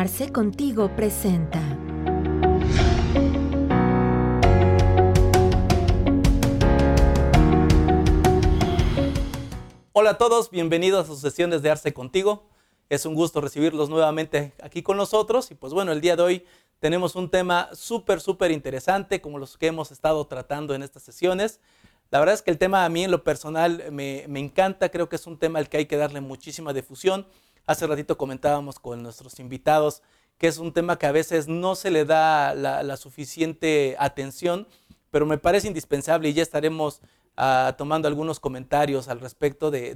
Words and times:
Arce 0.00 0.30
Contigo 0.30 0.94
presenta. 0.94 1.60
Hola 9.92 10.10
a 10.10 10.16
todos, 10.16 10.50
bienvenidos 10.52 11.04
a 11.04 11.08
sus 11.08 11.18
sesiones 11.18 11.62
de 11.62 11.70
Arce 11.72 11.92
Contigo. 11.92 12.48
Es 12.88 13.06
un 13.06 13.16
gusto 13.16 13.40
recibirlos 13.40 13.90
nuevamente 13.90 14.52
aquí 14.62 14.84
con 14.84 14.96
nosotros 14.96 15.50
y 15.50 15.56
pues 15.56 15.72
bueno, 15.72 15.90
el 15.90 16.00
día 16.00 16.14
de 16.14 16.22
hoy 16.22 16.46
tenemos 16.78 17.16
un 17.16 17.28
tema 17.28 17.68
súper, 17.72 18.20
súper 18.20 18.52
interesante 18.52 19.20
como 19.20 19.40
los 19.40 19.56
que 19.56 19.66
hemos 19.66 19.90
estado 19.90 20.24
tratando 20.28 20.76
en 20.76 20.84
estas 20.84 21.02
sesiones. 21.02 21.58
La 22.12 22.20
verdad 22.20 22.36
es 22.36 22.42
que 22.42 22.52
el 22.52 22.58
tema 22.58 22.84
a 22.84 22.88
mí 22.88 23.02
en 23.02 23.10
lo 23.10 23.24
personal 23.24 23.82
me, 23.90 24.26
me 24.28 24.38
encanta, 24.38 24.90
creo 24.90 25.08
que 25.08 25.16
es 25.16 25.26
un 25.26 25.40
tema 25.40 25.58
al 25.58 25.68
que 25.68 25.78
hay 25.78 25.86
que 25.86 25.96
darle 25.96 26.20
muchísima 26.20 26.72
difusión. 26.72 27.26
Hace 27.68 27.86
ratito 27.86 28.16
comentábamos 28.16 28.78
con 28.78 29.02
nuestros 29.02 29.38
invitados 29.40 30.02
que 30.38 30.46
es 30.46 30.56
un 30.56 30.72
tema 30.72 30.98
que 30.98 31.04
a 31.04 31.12
veces 31.12 31.48
no 31.48 31.74
se 31.74 31.90
le 31.90 32.06
da 32.06 32.54
la, 32.54 32.96
suficiente 32.96 33.94
atención, 33.98 34.66
pero 35.10 35.26
me 35.26 35.36
parece 35.36 35.68
indispensable 35.68 36.30
y 36.30 36.32
ya 36.32 36.42
estaremos 36.42 37.02
uh, 37.36 37.74
tomando 37.76 38.08
algunos 38.08 38.40
comentarios 38.40 39.08
al 39.08 39.20
respecto 39.20 39.70
de, 39.70 39.94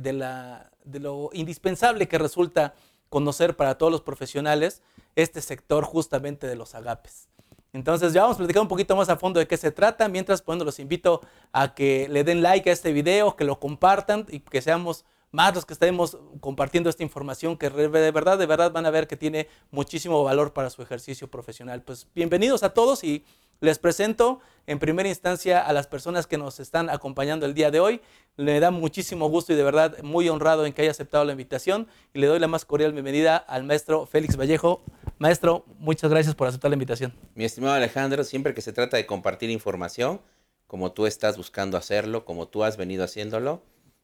lo 1.00 1.30
indispensable 1.32 2.08
que 2.08 2.18
resulta 2.18 2.74
conocer 3.08 3.56
para 3.56 3.78
todos 3.78 3.90
los 3.90 4.02
profesionales 4.02 4.82
este 5.16 5.40
sector 5.40 5.84
justamente 5.84 6.46
de 6.46 6.56
los 6.56 6.74
agapes. 6.74 7.30
Entonces 7.72 8.12
ya 8.12 8.20
vamos 8.20 8.34
a 8.34 8.38
platicar 8.40 8.60
un 8.60 8.68
poquito 8.68 8.94
más 8.96 9.08
a 9.08 9.16
fondo 9.16 9.40
de 9.40 9.46
qué 9.46 9.56
se 9.56 9.70
trata. 9.70 10.08
Mientras, 10.08 10.44
bueno, 10.44 10.62
los 10.64 10.78
invito 10.78 11.22
a 11.52 11.72
que 11.72 12.06
le 12.10 12.22
den 12.22 12.42
like 12.42 12.68
a 12.68 12.72
este 12.74 12.92
video, 12.92 13.34
que 13.34 13.44
lo 13.44 13.58
compartan 13.58 14.26
y 14.28 14.40
que 14.40 14.60
seamos 14.60 15.06
más 15.32 15.54
los 15.54 15.64
que 15.64 15.72
estemos 15.72 16.18
compartiendo 16.40 16.90
esta 16.90 17.02
información 17.02 17.56
que 17.56 17.70
de 17.70 17.88
verdad, 17.88 18.38
de 18.38 18.46
verdad 18.46 18.70
van 18.70 18.84
a 18.86 18.90
ver 18.90 19.08
que 19.08 19.16
tiene 19.16 19.48
muchísimo 19.70 20.22
valor 20.22 20.52
para 20.52 20.68
su 20.68 20.82
ejercicio 20.82 21.28
profesional. 21.28 21.82
Pues 21.82 22.06
bienvenidos 22.14 22.62
a 22.62 22.74
todos 22.74 23.02
y 23.02 23.24
les 23.60 23.78
presento 23.78 24.40
en 24.66 24.78
primera 24.78 25.08
instancia 25.08 25.60
a 25.60 25.72
las 25.72 25.86
personas 25.86 26.26
que 26.26 26.36
nos 26.36 26.60
están 26.60 26.90
acompañando 26.90 27.46
el 27.46 27.54
día 27.54 27.70
de 27.70 27.80
hoy. 27.80 28.02
Le 28.36 28.60
da 28.60 28.70
muchísimo 28.70 29.28
gusto 29.30 29.54
y 29.54 29.56
de 29.56 29.62
verdad 29.62 29.96
muy 30.02 30.28
honrado 30.28 30.66
en 30.66 30.74
que 30.74 30.82
haya 30.82 30.90
aceptado 30.90 31.24
la 31.24 31.32
invitación 31.32 31.88
y 32.12 32.18
le 32.18 32.26
doy 32.26 32.38
la 32.38 32.48
más 32.48 32.66
cordial 32.66 32.92
bienvenida 32.92 33.36
al 33.38 33.64
maestro 33.64 34.04
Félix 34.04 34.36
Vallejo. 34.36 34.82
Maestro, 35.18 35.64
muchas 35.78 36.10
gracias 36.10 36.34
por 36.34 36.48
aceptar 36.48 36.70
la 36.70 36.74
invitación. 36.74 37.14
Mi 37.34 37.44
estimado 37.44 37.74
Alejandro, 37.74 38.22
siempre 38.24 38.52
que 38.52 38.60
se 38.60 38.74
trata 38.74 38.98
de 38.98 39.06
compartir 39.06 39.48
información, 39.48 40.20
como 40.66 40.92
tú 40.92 41.06
estás 41.06 41.38
buscando 41.38 41.78
hacerlo, 41.78 42.26
como 42.26 42.48
tú 42.48 42.64
has 42.64 42.76
venido 42.76 43.04
haciéndolo, 43.04 43.62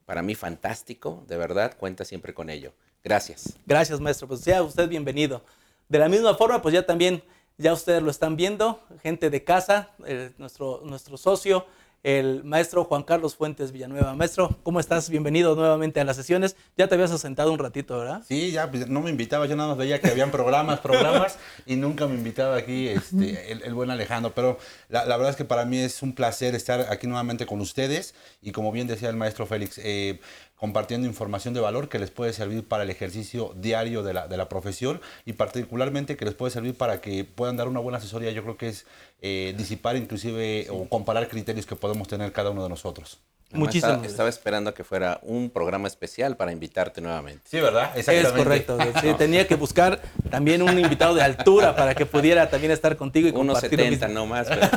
para 0.09 0.23
mí 0.23 0.35
fantástico, 0.35 1.23
de 1.29 1.37
verdad, 1.37 1.77
cuenta 1.77 2.03
siempre 2.03 2.33
con 2.33 2.49
ello. 2.49 2.73
Gracias. 3.05 3.59
Gracias, 3.67 4.01
maestro. 4.01 4.27
Pues 4.27 4.41
sea 4.41 4.63
usted 4.63 4.89
bienvenido. 4.89 5.43
De 5.87 5.99
la 5.99 6.09
misma 6.09 6.35
forma, 6.35 6.63
pues 6.63 6.73
ya 6.73 6.87
también, 6.87 7.23
ya 7.59 7.75
ustedes 7.75 8.03
lo 8.03 8.11
están 8.11 8.35
viendo, 8.35 8.83
gente 9.03 9.29
de 9.29 9.45
casa, 9.45 9.91
eh, 10.07 10.33
nuestro, 10.39 10.81
nuestro 10.83 11.19
socio, 11.19 11.67
el 12.09 12.43
maestro 12.43 12.85
Juan 12.85 13.03
Carlos 13.03 13.37
Fuentes 13.37 13.71
Villanueva. 13.71 14.15
Maestro, 14.15 14.57
¿cómo 14.63 14.81
estás? 14.81 15.11
Bienvenido 15.11 15.55
nuevamente 15.55 16.01
a 16.01 16.05
las 16.05 16.17
sesiones. 16.17 16.57
Ya 16.75 16.89
te 16.89 16.95
habías 16.95 17.11
asentado 17.11 17.53
un 17.53 17.59
ratito, 17.59 17.99
¿verdad? 17.99 18.23
Sí, 18.27 18.51
ya 18.51 18.71
pues, 18.71 18.89
no 18.89 19.03
me 19.03 19.11
invitaba, 19.11 19.45
yo 19.45 19.57
nada 19.57 19.69
más 19.69 19.77
veía 19.77 20.01
que 20.01 20.09
habían 20.09 20.31
programas, 20.31 20.81
programas, 20.81 21.39
y 21.67 21.77
nunca 21.77 22.07
me 22.07 22.15
invitaba 22.15 22.57
aquí 22.57 22.89
este, 22.89 23.53
el, 23.53 23.75
buen 23.75 23.91
Alejandro. 23.91 24.33
Pero 24.35 24.57
la, 24.89 25.05
la, 25.05 25.19
verdad 25.19 25.33
es 25.33 25.37
que 25.37 25.45
para 25.45 25.67
mí 25.67 25.77
es 25.81 26.03
un 26.03 26.15
placer 26.15 26.55
estar 26.55 26.87
aquí 26.91 27.07
nuevamente 27.07 27.45
con 27.45 27.61
ustedes. 27.61 28.15
Y 28.41 28.53
como 28.53 28.73
bien 28.73 28.87
decía 28.87 29.11
el 29.11 29.17
maestro 29.17 29.45
Félix, 29.45 29.77
eh, 29.77 30.19
compartiendo 30.59 31.07
información 31.07 31.55
de 31.55 31.61
valor 31.61 31.89
que 31.89 31.99
les 31.99 32.11
puede 32.11 32.33
servir 32.33 32.67
para 32.67 32.83
el 32.83 32.91
ejercicio 32.91 33.55
diario 33.57 34.03
de 34.03 34.13
la, 34.13 34.27
de 34.27 34.37
la, 34.37 34.49
profesión 34.49 35.01
y 35.25 35.35
particularmente 35.35 36.17
que 36.17 36.25
les 36.25 36.35
puede 36.35 36.51
servir 36.51 36.75
para 36.75 37.01
que 37.01 37.25
puedan 37.25 37.57
dar 37.57 37.69
una 37.69 37.81
buena 37.81 37.99
asesoría. 37.99 38.33
Yo 38.33 38.43
creo 38.43 38.57
que 38.57 38.69
es 38.69 38.85
eh, 39.23 39.55
disipar 39.57 39.97
inclusive 39.97 40.65
sí. 40.65 40.71
o 40.71 40.89
comparar 40.89 41.29
criterios 41.29 41.65
que 41.65 41.77
podemos 41.77 42.09
tener 42.09 42.33
cada 42.33 42.51
uno 42.51 42.65
de 42.65 42.69
nosotros. 42.69 43.19
Muchísimo. 43.53 43.93
Estaba, 43.93 44.07
estaba, 44.07 44.29
esperando 44.29 44.75
que 44.75 44.85
fuera 44.85 45.21
un 45.23 45.49
programa 45.49 45.89
especial 45.89 46.37
para 46.37 46.53
invitarte 46.53 47.01
nuevamente. 47.01 47.43
Sí, 47.49 47.59
¿verdad? 47.61 47.97
Es 47.97 48.07
correcto. 48.33 48.77
Sí, 49.01 49.15
tenía 49.17 49.47
que 49.47 49.55
buscar 49.55 50.03
también 50.29 50.61
un 50.61 50.79
invitado 50.79 51.15
de 51.15 51.23
altura 51.23 51.75
para 51.75 51.95
que 51.95 52.05
pudiera 52.05 52.51
también 52.51 52.73
estar 52.73 52.97
contigo 52.97 53.27
y 53.27 53.31
Unos 53.31 53.61
compartir. 53.61 53.79
70 53.79 54.09
no 54.09 54.27
más. 54.27 54.49
Pero... 54.49 54.69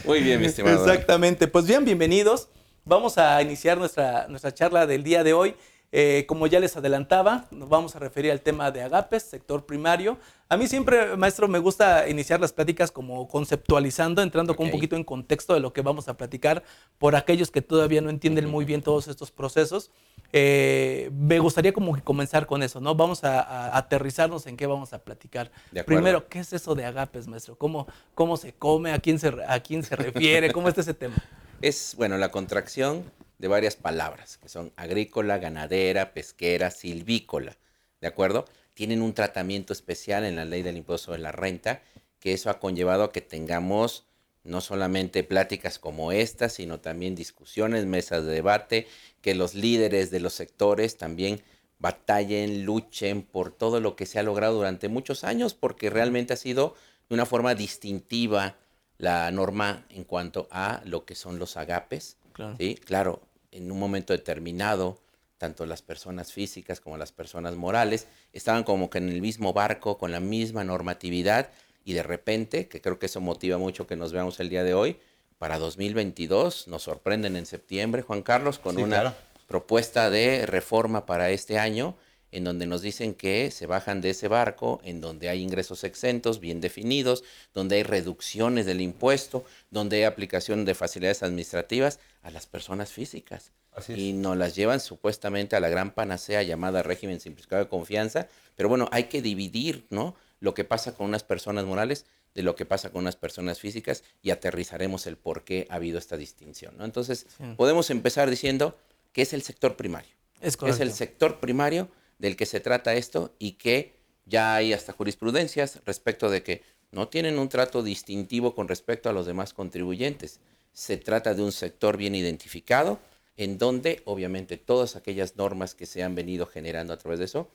Muy 0.06 0.20
bien, 0.20 0.40
mi 0.40 0.46
estimado. 0.46 0.82
Exactamente. 0.82 1.46
Pues 1.46 1.66
bien, 1.66 1.84
bienvenidos. 1.84 2.48
Vamos 2.84 3.16
a 3.16 3.40
iniciar 3.40 3.78
nuestra, 3.78 4.26
nuestra 4.28 4.52
charla 4.52 4.86
del 4.86 5.04
día 5.04 5.22
de 5.22 5.32
hoy. 5.32 5.54
Eh, 5.94 6.24
como 6.26 6.46
ya 6.46 6.58
les 6.58 6.74
adelantaba, 6.74 7.44
nos 7.50 7.68
vamos 7.68 7.94
a 7.94 7.98
referir 7.98 8.32
al 8.32 8.40
tema 8.40 8.70
de 8.70 8.82
agapes, 8.82 9.24
sector 9.24 9.66
primario. 9.66 10.16
A 10.48 10.56
mí 10.56 10.66
siempre, 10.66 11.16
maestro, 11.18 11.48
me 11.48 11.58
gusta 11.58 12.08
iniciar 12.08 12.40
las 12.40 12.52
pláticas 12.52 12.90
como 12.90 13.28
conceptualizando, 13.28 14.22
entrando 14.22 14.52
okay. 14.52 14.56
con 14.56 14.66
un 14.66 14.72
poquito 14.72 14.96
en 14.96 15.04
contexto 15.04 15.52
de 15.52 15.60
lo 15.60 15.74
que 15.74 15.82
vamos 15.82 16.08
a 16.08 16.16
platicar 16.16 16.64
por 16.98 17.14
aquellos 17.14 17.50
que 17.50 17.60
todavía 17.60 18.00
no 18.00 18.08
entienden 18.08 18.48
muy 18.48 18.64
bien 18.64 18.80
todos 18.80 19.06
estos 19.06 19.30
procesos. 19.30 19.90
Eh, 20.32 21.10
me 21.12 21.38
gustaría 21.40 21.74
como 21.74 21.94
que 21.94 22.00
comenzar 22.00 22.46
con 22.46 22.62
eso, 22.62 22.80
¿no? 22.80 22.94
Vamos 22.94 23.22
a, 23.22 23.42
a 23.42 23.76
aterrizarnos 23.76 24.46
en 24.46 24.56
qué 24.56 24.66
vamos 24.66 24.94
a 24.94 24.98
platicar. 24.98 25.52
Primero, 25.84 26.26
¿qué 26.26 26.38
es 26.38 26.54
eso 26.54 26.74
de 26.74 26.86
agapes, 26.86 27.28
maestro? 27.28 27.54
¿Cómo, 27.56 27.86
cómo 28.14 28.38
se 28.38 28.54
come? 28.54 28.92
¿A 28.92 28.98
quién 28.98 29.18
se, 29.18 29.30
a 29.46 29.60
quién 29.60 29.82
se 29.82 29.94
refiere? 29.94 30.52
¿Cómo 30.52 30.68
está 30.68 30.80
ese 30.80 30.94
tema? 30.94 31.16
Es, 31.62 31.94
bueno, 31.96 32.18
la 32.18 32.32
contracción 32.32 33.12
de 33.38 33.46
varias 33.46 33.76
palabras, 33.76 34.36
que 34.36 34.48
son 34.48 34.72
agrícola, 34.74 35.38
ganadera, 35.38 36.12
pesquera, 36.12 36.72
silvícola, 36.72 37.56
¿de 38.00 38.08
acuerdo? 38.08 38.46
Tienen 38.74 39.00
un 39.00 39.14
tratamiento 39.14 39.72
especial 39.72 40.24
en 40.24 40.34
la 40.34 40.44
ley 40.44 40.62
del 40.62 40.76
impuesto 40.76 41.06
sobre 41.06 41.20
la 41.20 41.30
renta, 41.30 41.80
que 42.18 42.32
eso 42.32 42.50
ha 42.50 42.58
conllevado 42.58 43.04
a 43.04 43.12
que 43.12 43.20
tengamos 43.20 44.06
no 44.42 44.60
solamente 44.60 45.22
pláticas 45.22 45.78
como 45.78 46.10
esta, 46.10 46.48
sino 46.48 46.80
también 46.80 47.14
discusiones, 47.14 47.86
mesas 47.86 48.24
de 48.24 48.32
debate, 48.32 48.88
que 49.20 49.36
los 49.36 49.54
líderes 49.54 50.10
de 50.10 50.18
los 50.18 50.32
sectores 50.32 50.96
también 50.96 51.42
batallen, 51.78 52.64
luchen 52.64 53.22
por 53.22 53.52
todo 53.52 53.78
lo 53.78 53.94
que 53.94 54.06
se 54.06 54.18
ha 54.18 54.24
logrado 54.24 54.56
durante 54.56 54.88
muchos 54.88 55.22
años, 55.22 55.54
porque 55.54 55.90
realmente 55.90 56.32
ha 56.32 56.36
sido 56.36 56.74
de 57.08 57.14
una 57.14 57.24
forma 57.24 57.54
distintiva 57.54 58.56
la 59.02 59.28
norma 59.32 59.84
en 59.90 60.04
cuanto 60.04 60.46
a 60.52 60.80
lo 60.84 61.04
que 61.04 61.16
son 61.16 61.40
los 61.40 61.56
agapes. 61.56 62.18
Claro. 62.34 62.54
¿sí? 62.56 62.76
claro, 62.76 63.20
en 63.50 63.72
un 63.72 63.80
momento 63.80 64.12
determinado, 64.12 64.96
tanto 65.38 65.66
las 65.66 65.82
personas 65.82 66.32
físicas 66.32 66.80
como 66.80 66.96
las 66.96 67.10
personas 67.10 67.56
morales 67.56 68.06
estaban 68.32 68.62
como 68.62 68.90
que 68.90 68.98
en 68.98 69.08
el 69.08 69.20
mismo 69.20 69.52
barco, 69.52 69.98
con 69.98 70.12
la 70.12 70.20
misma 70.20 70.62
normatividad, 70.62 71.50
y 71.84 71.94
de 71.94 72.04
repente, 72.04 72.68
que 72.68 72.80
creo 72.80 73.00
que 73.00 73.06
eso 73.06 73.20
motiva 73.20 73.58
mucho 73.58 73.88
que 73.88 73.96
nos 73.96 74.12
veamos 74.12 74.38
el 74.38 74.48
día 74.48 74.62
de 74.62 74.72
hoy, 74.72 74.96
para 75.36 75.58
2022 75.58 76.68
nos 76.68 76.84
sorprenden 76.84 77.34
en 77.34 77.46
septiembre, 77.46 78.02
Juan 78.02 78.22
Carlos, 78.22 78.60
con 78.60 78.76
sí, 78.76 78.82
una 78.82 79.00
claro. 79.00 79.16
propuesta 79.48 80.10
de 80.10 80.46
reforma 80.46 81.06
para 81.06 81.30
este 81.30 81.58
año, 81.58 81.96
en 82.32 82.44
donde 82.44 82.66
nos 82.66 82.80
dicen 82.80 83.14
que 83.14 83.50
se 83.50 83.66
bajan 83.66 84.00
de 84.00 84.10
ese 84.10 84.26
barco, 84.26 84.80
en 84.84 85.00
donde 85.00 85.28
hay 85.28 85.42
ingresos 85.42 85.84
exentos 85.84 86.40
bien 86.40 86.60
definidos, 86.60 87.22
donde 87.54 87.76
hay 87.76 87.82
reducciones 87.82 88.66
del 88.66 88.80
impuesto, 88.80 89.44
donde 89.70 89.98
hay 89.98 90.04
aplicación 90.04 90.64
de 90.64 90.74
facilidades 90.74 91.22
administrativas 91.22 92.00
a 92.22 92.30
las 92.30 92.46
personas 92.46 92.90
físicas. 92.90 93.52
Y 93.88 94.12
nos 94.12 94.36
las 94.36 94.54
llevan 94.54 94.80
supuestamente 94.80 95.56
a 95.56 95.60
la 95.60 95.68
gran 95.68 95.92
panacea 95.92 96.42
llamada 96.42 96.82
régimen 96.82 97.20
simplificado 97.20 97.62
de 97.62 97.68
confianza, 97.68 98.28
pero 98.56 98.68
bueno, 98.68 98.88
hay 98.92 99.04
que 99.04 99.22
dividir, 99.22 99.86
¿no? 99.90 100.14
Lo 100.40 100.54
que 100.54 100.64
pasa 100.64 100.94
con 100.94 101.06
unas 101.06 101.22
personas 101.22 101.64
morales 101.64 102.04
de 102.34 102.42
lo 102.42 102.54
que 102.54 102.64
pasa 102.64 102.90
con 102.90 103.02
unas 103.02 103.16
personas 103.16 103.60
físicas 103.60 104.04
y 104.22 104.30
aterrizaremos 104.30 105.06
el 105.06 105.16
por 105.16 105.44
qué 105.44 105.66
ha 105.70 105.76
habido 105.76 105.98
esta 105.98 106.16
distinción, 106.16 106.76
¿no? 106.78 106.84
Entonces, 106.84 107.26
sí. 107.36 107.44
podemos 107.56 107.90
empezar 107.90 108.28
diciendo 108.28 108.76
que 109.12 109.22
es 109.22 109.32
el 109.32 109.42
sector 109.42 109.76
primario. 109.76 110.14
Es, 110.40 110.58
es 110.66 110.80
el 110.80 110.92
sector 110.92 111.38
primario 111.38 111.88
del 112.22 112.36
que 112.36 112.46
se 112.46 112.60
trata 112.60 112.94
esto 112.94 113.34
y 113.40 113.52
que 113.52 113.96
ya 114.26 114.54
hay 114.54 114.72
hasta 114.72 114.92
jurisprudencias 114.92 115.80
respecto 115.84 116.30
de 116.30 116.44
que 116.44 116.62
no 116.92 117.08
tienen 117.08 117.36
un 117.36 117.48
trato 117.48 117.82
distintivo 117.82 118.54
con 118.54 118.68
respecto 118.68 119.10
a 119.10 119.12
los 119.12 119.26
demás 119.26 119.52
contribuyentes. 119.52 120.38
Se 120.72 120.96
trata 120.96 121.34
de 121.34 121.42
un 121.42 121.50
sector 121.50 121.96
bien 121.96 122.14
identificado 122.14 123.00
en 123.36 123.58
donde 123.58 124.02
obviamente 124.04 124.56
todas 124.56 124.94
aquellas 124.94 125.34
normas 125.36 125.74
que 125.74 125.84
se 125.84 126.04
han 126.04 126.14
venido 126.14 126.46
generando 126.46 126.92
a 126.92 126.96
través 126.96 127.18
de 127.18 127.24
eso, 127.24 127.50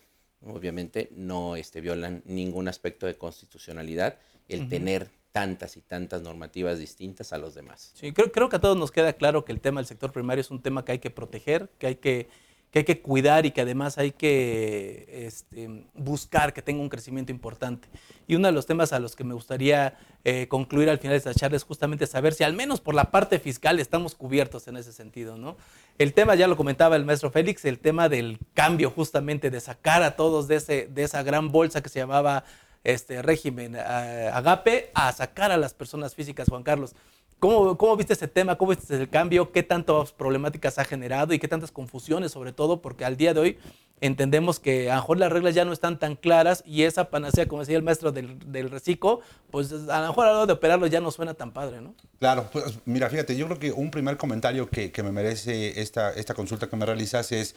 obviamente 0.45 1.07
no 1.11 1.55
este, 1.55 1.79
violan 1.79 2.21
ningún 2.25 2.67
aspecto 2.67 3.05
de 3.05 3.15
constitucionalidad, 3.15 4.19
el 4.49 4.61
uh 4.61 4.63
-huh. 4.65 4.69
tener 4.69 5.09
tantas 5.31 5.77
y 5.77 5.81
tantas 5.81 6.21
normativas 6.23 6.77
distintas 6.77 7.31
a 7.31 7.37
los 7.37 7.55
demás. 7.55 7.93
Sí, 7.95 8.11
creo, 8.11 8.33
creo 8.33 8.49
que 8.49 8.57
a 8.57 8.59
todos 8.59 8.75
nos 8.75 8.91
queda 8.91 9.13
claro 9.13 9.45
que 9.45 9.53
el 9.53 9.61
tema 9.61 9.79
del 9.79 9.87
sector 9.87 10.11
primario 10.11 10.41
es 10.41 10.51
un 10.51 10.61
tema 10.61 10.83
que 10.83 10.91
hay 10.91 10.99
que 10.99 11.09
proteger, 11.11 11.69
que 11.79 11.87
hay 11.87 11.95
que 11.95 12.27
que 12.71 12.79
hay 12.79 12.85
que 12.85 13.01
cuidar 13.01 13.45
y 13.45 13.51
que 13.51 13.61
además 13.61 13.97
hay 13.97 14.11
que 14.11 15.25
este, 15.25 15.85
buscar 15.93 16.53
que 16.53 16.61
tenga 16.61 16.81
un 16.81 16.89
crecimiento 16.89 17.31
importante. 17.31 17.87
Y 18.27 18.35
uno 18.35 18.47
de 18.47 18.51
los 18.51 18.65
temas 18.65 18.91
a 18.91 18.99
los 18.99 19.15
que 19.15 19.23
me 19.23 19.33
gustaría 19.33 19.97
eh, 20.25 20.47
concluir 20.47 20.89
al 20.89 20.99
final 20.99 21.13
de 21.13 21.17
esta 21.17 21.33
charla 21.33 21.55
es 21.55 21.63
justamente 21.63 22.07
saber 22.07 22.33
si 22.33 22.43
al 22.43 22.53
menos 22.53 22.81
por 22.81 22.93
la 22.93 23.09
parte 23.09 23.39
fiscal 23.39 23.79
estamos 23.79 24.15
cubiertos 24.15 24.67
en 24.67 24.75
ese 24.75 24.91
sentido. 24.91 25.37
¿no? 25.37 25.55
El 25.97 26.13
tema, 26.13 26.35
ya 26.35 26.47
lo 26.47 26.57
comentaba 26.57 26.97
el 26.97 27.05
maestro 27.05 27.31
Félix, 27.31 27.63
el 27.65 27.79
tema 27.79 28.09
del 28.09 28.39
cambio 28.53 28.91
justamente, 28.91 29.49
de 29.49 29.61
sacar 29.61 30.03
a 30.03 30.15
todos 30.17 30.47
de, 30.47 30.57
ese, 30.57 30.87
de 30.87 31.03
esa 31.03 31.23
gran 31.23 31.51
bolsa 31.51 31.81
que 31.81 31.89
se 31.89 31.99
llamaba 31.99 32.43
este 32.83 33.21
régimen 33.21 33.75
eh, 33.75 34.29
agape 34.33 34.91
a 34.93 35.11
sacar 35.11 35.51
a 35.51 35.57
las 35.57 35.73
personas 35.73 36.15
físicas, 36.15 36.47
Juan 36.49 36.63
Carlos. 36.63 36.95
¿Cómo, 37.39 37.77
¿Cómo, 37.77 37.95
viste 37.95 38.13
ese 38.13 38.27
tema? 38.27 38.57
¿Cómo 38.57 38.71
viste 38.71 38.95
el 38.95 39.09
cambio? 39.09 39.51
¿Qué 39.51 39.61
tantas 39.61 40.11
problemáticas 40.11 40.79
ha 40.79 40.85
generado 40.85 41.33
y 41.33 41.39
qué 41.39 41.47
tantas 41.47 41.71
confusiones 41.71 42.31
sobre 42.31 42.51
todo? 42.51 42.81
Porque 42.81 43.05
al 43.05 43.15
día 43.15 43.35
de 43.35 43.39
hoy 43.39 43.57
entendemos 44.01 44.59
que 44.59 44.89
a 44.89 44.95
lo 44.95 45.01
mejor 45.01 45.17
las 45.19 45.31
reglas 45.31 45.53
ya 45.53 45.63
no 45.63 45.71
están 45.71 45.99
tan 45.99 46.15
claras 46.15 46.63
y 46.65 46.83
esa 46.83 47.11
panacea, 47.11 47.47
como 47.47 47.61
decía 47.61 47.77
el 47.77 47.83
maestro 47.83 48.11
del, 48.11 48.39
del 48.51 48.71
reciclo, 48.71 49.21
pues 49.51 49.71
a 49.71 50.01
lo 50.01 50.07
mejor 50.07 50.25
a 50.25 50.31
la 50.31 50.37
hora 50.37 50.45
de 50.47 50.53
operarlo 50.53 50.87
ya 50.87 50.99
no 50.99 51.11
suena 51.11 51.35
tan 51.35 51.51
padre, 51.51 51.79
¿no? 51.79 51.93
Claro, 52.19 52.49
pues 52.51 52.79
mira, 52.85 53.07
fíjate, 53.07 53.35
yo 53.35 53.45
creo 53.45 53.59
que 53.59 53.71
un 53.71 53.91
primer 53.91 54.17
comentario 54.17 54.67
que, 54.69 54.91
que 54.91 55.03
me 55.03 55.11
merece 55.11 55.79
esta, 55.79 56.13
esta 56.13 56.33
consulta 56.33 56.69
que 56.69 56.75
me 56.75 56.87
realizas 56.87 57.31
es, 57.31 57.55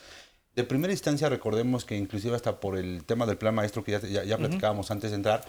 de 0.56 0.64
primera 0.64 0.92
instancia 0.92 1.28
recordemos 1.28 1.84
que 1.84 1.96
inclusive 1.96 2.36
hasta 2.36 2.60
por 2.60 2.76
el 2.76 3.04
tema 3.04 3.24
del 3.24 3.38
plan 3.38 3.54
maestro 3.54 3.84
que 3.84 3.92
ya, 3.92 4.00
ya, 4.00 4.24
ya 4.24 4.36
platicábamos 4.36 4.86
uh 4.86 4.90
-huh. 4.90 4.94
antes 4.96 5.10
de 5.10 5.16
entrar, 5.16 5.44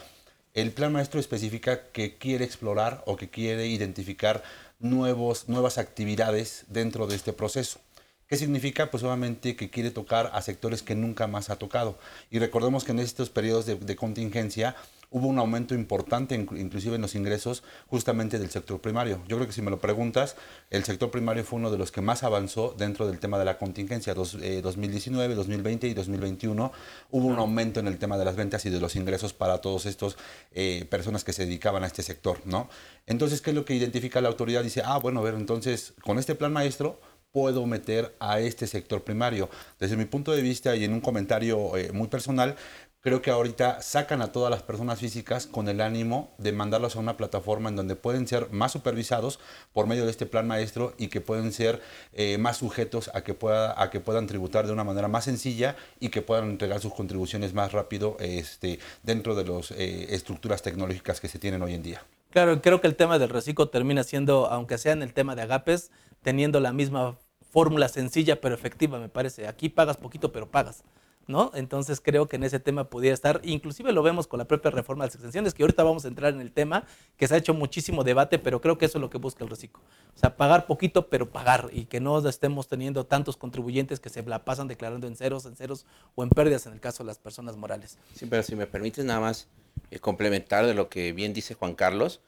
el 0.53 0.71
plan 0.71 0.92
maestro 0.92 1.19
especifica 1.19 1.88
que 1.92 2.18
quiere 2.18 2.45
explorar 2.45 3.03
o 3.06 3.15
que 3.15 3.30
quiere 3.30 3.68
identificar 3.68 4.44
nuevos, 4.80 5.48
nuevas 5.48 5.77
actividades 5.77 6.65
dentro 6.68 7.07
de 7.07 7.15
este 7.15 7.33
proceso. 7.33 7.80
¿Qué 8.27 8.38
significa? 8.38 8.92
Pues 8.92 9.03
obviamente 9.03 9.56
que 9.56 9.69
quiere 9.69 9.92
tocar 9.92 10.31
a 10.33 10.42
sectores 10.42 10.81
que 10.83 10.95
nunca 10.95 11.27
más 11.27 11.50
ha 11.50 11.57
tocado. 11.57 11.98
Y 12.30 12.39
recordemos 12.39 12.83
que 12.83 12.92
en 12.92 13.00
estos 13.00 13.30
periodos 13.30 13.65
de, 13.65 13.75
de 13.75 13.95
contingencia 13.95 14.75
hubo 15.12 15.28
un 15.28 15.38
aumento 15.40 15.75
importante, 15.75 16.36
inclusive 16.36 16.96
en 16.96 17.02
los 17.02 17.16
ingresos, 17.16 17.63
justamente 17.88 18.40
del 18.40 18.50
sector 18.50 18.80
primario. 18.80 19.22
Yo 19.28 19.36
creo 19.36 19.46
que 19.46 19.54
si 19.54 19.62
me 19.62 19.69
lo 19.69 19.80
preguntas, 19.80 20.38
el 20.69 20.86
sector 20.86 21.12
primario 21.12 21.44
fue 21.44 21.60
uno 21.60 21.69
de 21.69 21.78
los 21.78 21.92
que 21.92 22.00
más 22.00 22.24
avanzó 22.24 22.74
dentro 22.78 23.06
del 23.08 23.19
tema 23.19 23.38
de 23.38 23.44
la 23.44 23.58
contingencia. 23.58 24.13
Dos, 24.13 24.38
eh, 24.42 24.62
2019, 24.62 25.36
2020 25.36 25.88
y 25.88 25.94
2021 25.94 26.72
hubo 27.12 27.28
un 27.28 27.38
aumento 27.38 27.81
en 27.81 27.88
el 27.88 27.98
tema 28.00 28.18
de 28.18 28.24
las 28.24 28.38
ventas 28.38 28.66
y 28.66 28.69
de 28.69 28.80
los 28.80 28.96
ingresos 28.96 29.34
para 29.34 29.60
todos 29.60 29.86
estos 29.86 30.18
eh, 30.54 30.88
personas 30.90 31.25
que 31.25 31.34
se 31.34 31.46
dedicaban 31.46 31.84
a 31.84 31.88
este 31.88 32.04
sector, 32.04 32.40
¿no? 32.46 32.69
Entonces, 33.06 33.42
¿qué 33.42 33.50
es 33.50 33.56
lo 33.56 33.66
que 33.66 33.75
identifica 33.75 34.22
la 34.22 34.30
autoridad? 34.30 34.64
Dice, 34.64 34.81
ah, 34.86 34.98
bueno, 34.98 35.19
a 35.19 35.24
ver, 35.24 35.34
entonces, 35.34 35.94
con 36.04 36.19
este 36.19 36.36
plan 36.36 36.54
maestro 36.54 37.02
puedo 37.31 37.66
meter 37.66 38.16
a 38.19 38.40
este 38.40 38.68
sector 38.68 39.04
primario. 39.04 39.50
Desde 39.80 39.96
mi 39.96 40.06
punto 40.06 40.31
de 40.31 40.42
vista 40.42 40.75
y 40.75 40.84
en 40.84 40.94
un 40.94 41.02
comentario 41.02 41.78
eh, 41.78 41.92
muy 41.92 42.07
personal, 42.07 42.56
creo 43.01 43.21
que 43.21 43.31
ahorita 43.31 43.81
sacan 43.81 44.21
a 44.21 44.31
todas 44.31 44.51
las 44.51 44.62
personas 44.62 45.00
físicas 45.00 45.48
con 45.48 45.68
el 45.68 45.81
ánimo 45.81 46.31
de 46.38 46.51
mandarlos 46.51 46.95
a 46.95 47.00
una 47.00 47.18
plataforma 47.18 47.69
en 47.69 47.75
donde 47.75 47.95
pueden 47.95 48.27
ser 48.27 48.51
más 48.51 48.71
supervisados 48.71 49.39
por 49.74 49.88
medio 49.88 50.06
de 50.06 50.12
este 50.12 50.27
plan 50.27 50.48
maestro 50.48 50.94
y 50.98 51.07
que 51.07 51.19
pueden 51.19 51.51
ser 51.51 51.81
eh, 52.13 52.38
más 52.38 52.57
sujetos 52.57 53.09
a 53.13 53.21
que, 53.24 53.33
pueda, 53.33 53.75
puedan 54.06 54.27
tributar 54.27 54.68
de 54.68 54.74
una 54.74 54.83
manera 54.83 55.07
más 55.07 55.25
sencilla 55.25 55.75
y 56.00 56.09
que 56.09 56.21
puedan 56.21 56.50
entregar 56.51 56.80
sus 56.80 56.94
contribuciones 56.94 57.53
más 57.53 57.71
rápido 57.71 58.18
este, 58.19 58.80
dentro 59.04 59.36
de 59.36 59.45
las 59.45 59.71
eh, 59.71 60.13
estructuras 60.13 60.62
tecnológicas 60.62 61.19
que 61.19 61.27
se 61.27 61.39
tienen 61.39 61.62
hoy 61.63 61.74
en 61.74 61.83
día. 61.83 62.04
Claro, 62.30 62.62
creo 62.62 62.80
que 62.80 62.88
el 62.88 62.95
tema 62.95 63.19
del 63.19 63.30
reciclo 63.30 63.69
termina 63.69 64.04
siendo, 64.04 64.47
aunque 64.47 64.77
sea 64.77 64.94
en 64.94 65.01
el 65.01 65.13
tema 65.13 65.36
de 65.36 65.42
agapes, 65.42 65.92
teniendo 66.21 66.59
la 66.59 66.71
misma 66.71 67.18
fórmula 67.51 67.89
sencilla 67.89 68.39
pero 68.39 68.56
efectiva, 68.56 69.00
me 69.00 69.09
parece. 69.09 69.47
Aquí 69.47 69.68
pagas 69.68 69.97
poquito, 69.97 70.31
pero 70.31 70.50
pagas. 70.50 70.83
¿No? 71.27 71.51
Entonces 71.53 72.01
creo 72.01 72.27
que 72.27 72.35
en 72.35 72.44
ese 72.44 72.59
tema 72.59 72.89
podría 72.89 73.13
estar, 73.13 73.41
inclusive 73.44 73.91
lo 73.91 74.03
vemos 74.03 74.27
con 74.27 74.39
la 74.39 74.45
propia 74.45 74.71
reforma 74.71 75.03
de 75.03 75.09
las 75.09 75.15
extensiones, 75.15 75.53
que 75.53 75.63
ahorita 75.63 75.83
vamos 75.83 76.06
a 76.06 76.07
entrar 76.07 76.33
en 76.33 76.41
el 76.41 76.51
tema, 76.51 76.85
que 77.18 77.27
se 77.27 77.35
ha 77.35 77.38
hecho 77.38 77.53
muchísimo 77.53 78.03
debate, 78.03 78.39
pero 78.39 78.62
creo 78.62 78.77
que 78.77 78.85
eso 78.85 78.97
es 78.97 79.01
lo 79.01 79.09
que 79.09 79.18
busca 79.18 79.44
el 79.44 79.50
reciclo. 79.50 79.81
O 80.15 80.19
sea, 80.19 80.35
pagar 80.35 80.68
poquito, 80.68 81.09
pero 81.09 81.31
pagar, 81.31 81.69
y 81.71 81.85
que 81.85 82.00
no 82.00 82.27
estemos 82.27 82.68
teniendo 82.68 83.06
tantos 83.06 83.38
contribuyentes 83.38 84.00
que 84.00 84.09
se 84.09 84.23
la 84.23 84.44
pasan 84.45 84.68
declarando 84.68 85.07
en 85.07 85.15
ceros, 85.15 85.45
en 85.45 85.56
ceros 85.56 85.85
o 86.15 86.23
en 86.23 86.29
pérdidas 86.29 86.65
en 86.65 86.73
el 86.73 86.79
caso 86.79 87.03
de 87.03 87.07
las 87.07 87.18
personas 87.18 87.57
morales. 87.57 87.97
Sí, 88.15 88.25
pero 88.25 88.44
si 88.44 88.56
me 88.56 88.68
permites 88.68 89.06
nada 89.06 89.19
más 89.19 89.47
eh, 89.89 90.00
complementar 90.00 90.65
de 90.65 90.73
lo 90.73 90.89
que 90.89 91.13
bien 91.13 91.33
dice 91.33 91.53
Juan 91.53 91.75
Carlos, 91.75 92.21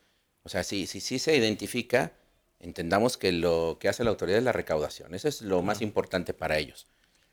o 0.43 0.49
sea, 0.49 0.63
si 0.63 0.87
sí 0.87 0.99
si, 0.99 1.17
si 1.17 1.19
se 1.19 1.35
identifica, 1.35 2.13
entendamos 2.59 3.17
que 3.17 3.31
lo 3.31 3.77
que 3.79 3.89
hace 3.89 4.03
la 4.03 4.09
autoridad 4.09 4.39
es 4.39 4.43
la 4.43 4.51
recaudación, 4.51 5.13
eso 5.13 5.27
es 5.27 5.41
lo 5.41 5.61
más 5.61 5.81
importante 5.81 6.33
para 6.33 6.57
ellos. 6.57 6.87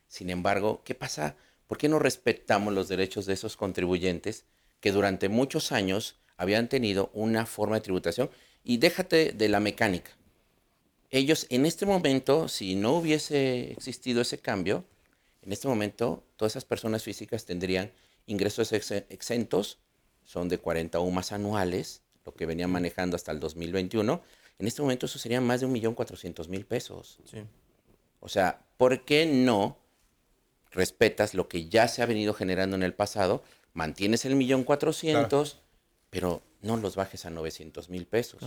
Sin 0.08 0.28
embargo, 0.28 0.82
¿qué 0.84 0.94
pasa? 0.94 1.36
¿Por 1.70 1.78
qué 1.78 1.88
no 1.88 2.00
respetamos 2.00 2.74
los 2.74 2.88
derechos 2.88 3.26
de 3.26 3.34
esos 3.34 3.56
contribuyentes 3.56 4.44
que 4.80 4.90
durante 4.90 5.28
muchos 5.28 5.70
años 5.70 6.16
habían 6.36 6.68
tenido 6.68 7.12
una 7.14 7.46
forma 7.46 7.76
de 7.76 7.82
tributación? 7.82 8.28
Y 8.64 8.78
déjate 8.78 9.30
de 9.30 9.48
la 9.48 9.60
mecánica. 9.60 10.10
Ellos 11.10 11.46
en 11.48 11.66
este 11.66 11.86
momento, 11.86 12.48
si 12.48 12.74
no 12.74 12.96
hubiese 12.96 13.70
existido 13.70 14.20
ese 14.20 14.38
cambio, 14.38 14.84
en 15.42 15.52
este 15.52 15.68
momento 15.68 16.24
todas 16.34 16.54
esas 16.54 16.64
personas 16.64 17.04
físicas 17.04 17.44
tendrían 17.44 17.92
ingresos 18.26 18.72
ex 18.72 18.90
exentos, 18.90 19.78
son 20.24 20.48
de 20.48 20.58
40 20.58 20.98
UMAS 20.98 21.30
anuales, 21.30 22.02
lo 22.26 22.34
que 22.34 22.46
venían 22.46 22.72
manejando 22.72 23.14
hasta 23.14 23.30
el 23.30 23.38
2021. 23.38 24.20
En 24.58 24.66
este 24.66 24.82
momento 24.82 25.06
eso 25.06 25.20
serían 25.20 25.46
más 25.46 25.60
de 25.60 25.68
1.400.000 25.68 26.64
pesos. 26.64 27.20
Sí. 27.30 27.44
O 28.18 28.28
sea, 28.28 28.66
¿por 28.76 29.04
qué 29.04 29.24
no 29.24 29.79
respetas 30.70 31.34
lo 31.34 31.48
que 31.48 31.68
ya 31.68 31.88
se 31.88 32.02
ha 32.02 32.06
venido 32.06 32.34
generando 32.34 32.76
en 32.76 32.82
el 32.82 32.94
pasado, 32.94 33.42
mantienes 33.72 34.24
el 34.24 34.36
millón 34.36 34.64
cuatrocientos, 34.64 35.52
claro. 35.52 35.66
pero 36.10 36.42
no 36.62 36.76
los 36.76 36.96
bajes 36.96 37.26
a 37.26 37.30
900 37.30 37.90
mil 37.90 38.06
pesos. 38.06 38.42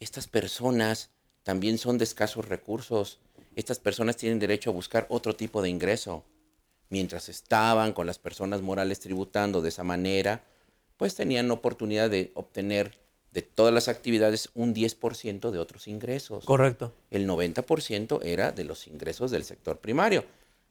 Estas 0.00 0.26
personas 0.26 1.10
también 1.42 1.78
son 1.78 1.98
de 1.98 2.04
escasos 2.04 2.48
recursos. 2.48 3.20
Estas 3.56 3.78
personas 3.78 4.16
tienen 4.16 4.38
derecho 4.38 4.70
a 4.70 4.72
buscar 4.72 5.06
otro 5.08 5.34
tipo 5.34 5.62
de 5.62 5.68
ingreso. 5.68 6.24
Mientras 6.88 7.28
estaban 7.28 7.92
con 7.92 8.06
las 8.06 8.18
personas 8.18 8.60
morales 8.60 9.00
tributando 9.00 9.62
de 9.62 9.70
esa 9.70 9.84
manera, 9.84 10.44
pues 10.96 11.14
tenían 11.14 11.50
oportunidad 11.50 12.10
de 12.10 12.32
obtener 12.34 13.00
de 13.30 13.40
todas 13.40 13.72
las 13.72 13.88
actividades 13.88 14.50
un 14.54 14.74
10% 14.74 15.50
de 15.50 15.58
otros 15.58 15.88
ingresos. 15.88 16.44
Correcto. 16.44 16.92
El 17.10 17.26
90% 17.26 18.20
era 18.22 18.52
de 18.52 18.64
los 18.64 18.86
ingresos 18.86 19.30
del 19.30 19.44
sector 19.44 19.78
primario 19.78 20.24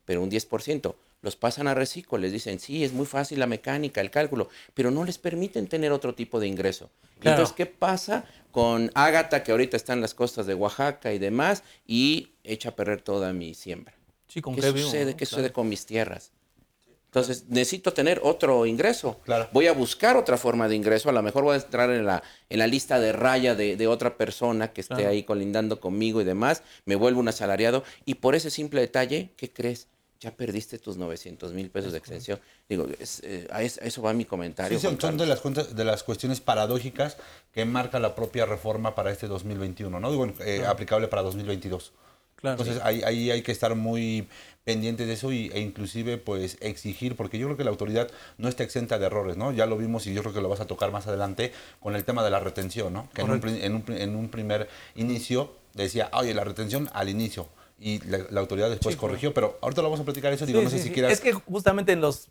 pero 0.06 0.22
un 0.22 0.30
10%. 0.32 0.96
Los 1.22 1.36
pasan 1.36 1.68
a 1.68 1.76
reciclo, 1.76 2.18
les 2.18 2.32
dicen, 2.32 2.60
sí, 2.60 2.84
es 2.84 2.94
muy 2.94 3.06
fácil 3.06 3.40
la 3.40 3.46
mecánica, 3.46 4.02
el 4.02 4.10
cálculo, 4.10 4.50
pero 4.74 4.90
no 4.90 5.04
les 5.04 5.20
permiten 5.20 5.68
tener 5.68 5.92
otro 5.92 6.16
tipo 6.16 6.40
de 6.40 6.48
ingreso. 6.48 6.90
Claro. 7.20 7.38
Entonces, 7.38 7.56
¿qué 7.56 7.68
pasa 7.68 8.26
con 8.52 8.90
Ágata, 8.96 9.44
que 9.44 9.52
ahorita 9.52 9.78
está 9.78 9.94
en 9.94 10.02
las 10.02 10.16
costas 10.16 10.48
de 10.48 10.56
Oaxaca 10.56 11.14
y 11.14 11.20
demás, 11.20 11.64
y 11.86 12.30
echa 12.44 12.70
a 12.70 12.76
perder 12.76 13.02
toda 13.02 13.34
mi 13.34 13.54
siembra? 13.54 13.94
Sí, 14.28 14.42
¿con 14.42 14.56
¿Qué, 14.56 14.62
qué 14.62 14.68
sucede? 14.68 15.06
vivo, 15.06 15.18
¿Qué 15.18 15.26
claro. 15.26 15.30
sucede 15.30 15.52
con 15.52 15.70
mis 15.70 15.86
tierras? 15.86 16.32
Entonces, 17.14 17.44
necesito 17.50 17.92
tener 17.92 18.22
otro 18.24 18.66
ingreso. 18.66 19.20
Claro. 19.26 19.50
Voy 19.52 19.68
a 19.68 19.74
buscar 19.74 20.16
otra 20.16 20.38
forma 20.38 20.70
de 20.70 20.78
ingreso. 20.78 21.10
A 21.10 21.12
lo 21.12 21.22
mejor 21.22 21.44
voy 21.44 21.56
a 21.56 21.58
entrar 21.58 21.90
en 21.90 22.06
la, 22.06 22.24
en 22.50 22.58
la 22.60 22.68
lista 22.68 23.02
de 23.02 23.12
raya 23.12 23.54
de, 23.54 23.76
de 23.76 23.88
otra 23.88 24.16
persona 24.16 24.72
que 24.72 24.80
esté 24.80 24.96
Claro. 24.96 25.10
ahí 25.10 25.24
colindando 25.24 25.82
conmigo 25.82 26.22
y 26.22 26.24
demás. 26.24 26.64
Me 26.86 26.96
vuelvo 26.96 27.20
un 27.20 27.28
asalariado. 27.28 27.84
Y 28.06 28.16
por 28.16 28.36
ese 28.36 28.50
simple 28.50 28.80
detalle, 28.80 29.32
¿qué 29.36 29.52
crees? 29.52 29.88
Ya 30.22 30.32
perdiste 30.32 30.80
tus 30.80 30.96
900 30.96 31.52
mil 31.52 31.70
pesos 31.70 31.92
de 31.92 31.98
extensión. 31.98 32.40
Digo, 32.70 32.88
es, 32.98 33.20
eh, 33.26 33.46
a, 33.52 33.62
es- 33.62 33.78
a 33.82 33.86
eso 33.86 34.02
va 34.02 34.14
mi 34.14 34.24
comentario. 34.24 34.80
Sí, 34.80 34.88
son, 34.98 35.18
de 35.18 35.26
las, 35.26 35.42
de 35.76 35.84
las 35.84 36.04
cuestiones 36.04 36.40
paradójicas 36.40 37.18
que 37.52 37.66
marca 37.66 38.00
la 38.00 38.16
propia 38.16 38.46
reforma 38.46 38.96
para 38.96 39.12
este 39.12 39.28
2021, 39.28 40.00
¿no? 40.00 40.12
Digo, 40.12 40.32
eh, 40.46 40.64
aplicable 40.66 41.10
para 41.10 41.24
2022. 41.24 41.92
Claro. 42.42 42.60
Entonces 42.60 42.84
ahí, 42.84 43.04
ahí 43.04 43.32
hay 43.32 43.42
que 43.44 43.52
estar 43.52 43.76
muy 43.76 44.28
pendientes 44.64 45.08
de 45.08 45.14
eso 45.14 45.32
y, 45.32 45.50
e 45.54 45.60
inclusive 45.60 46.18
pues 46.18 46.58
exigir, 46.62 47.16
porque 47.16 47.38
yo 47.38 47.48
creo 47.48 47.58
que 47.58 47.64
la 47.64 47.72
autoridad 47.72 48.10
no 48.38 48.48
está 48.48 48.64
exenta 48.64 49.00
de 49.00 49.06
errores, 49.06 49.38
¿no? 49.38 49.52
Ya 49.52 49.66
lo 49.66 49.78
vimos 49.78 50.06
y 50.08 50.14
yo 50.14 50.22
creo 50.22 50.34
que 50.34 50.42
lo 50.42 50.50
vas 50.50 50.60
a 50.60 50.68
tocar 50.68 50.92
más 50.92 51.08
adelante 51.08 51.52
con 51.80 51.96
el 51.96 52.04
tema 52.04 52.24
de 52.24 52.30
la 52.32 52.40
retención, 52.40 52.94
¿no? 52.94 53.10
Que 53.14 53.22
en 53.22 53.32
un, 53.32 53.48
en, 53.48 53.76
un, 53.76 53.84
en 53.90 54.16
un 54.16 54.30
primer 54.30 54.70
inicio 54.96 55.56
decía, 55.74 56.10
oye, 56.14 56.34
la 56.34 56.44
retención 56.44 56.90
al 56.94 57.10
inicio. 57.10 57.48
Y 57.84 58.00
la, 58.08 58.20
la 58.30 58.42
autoridad 58.42 58.70
después 58.70 58.94
Sí, 58.94 59.02
corrigió, 59.02 59.34
pero 59.34 59.58
ahorita 59.60 59.82
lo 59.82 59.90
vamos 59.90 60.02
a 60.02 60.06
platicar 60.06 60.32
eso, 60.32 60.46
digo, 60.46 60.60
Sí, 60.60 60.66
no 60.66 60.70
sé 60.70 60.78
sí, 60.78 60.84
si 60.84 60.90
quieras... 60.92 61.12
Es 61.12 61.20
que 61.20 61.34
justamente 61.34 61.92
en 61.92 62.00
los, 62.00 62.28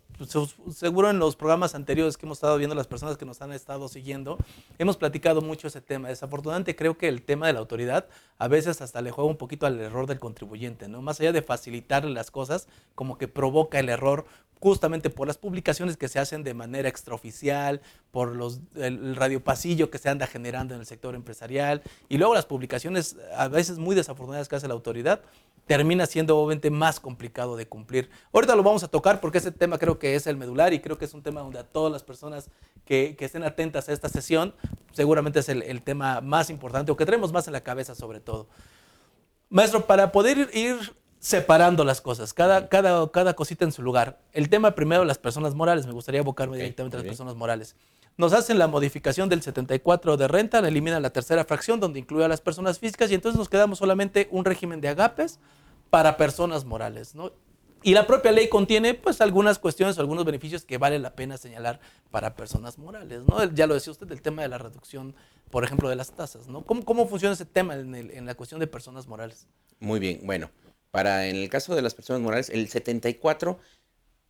seguro 0.73 1.09
en 1.09 1.19
los 1.19 1.35
programas 1.35 1.75
anteriores 1.75 2.15
que 2.15 2.25
hemos 2.25 2.37
estado 2.37 2.57
viendo, 2.57 2.73
las 2.73 2.87
personas 2.87 3.17
que 3.17 3.25
nos 3.25 3.41
han 3.41 3.51
estado 3.51 3.89
siguiendo, 3.89 4.37
hemos 4.79 4.95
platicado 4.95 5.41
mucho 5.41 5.67
ese 5.67 5.81
tema. 5.81 6.07
Desafortunadamente 6.07 6.73
creo 6.77 6.97
que 6.97 7.09
el 7.09 7.21
tema 7.21 7.47
de 7.47 7.53
la 7.53 7.59
autoridad 7.59 8.07
a 8.37 8.47
veces 8.47 8.81
hasta 8.81 9.01
le 9.01 9.11
juega 9.11 9.29
un 9.29 9.35
poquito 9.35 9.65
al 9.65 9.77
error 9.81 10.07
del 10.07 10.19
contribuyente, 10.19 10.87
¿no? 10.87 11.01
Más 11.01 11.19
allá 11.19 11.33
de 11.33 11.41
facilitarle 11.41 12.11
las 12.11 12.31
cosas, 12.31 12.69
como 12.95 13.17
que 13.17 13.27
provoca 13.27 13.77
el 13.77 13.89
error 13.89 14.25
justamente 14.61 15.09
por 15.09 15.27
las 15.27 15.39
publicaciones 15.39 15.97
que 15.97 16.07
se 16.07 16.19
hacen 16.19 16.43
de 16.43 16.53
manera 16.53 16.87
extraoficial, 16.87 17.81
por 18.11 18.35
los, 18.35 18.61
el, 18.75 19.15
radiopasillo 19.15 19.89
que 19.89 19.97
se 19.97 20.07
anda 20.07 20.27
generando 20.27 20.75
en 20.75 20.81
el 20.81 20.85
sector 20.85 21.15
empresarial 21.15 21.81
y 22.09 22.17
luego 22.19 22.35
las 22.35 22.45
publicaciones 22.45 23.17
a 23.35 23.47
veces 23.47 23.79
muy 23.79 23.95
desafortunadas 23.95 24.47
que 24.47 24.55
hace 24.55 24.67
la 24.67 24.75
autoridad, 24.75 25.21
termina 25.65 26.05
siendo 26.05 26.37
obviamente 26.37 26.69
más 26.69 26.99
complicado 26.99 27.55
de 27.55 27.67
cumplir. 27.67 28.09
Ahorita 28.33 28.55
lo 28.55 28.63
vamos 28.63 28.83
a 28.83 28.87
tocar 28.87 29.19
porque 29.21 29.37
ese 29.37 29.51
tema 29.51 29.77
creo 29.77 29.99
que 29.99 30.15
es 30.15 30.27
el 30.27 30.37
medular 30.37 30.73
y 30.73 30.79
creo 30.79 30.97
que 30.97 31.05
es 31.05 31.13
un 31.13 31.23
tema 31.23 31.41
donde 31.41 31.59
a 31.59 31.63
todas 31.63 31.91
las 31.91 32.03
personas 32.03 32.49
que, 32.85 33.15
que 33.17 33.25
estén 33.25 33.43
atentas 33.43 33.87
a 33.87 33.93
esta 33.93 34.09
sesión 34.09 34.53
seguramente 34.91 35.39
es 35.39 35.49
el, 35.49 35.63
el, 35.63 35.81
tema 35.81 36.19
más 36.21 36.49
importante 36.49 36.91
o 36.91 36.97
que 36.97 37.05
tenemos 37.05 37.31
más 37.31 37.47
en 37.47 37.53
la 37.53 37.61
cabeza 37.61 37.95
sobre 37.95 38.19
todo. 38.19 38.47
Maestro, 39.49 39.85
para 39.85 40.11
poder 40.11 40.49
ir 40.53 40.77
separando 41.19 41.83
las 41.83 42.01
cosas, 42.01 42.33
cada, 42.33 42.67
cada, 42.67 43.09
cada 43.11 43.35
cosita 43.35 43.63
en 43.63 43.71
su 43.71 43.83
lugar. 43.83 44.19
El 44.33 44.49
tema 44.49 44.71
primero, 44.71 45.05
las 45.05 45.19
personas 45.19 45.53
morales, 45.53 45.85
me 45.85 45.93
gustaría 45.93 46.21
abocarme 46.21 46.55
okay, 46.55 46.63
directamente 46.63 46.97
a 46.97 46.99
las 46.99 47.07
personas 47.07 47.35
morales. 47.35 47.75
Nos 48.17 48.33
hacen 48.33 48.59
la 48.59 48.67
modificación 48.67 49.29
del 49.29 49.41
74 49.41 50.17
de 50.17 50.27
renta, 50.27 50.59
eliminan 50.59 51.01
la 51.01 51.11
tercera 51.11 51.45
fracción 51.45 51.79
donde 51.79 51.99
incluye 51.99 52.25
a 52.25 52.27
las 52.27 52.41
personas 52.41 52.77
físicas 52.77 53.09
y 53.11 53.15
entonces 53.15 53.37
nos 53.37 53.49
quedamos 53.49 53.79
solamente 53.79 54.27
un 54.31 54.45
régimen 54.45 54.81
de 54.81 54.89
agapes 54.89 55.39
para 55.89 56.17
personas 56.17 56.65
morales. 56.65 57.15
¿no? 57.15 57.31
Y 57.83 57.93
la 57.93 58.05
propia 58.05 58.31
ley 58.31 58.47
contiene 58.47 58.93
pues 58.93 59.21
algunas 59.21 59.57
cuestiones, 59.57 59.97
algunos 59.97 60.25
beneficios 60.25 60.65
que 60.65 60.77
vale 60.77 60.99
la 60.99 61.15
pena 61.15 61.37
señalar 61.37 61.79
para 62.11 62.35
personas 62.35 62.77
morales. 62.77 63.23
¿no? 63.27 63.43
Ya 63.53 63.65
lo 63.65 63.73
decía 63.73 63.91
usted, 63.91 64.11
el 64.11 64.21
tema 64.21 64.43
de 64.43 64.49
la 64.49 64.57
reducción, 64.57 65.15
por 65.49 65.63
ejemplo, 65.63 65.89
de 65.89 65.95
las 65.95 66.11
tasas. 66.11 66.47
¿no? 66.47 66.63
¿Cómo, 66.63 66.85
cómo 66.85 67.07
funciona 67.07 67.33
ese 67.33 67.45
tema 67.45 67.75
en, 67.75 67.95
el, 67.95 68.11
en 68.11 68.25
la 68.25 68.35
cuestión 68.35 68.59
de 68.59 68.67
personas 68.67 69.07
morales? 69.07 69.47
Muy 69.79 69.99
bien, 69.99 70.21
bueno. 70.23 70.51
Para, 70.91 71.27
en 71.27 71.37
el 71.37 71.49
caso 71.49 71.73
de 71.73 71.81
las 71.81 71.95
personas 71.95 72.21
morales, 72.21 72.49
el 72.49 72.67
74 72.67 73.57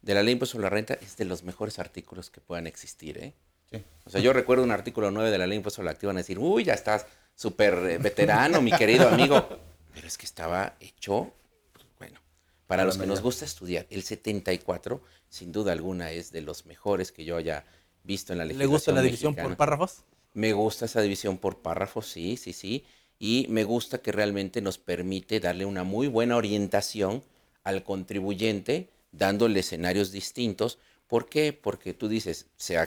de 0.02 0.14
la 0.14 0.24
ley 0.24 0.34
impuesto 0.34 0.54
sobre 0.54 0.64
la 0.64 0.70
renta 0.70 0.94
es 0.94 1.18
de 1.18 1.26
los 1.26 1.44
mejores 1.44 1.80
artículos 1.80 2.30
que 2.30 2.40
puedan 2.40 2.68
existir. 2.68 3.18
¿eh? 3.18 3.34
Sí. 3.72 3.84
O 4.06 4.10
sea, 4.10 4.22
yo 4.22 4.34
recuerdo 4.34 4.64
un 4.64 4.72
artículo 4.72 5.12
9 5.12 5.32
de 5.32 5.38
la 5.38 5.46
ley 5.48 5.56
de 5.56 5.58
impuesto 5.58 5.78
sobre 5.78 5.86
la 5.86 5.92
activa, 5.92 6.10
van 6.10 6.18
a 6.18 6.20
decir, 6.20 6.40
uy, 6.40 6.64
ya 6.64 6.74
estás 6.74 7.06
súper 7.36 7.74
eh, 7.90 7.98
veterano, 7.98 8.62
mi 8.62 8.72
querido 8.72 9.08
amigo. 9.08 9.48
Pero 9.94 10.08
es 10.08 10.18
que 10.18 10.26
estaba 10.26 10.76
hecho, 10.80 11.34
bueno, 12.00 12.20
para 12.68 12.86
los 12.86 12.98
que 12.98 13.06
nos 13.06 13.22
gusta 13.22 13.46
estudiar, 13.46 13.86
el 13.90 14.04
74, 14.04 15.02
sin 15.30 15.52
duda 15.52 15.72
alguna, 15.72 16.12
es 16.12 16.32
de 16.32 16.42
los 16.42 16.66
mejores 16.66 17.12
que 17.12 17.26
yo 17.26 17.38
haya 17.38 17.66
visto 18.04 18.34
en 18.34 18.40
la 18.40 18.46
legislación 18.46 18.70
¿Le 18.70 18.74
gusta 18.74 18.92
la 18.94 19.02
división 19.02 19.32
mexicana. 19.32 19.50
por 19.50 19.58
párrafos? 19.58 20.04
Me 20.34 20.54
gusta 20.54 20.86
esa 20.86 21.02
división 21.02 21.38
por 21.38 21.62
párrafos, 21.62 22.08
sí, 22.08 22.38
sí, 22.38 22.54
sí 22.54 22.86
y 23.24 23.46
me 23.50 23.66
gusta 23.66 24.00
que 24.00 24.12
realmente 24.12 24.64
nos 24.64 24.80
permite 24.80 25.40
darle 25.40 25.66
una 25.66 25.84
muy 25.84 26.08
buena 26.08 26.38
orientación 26.38 27.24
al 27.64 27.84
contribuyente, 27.84 28.90
dándole 29.12 29.60
escenarios 29.60 30.12
distintos. 30.12 30.80
¿Por 31.06 31.30
qué? 31.30 31.54
Porque 31.54 31.94
tú 31.94 32.08
dices, 32.08 32.48
se, 32.58 32.80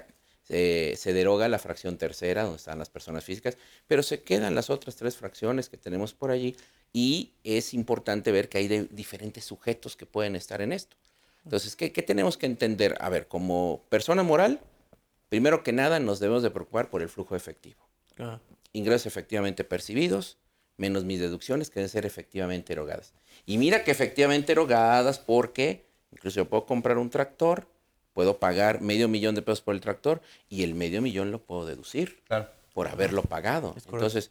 se, 0.45 0.95
se, 0.97 1.13
deroga 1.13 1.49
la 1.49 1.59
fracción 1.59 1.99
tercera, 1.99 2.43
donde 2.43 2.59
están 2.59 2.79
las 2.79 2.91
personas 2.91 3.25
físicas, 3.25 3.57
pero 3.87 4.03
se 4.03 4.23
quedan 4.23 4.55
las 4.55 4.71
otras 4.71 4.97
tres 4.97 5.17
fracciones 5.17 5.69
que 5.69 5.77
tenemos 5.77 6.15
por 6.15 6.31
allí 6.31 6.57
y 6.93 7.33
es 7.43 7.75
importante 7.75 8.31
ver 8.31 8.49
que 8.49 8.59
hay 8.59 8.69
de 8.69 8.85
diferentes 8.85 9.45
sujetos 9.45 9.97
que 9.97 10.07
pueden 10.07 10.37
estar 10.37 10.63
en 10.63 10.73
esto. 10.73 10.97
Entonces, 11.45 11.77
¿qué, 11.77 11.93
¿qué, 11.93 12.03
tenemos 12.03 12.39
que 12.39 12.47
entender? 12.47 12.97
A 13.01 13.11
ver, 13.11 13.27
como 13.27 13.85
persona 13.89 14.23
moral, 14.23 14.61
primero 15.29 15.63
que 15.63 15.73
nada 15.73 15.99
nos 15.99 16.21
debemos 16.21 16.43
de 16.43 16.51
preocupar 16.51 16.89
por 16.89 17.03
el 17.03 17.09
flujo 17.09 17.35
efectivo. 17.37 17.85
Ingresos 18.73 19.07
efectivamente 19.07 19.65
percibidos, 19.65 20.39
menos 20.77 21.05
mis 21.05 21.21
deducciones 21.21 21.69
que 21.69 21.81
deben 21.81 21.91
ser 21.91 22.07
efectivamente 22.07 22.73
erogadas. 22.73 23.13
Y 23.45 23.59
mira 23.59 23.85
que 23.85 23.91
efectivamente 23.91 24.53
erogadas 24.53 25.19
porque 25.19 25.87
incluso 26.13 26.37
yo 26.37 26.49
puedo 26.49 26.65
comprar 26.67 26.99
un 26.99 27.11
tractor, 27.11 27.69
puedo 28.15 28.39
pagar 28.39 28.81
medio 28.81 29.09
millón 29.09 29.35
de 29.35 29.43
pesos 29.43 29.61
por 29.61 29.75
el 29.75 29.83
tractor 29.83 30.23
y 30.49 30.63
el 30.63 30.75
medio 30.75 31.03
millón 31.03 31.31
lo 31.31 31.43
puedo 31.43 31.67
deducir 31.67 32.23
claro. 32.27 32.49
por 32.73 32.89
haberlo 32.89 33.23
pagado. 33.23 33.75
Entonces, 33.93 34.31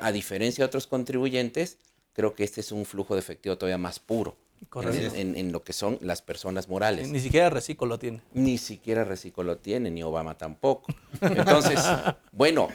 a 0.00 0.12
diferencia 0.12 0.62
de 0.62 0.66
otros 0.66 0.86
contribuyentes, 0.86 1.78
creo 2.12 2.34
que 2.34 2.44
este 2.44 2.60
es 2.60 2.70
un 2.70 2.84
flujo 2.84 3.14
de 3.14 3.20
efectivo 3.20 3.58
todavía 3.58 3.78
más 3.78 3.98
puro. 3.98 4.36
En, 4.76 5.16
en, 5.16 5.36
en, 5.36 5.50
lo 5.50 5.64
que 5.64 5.72
son 5.72 5.98
las 6.02 6.22
personas 6.22 6.68
morales. 6.68 7.08
Ni, 7.08 7.14
ni 7.14 7.20
siquiera 7.20 7.50
Reciclo 7.50 7.84
lo 7.88 7.98
tiene. 7.98 8.20
Ni 8.32 8.58
siquiera 8.58 9.02
Reciclo 9.02 9.42
lo 9.42 9.58
tiene, 9.58 9.90
ni 9.90 10.04
Obama 10.04 10.38
tampoco. 10.38 10.94
Entonces, 11.20 11.80
bueno, 12.30 12.68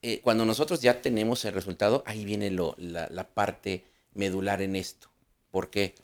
eh, 0.00 0.20
cuando 0.22 0.46
nosotros 0.46 0.80
ya 0.80 1.02
tenemos 1.02 1.44
el 1.44 1.52
resultado, 1.52 2.02
ahí 2.06 2.24
viene 2.24 2.50
lo, 2.50 2.74
la, 2.78 3.08
la, 3.10 3.28
parte 3.28 3.84
medular 4.14 4.62
en 4.62 4.74
esto. 4.74 5.10
¿Por 5.50 5.68
qué? 5.68 5.94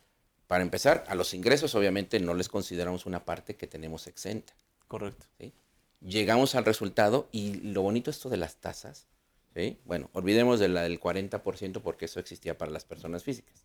Para 0.47 0.63
empezar, 0.63 1.05
a 1.09 1.15
los 1.15 1.35
ingresos 1.35 1.75
obviamente 1.75 2.21
no 2.21 2.35
les 2.35 2.49
consideramos 2.49 3.07
una 3.07 3.25
parte 3.25 3.57
que 3.57 3.67
tenemos 3.67 4.07
exenta. 4.07 4.55
Correcto. 4.89 5.27
¿sí? 5.39 5.53
Llegamos 6.01 6.55
al 6.55 6.65
resultado 6.65 7.29
y 7.33 7.55
lo 7.55 7.83
bonito 7.83 8.11
esto 8.11 8.29
de 8.29 8.37
las 8.37 8.57
tasas, 8.57 9.07
¿sí? 9.55 9.79
bueno, 9.85 10.11
olvidemos 10.13 10.61
de 10.61 10.69
la 10.69 10.83
del 10.83 11.01
40% 11.01 11.81
porque 11.81 12.05
eso 12.05 12.21
existía 12.21 12.59
para 12.59 12.71
las 12.71 12.85
personas 12.85 13.25
físicas. 13.25 13.65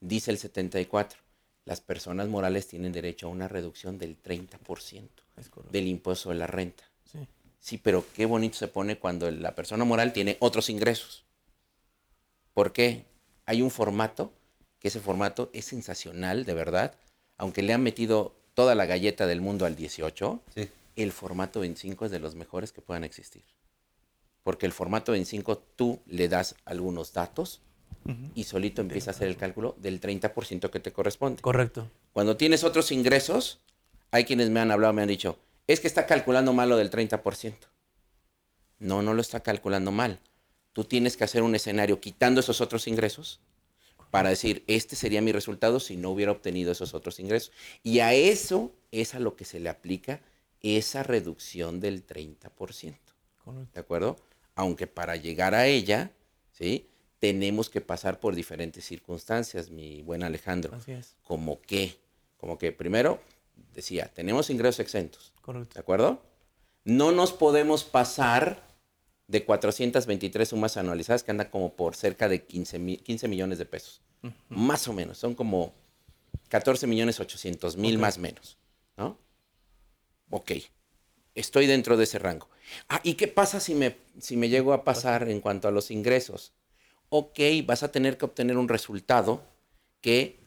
Dice 0.00 0.30
el 0.30 0.38
74, 0.38 1.18
las 1.64 1.80
personas 1.80 2.28
morales 2.28 2.68
tienen 2.68 2.92
derecho 2.92 3.26
a 3.26 3.30
una 3.30 3.48
reducción 3.48 3.98
del 3.98 4.22
30% 4.22 5.08
del 5.70 5.86
impuesto 5.86 6.30
de 6.30 6.34
la 6.34 6.46
renta. 6.46 6.84
Sí. 7.04 7.26
Sí, 7.60 7.78
pero 7.78 8.04
qué 8.14 8.26
bonito 8.26 8.56
se 8.56 8.68
pone 8.68 8.98
cuando 8.98 9.30
la 9.30 9.54
persona 9.54 9.84
moral 9.84 10.12
tiene 10.12 10.36
otros 10.40 10.70
ingresos. 10.70 11.24
¿Por 12.54 12.72
qué? 12.72 13.04
Hay 13.46 13.62
un 13.62 13.70
formato, 13.70 14.32
que 14.78 14.88
ese 14.88 15.00
formato 15.00 15.50
es 15.52 15.64
sensacional, 15.64 16.44
de 16.44 16.54
verdad. 16.54 16.94
Aunque 17.36 17.62
le 17.62 17.72
han 17.72 17.82
metido 17.82 18.34
toda 18.54 18.74
la 18.74 18.86
galleta 18.86 19.26
del 19.26 19.40
mundo 19.40 19.66
al 19.66 19.76
18, 19.76 20.42
sí. 20.54 20.68
el 20.96 21.12
formato 21.12 21.60
25 21.60 22.06
es 22.06 22.10
de 22.10 22.18
los 22.18 22.34
mejores 22.34 22.72
que 22.72 22.80
puedan 22.80 23.04
existir. 23.04 23.44
Porque 24.42 24.66
el 24.66 24.72
formato 24.72 25.12
25 25.12 25.58
tú 25.76 26.00
le 26.06 26.28
das 26.28 26.54
algunos 26.64 27.12
datos 27.12 27.60
uh 28.04 28.10
-huh. 28.10 28.30
y 28.34 28.44
solito 28.44 28.80
empieza 28.82 29.10
a 29.10 29.14
hacer 29.14 29.28
el 29.28 29.36
cálculo 29.36 29.76
del 29.78 30.00
30% 30.00 30.70
que 30.70 30.80
te 30.80 30.92
corresponde. 30.92 31.42
Correcto. 31.42 31.90
Cuando 32.12 32.36
tienes 32.36 32.64
otros 32.64 32.90
ingresos, 32.90 33.60
hay 34.10 34.24
quienes 34.24 34.50
me 34.50 34.60
han 34.60 34.70
hablado, 34.70 34.92
me 34.92 35.02
han 35.02 35.08
dicho, 35.08 35.38
es 35.66 35.80
que 35.80 35.86
está 35.86 36.06
calculando 36.06 36.52
mal 36.52 36.68
lo 36.68 36.76
del 36.76 36.90
30%. 36.90 37.54
No, 38.80 39.02
no 39.02 39.12
lo 39.12 39.20
está 39.20 39.40
calculando 39.40 39.92
mal. 39.92 40.20
Tú 40.72 40.84
tienes 40.84 41.16
que 41.16 41.24
hacer 41.24 41.42
un 41.42 41.54
escenario 41.54 42.00
quitando 42.00 42.40
esos 42.40 42.60
otros 42.60 42.86
ingresos 42.86 43.40
para 44.10 44.30
decir, 44.30 44.64
este 44.66 44.96
sería 44.96 45.20
mi 45.20 45.32
resultado 45.32 45.80
si 45.80 45.96
no 45.96 46.10
hubiera 46.10 46.32
obtenido 46.32 46.72
esos 46.72 46.94
otros 46.94 47.20
ingresos. 47.20 47.52
Y 47.82 48.00
a 48.00 48.14
eso 48.14 48.72
es 48.90 49.14
a 49.14 49.18
lo 49.18 49.36
que 49.36 49.44
se 49.44 49.60
le 49.60 49.68
aplica 49.68 50.20
esa 50.62 51.02
reducción 51.02 51.80
del 51.80 52.06
30%. 52.06 52.50
Correcto. 53.44 53.70
¿De 53.74 53.80
acuerdo? 53.80 54.16
Aunque 54.54 54.86
para 54.86 55.16
llegar 55.16 55.54
a 55.54 55.66
ella, 55.66 56.10
¿sí? 56.52 56.88
Tenemos 57.18 57.68
que 57.68 57.80
pasar 57.80 58.20
por 58.20 58.34
diferentes 58.34 58.84
circunstancias, 58.84 59.70
mi 59.70 60.02
buen 60.02 60.22
Alejandro. 60.22 60.76
Así 60.76 60.92
es. 60.92 61.16
Como 61.22 61.60
que, 61.60 61.98
como 62.36 62.58
que 62.58 62.72
primero 62.72 63.20
decía, 63.74 64.10
tenemos 64.14 64.50
ingresos 64.50 64.80
exentos. 64.80 65.32
Correcto. 65.42 65.74
¿De 65.74 65.80
acuerdo? 65.80 66.22
No 66.84 67.12
nos 67.12 67.32
podemos 67.32 67.84
pasar 67.84 68.67
de 69.28 69.44
423 69.44 70.48
sumas 70.48 70.76
anualizadas 70.76 71.22
que 71.22 71.30
andan 71.30 71.48
como 71.50 71.74
por 71.74 71.94
cerca 71.94 72.28
de 72.28 72.44
15, 72.44 72.78
mil, 72.78 73.02
15 73.02 73.28
millones 73.28 73.58
de 73.58 73.66
pesos. 73.66 74.00
Uh 74.22 74.28
-huh. 74.28 74.32
Más 74.48 74.88
o 74.88 74.92
menos. 74.92 75.18
Son 75.18 75.34
como 75.34 75.74
14 76.48 76.86
millones 76.86 77.20
800 77.20 77.76
mil 77.76 77.92
okay. 77.92 78.00
más 78.00 78.16
o 78.16 78.20
menos. 78.20 78.58
¿No? 78.96 79.18
Ok. 80.30 80.52
Estoy 81.34 81.66
dentro 81.66 81.96
de 81.96 82.04
ese 82.04 82.18
rango. 82.18 82.48
Ah, 82.88 83.00
¿y 83.04 83.14
qué 83.14 83.28
pasa 83.28 83.60
si 83.60 83.74
me, 83.74 83.96
si 84.18 84.36
me 84.36 84.48
llego 84.48 84.72
a 84.72 84.82
pasar 84.82 85.28
en 85.28 85.40
cuanto 85.40 85.68
a 85.68 85.70
los 85.70 85.90
ingresos? 85.90 86.52
Ok, 87.10 87.38
vas 87.64 87.82
a 87.82 87.92
tener 87.92 88.18
que 88.18 88.24
obtener 88.24 88.56
un 88.56 88.68
resultado 88.68 89.42
que 90.00 90.40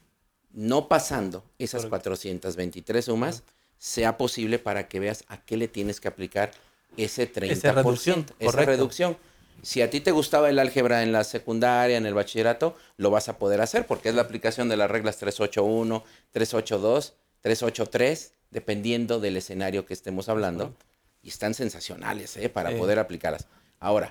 no 0.52 0.88
pasando 0.88 1.44
esas 1.60 1.86
Correcto. 1.86 2.10
423 2.10 3.06
sumas, 3.06 3.42
Correcto. 3.42 3.54
sea 3.78 4.18
posible 4.18 4.60
para 4.60 4.88
que 4.88 5.00
veas 5.00 5.24
a 5.28 5.44
qué 5.44 5.56
le 5.56 5.68
tienes 5.68 6.02
que 6.02 6.08
aplicar 6.08 6.52
ese 6.98 7.32
30%, 7.32 7.52
esa 7.52 7.72
reducción. 7.72 8.26
Esa 8.40 8.66
reducción. 8.66 9.18
Si 9.64 9.82
a 9.82 9.90
ti 9.90 10.00
te 10.02 10.12
gustaba 10.12 10.50
el 10.50 10.58
álgebra 10.58 11.04
en 11.04 11.12
la 11.12 11.24
secundaria, 11.24 11.98
en 11.98 12.06
el 12.06 12.14
bachillerato, 12.14 12.76
lo 12.98 13.12
vas 13.12 13.30
a 13.30 13.38
poder 13.38 13.62
hacer 13.62 13.86
porque 13.86 14.10
es 14.10 14.16
la 14.16 14.24
aplicación 14.24 14.70
de 14.70 14.78
las 14.78 14.90
reglas 14.90 15.18
381, 15.18 16.04
382, 16.32 17.14
383, 17.42 18.34
dependiendo 18.50 19.20
del 19.20 19.38
escenario 19.38 19.86
que 19.86 19.94
estemos 19.94 20.30
hablando. 20.30 20.74
Y 21.22 21.30
están 21.30 21.54
sensacionales 21.54 22.36
¿eh? 22.38 22.50
para 22.50 22.72
eh. 22.72 22.78
poder 22.78 22.98
aplicarlas. 22.98 23.46
Ahora, 23.80 24.10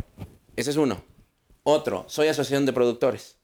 ese 0.55 0.71
es 0.71 0.77
uno. 0.77 1.03
Otro, 1.65 2.05
soy 2.09 2.29
asociación 2.29 2.65
de 2.67 2.73
productores. 2.73 3.37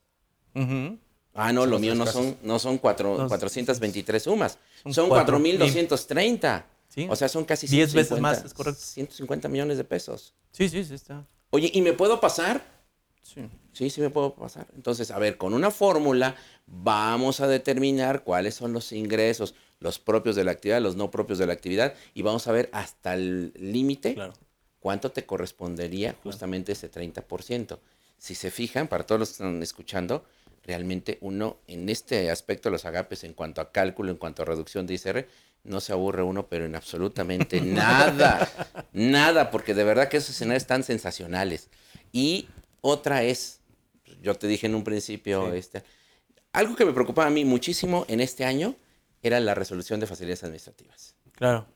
Uh 0.55 0.61
-huh. 0.61 0.99
Ah, 1.35 1.53
no, 1.53 1.67
lo 1.67 1.79
mío 1.79 1.95
no 1.95 2.07
son, 2.07 2.39
no 2.43 2.59
son 2.59 2.79
cuatro, 2.79 3.19
no, 3.19 3.29
423 3.29 4.23
sumas, 4.23 4.59
son 4.91 5.11
4.230. 5.11 6.65
Sí. 6.97 7.07
O 7.11 7.15
sea, 7.15 7.29
son 7.29 7.45
casi 7.45 7.67
10 7.69 7.93
veces 7.93 8.19
más, 8.21 8.43
es 8.45 8.55
correcto. 8.55 8.81
150 8.81 9.49
millones 9.49 9.77
de 9.77 9.85
pesos. 9.85 10.33
Sí, 10.51 10.69
sí, 10.69 10.83
sí 10.83 10.95
está. 10.95 11.27
Oye, 11.51 11.71
¿y 11.73 11.83
me 11.83 11.93
puedo 11.93 12.19
pasar? 12.21 12.65
Sí. 13.23 13.43
Sí, 13.73 13.91
sí 13.91 14.01
me 14.01 14.09
puedo 14.09 14.35
pasar. 14.35 14.67
Entonces, 14.75 15.11
a 15.11 15.19
ver, 15.19 15.37
con 15.37 15.53
una 15.53 15.71
fórmula 15.71 16.37
vamos 16.67 17.41
a 17.41 17.47
determinar 17.49 18.25
cuáles 18.25 18.55
son 18.55 18.73
los 18.73 18.93
ingresos, 18.93 19.55
los 19.79 19.99
propios 19.99 20.37
de 20.37 20.45
la 20.45 20.53
actividad, 20.53 20.81
los 20.81 20.97
no 20.97 21.11
propios 21.11 21.39
de 21.39 21.47
la 21.47 21.53
actividad, 21.53 21.93
y 22.15 22.23
vamos 22.23 22.47
a 22.47 22.53
ver 22.53 22.71
hasta 22.73 23.13
el 23.15 23.53
límite 23.57 24.15
Claro. 24.15 24.33
cuánto 24.81 25.11
te 25.13 25.27
correspondería 25.27 26.17
justamente 26.23 26.73
ese 26.73 26.91
30%. 26.91 27.79
Si 28.17 28.35
se 28.35 28.51
fijan, 28.51 28.89
para 28.89 29.05
todos 29.05 29.19
los 29.19 29.29
que 29.29 29.33
están 29.35 29.63
escuchando, 29.63 30.25
realmente 30.65 31.19
uno 31.21 31.59
en 31.67 31.89
este 31.91 32.31
aspecto 32.31 32.71
de 32.71 32.73
los 32.73 32.87
agapes, 32.87 33.23
en 33.25 33.35
cuanto 33.35 33.61
a 33.61 33.71
cálculo, 33.71 34.11
en 34.11 34.17
cuanto 34.17 34.41
a 34.43 34.47
reducción 34.47 34.87
de 34.87 34.95
ICR, 34.95 35.29
no 35.67 35.81
se 35.81 35.93
aburre 35.93 36.23
uno, 36.23 36.47
pero 36.47 36.65
en 36.65 36.75
absolutamente 36.75 37.61
nada, 37.63 38.49
nada, 38.93 39.51
porque 39.51 39.75
de 39.75 39.85
verdad 39.85 40.09
que 40.09 40.17
esos 40.19 40.31
escenarios 40.31 40.63
están 40.63 40.83
sensacionales. 40.85 41.69
Y 42.13 42.49
otra 42.81 43.23
es, 43.25 43.61
yo 44.23 44.35
te 44.35 44.47
dije 44.47 44.67
en 44.67 44.75
un 44.75 44.85
principio, 44.85 45.51
Sí. 45.53 45.59
este, 45.59 45.83
algo 46.53 46.75
que 46.77 46.85
me 46.85 46.93
preocupaba 46.93 47.29
a 47.29 47.31
mí 47.31 47.45
muchísimo 47.45 48.05
en 48.09 48.21
este 48.21 48.45
año 48.45 48.75
era 49.23 49.41
la 49.41 49.55
resolución 49.55 50.01
de 50.01 50.07
facilidades 50.07 50.45
administrativas. 50.45 51.15
Claro. 51.33 51.67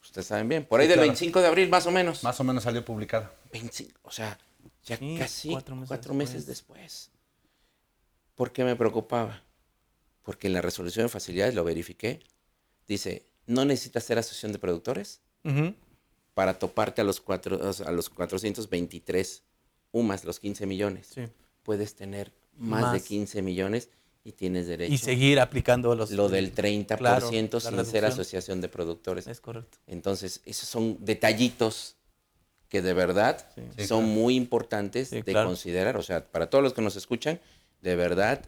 Ustedes 0.00 0.26
saben 0.26 0.48
bien, 0.48 0.64
por 0.64 0.80
ahí 0.80 0.86
Sí, 0.86 0.90
del 0.90 0.96
claro. 0.98 1.08
25 1.08 1.40
de 1.40 1.46
abril 1.46 1.68
más 1.68 1.86
o 1.86 1.90
menos. 1.90 2.22
Más 2.24 2.38
o 2.40 2.44
menos 2.44 2.62
salió 2.64 2.84
publicada. 2.84 3.32
25, 3.52 4.00
o 4.02 4.10
sea, 4.10 4.38
ya 4.84 4.96
Sí, 4.96 5.16
casi 5.18 5.50
cuatro 5.50 5.74
meses, 6.14 6.46
después. 6.46 6.46
después. 6.46 7.10
¿Por 8.34 8.52
qué 8.52 8.64
me 8.64 8.76
preocupaba? 8.76 9.42
Porque 10.22 10.46
en 10.46 10.52
la 10.54 10.62
resolución 10.62 11.06
de 11.06 11.08
facilidades 11.08 11.54
lo 11.54 11.64
verifiqué. 11.64 12.20
Dice, 12.92 13.22
no 13.46 13.64
necesitas 13.64 14.04
ser 14.04 14.18
asociación 14.18 14.52
de 14.52 14.58
productores 14.58 15.22
para 16.34 16.58
toparte 16.58 17.00
a 17.00 17.04
los, 17.04 17.22
cuatro, 17.22 17.58
a 17.86 17.90
los 17.90 18.10
423 18.10 19.42
UMAS, 19.92 20.24
los 20.26 20.38
15 20.38 20.66
millones. 20.66 21.08
Sí. 21.14 21.22
Puedes 21.62 21.94
tener 21.94 22.32
más, 22.58 22.92
de 22.92 22.98
Más. 22.98 23.02
15 23.02 23.40
millones 23.40 23.88
y 24.24 24.32
tienes 24.32 24.66
derecho. 24.66 24.92
Y 24.92 24.98
seguir 24.98 25.40
aplicando 25.40 25.94
los... 25.94 26.10
lo 26.10 26.28
del 26.28 26.54
30% 26.54 26.98
Claro, 26.98 27.30
la 27.32 27.84
sin 27.84 27.90
ser 27.90 28.04
asociación 28.04 28.60
de 28.60 28.68
productores. 28.68 29.26
Es 29.26 29.40
correcto. 29.40 29.78
Entonces, 29.86 30.42
esos 30.44 30.68
son 30.68 30.98
detallitos 31.00 31.96
que 32.68 32.82
de 32.82 32.92
verdad. 32.92 33.46
Sí, 33.54 33.86
son 33.86 34.04
claro. 34.04 34.20
muy 34.20 34.36
importantes 34.36 35.08
Sí, 35.08 35.16
de 35.16 35.32
claro. 35.32 35.48
considerar. 35.48 35.96
O 35.96 36.02
sea, 36.02 36.26
para 36.30 36.50
todos 36.50 36.62
los 36.62 36.74
que 36.74 36.82
nos 36.82 36.96
escuchan, 36.96 37.40
de 37.80 37.96
verdad, 37.96 38.44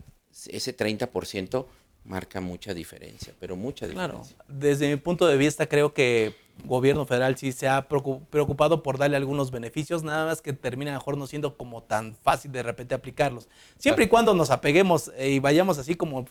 ese 0.49 0.77
30% 0.77 1.67
marca 2.05 2.41
mucha 2.41 2.75
diferencia, 2.75 3.33
pero 3.41 3.57
mucha 3.57 3.89
Claro, 3.89 4.19
diferencia. 4.19 4.37
desde 4.49 4.89
mi 4.91 4.97
punto 4.97 5.27
de 5.27 5.37
vista 5.37 5.67
creo 5.67 5.95
que 5.95 6.35
gobierno 6.67 7.05
federal 7.05 7.37
sí 7.37 7.51
se 7.51 7.67
ha 7.67 7.89
preocu- 7.89 8.21
preocupado 8.31 8.83
por 8.83 8.97
darle 8.97 9.17
algunos 9.17 9.51
beneficios, 9.51 10.05
nada 10.05 10.27
más 10.27 10.41
que 10.41 10.53
termina 10.53 10.93
mejor 10.93 11.17
no 11.17 11.27
siendo 11.27 11.57
como 11.57 11.83
tan 11.83 12.15
fácil 12.15 12.53
de 12.53 12.63
repente 12.63 12.95
aplicarlos. 12.95 13.49
Siempre 13.79 14.05
y 14.05 14.09
cuando 14.09 14.35
nos 14.35 14.51
apeguemos 14.51 15.11
eh, 15.17 15.31
y 15.31 15.39
vayamos 15.41 15.79
así 15.79 15.97
como 15.97 16.25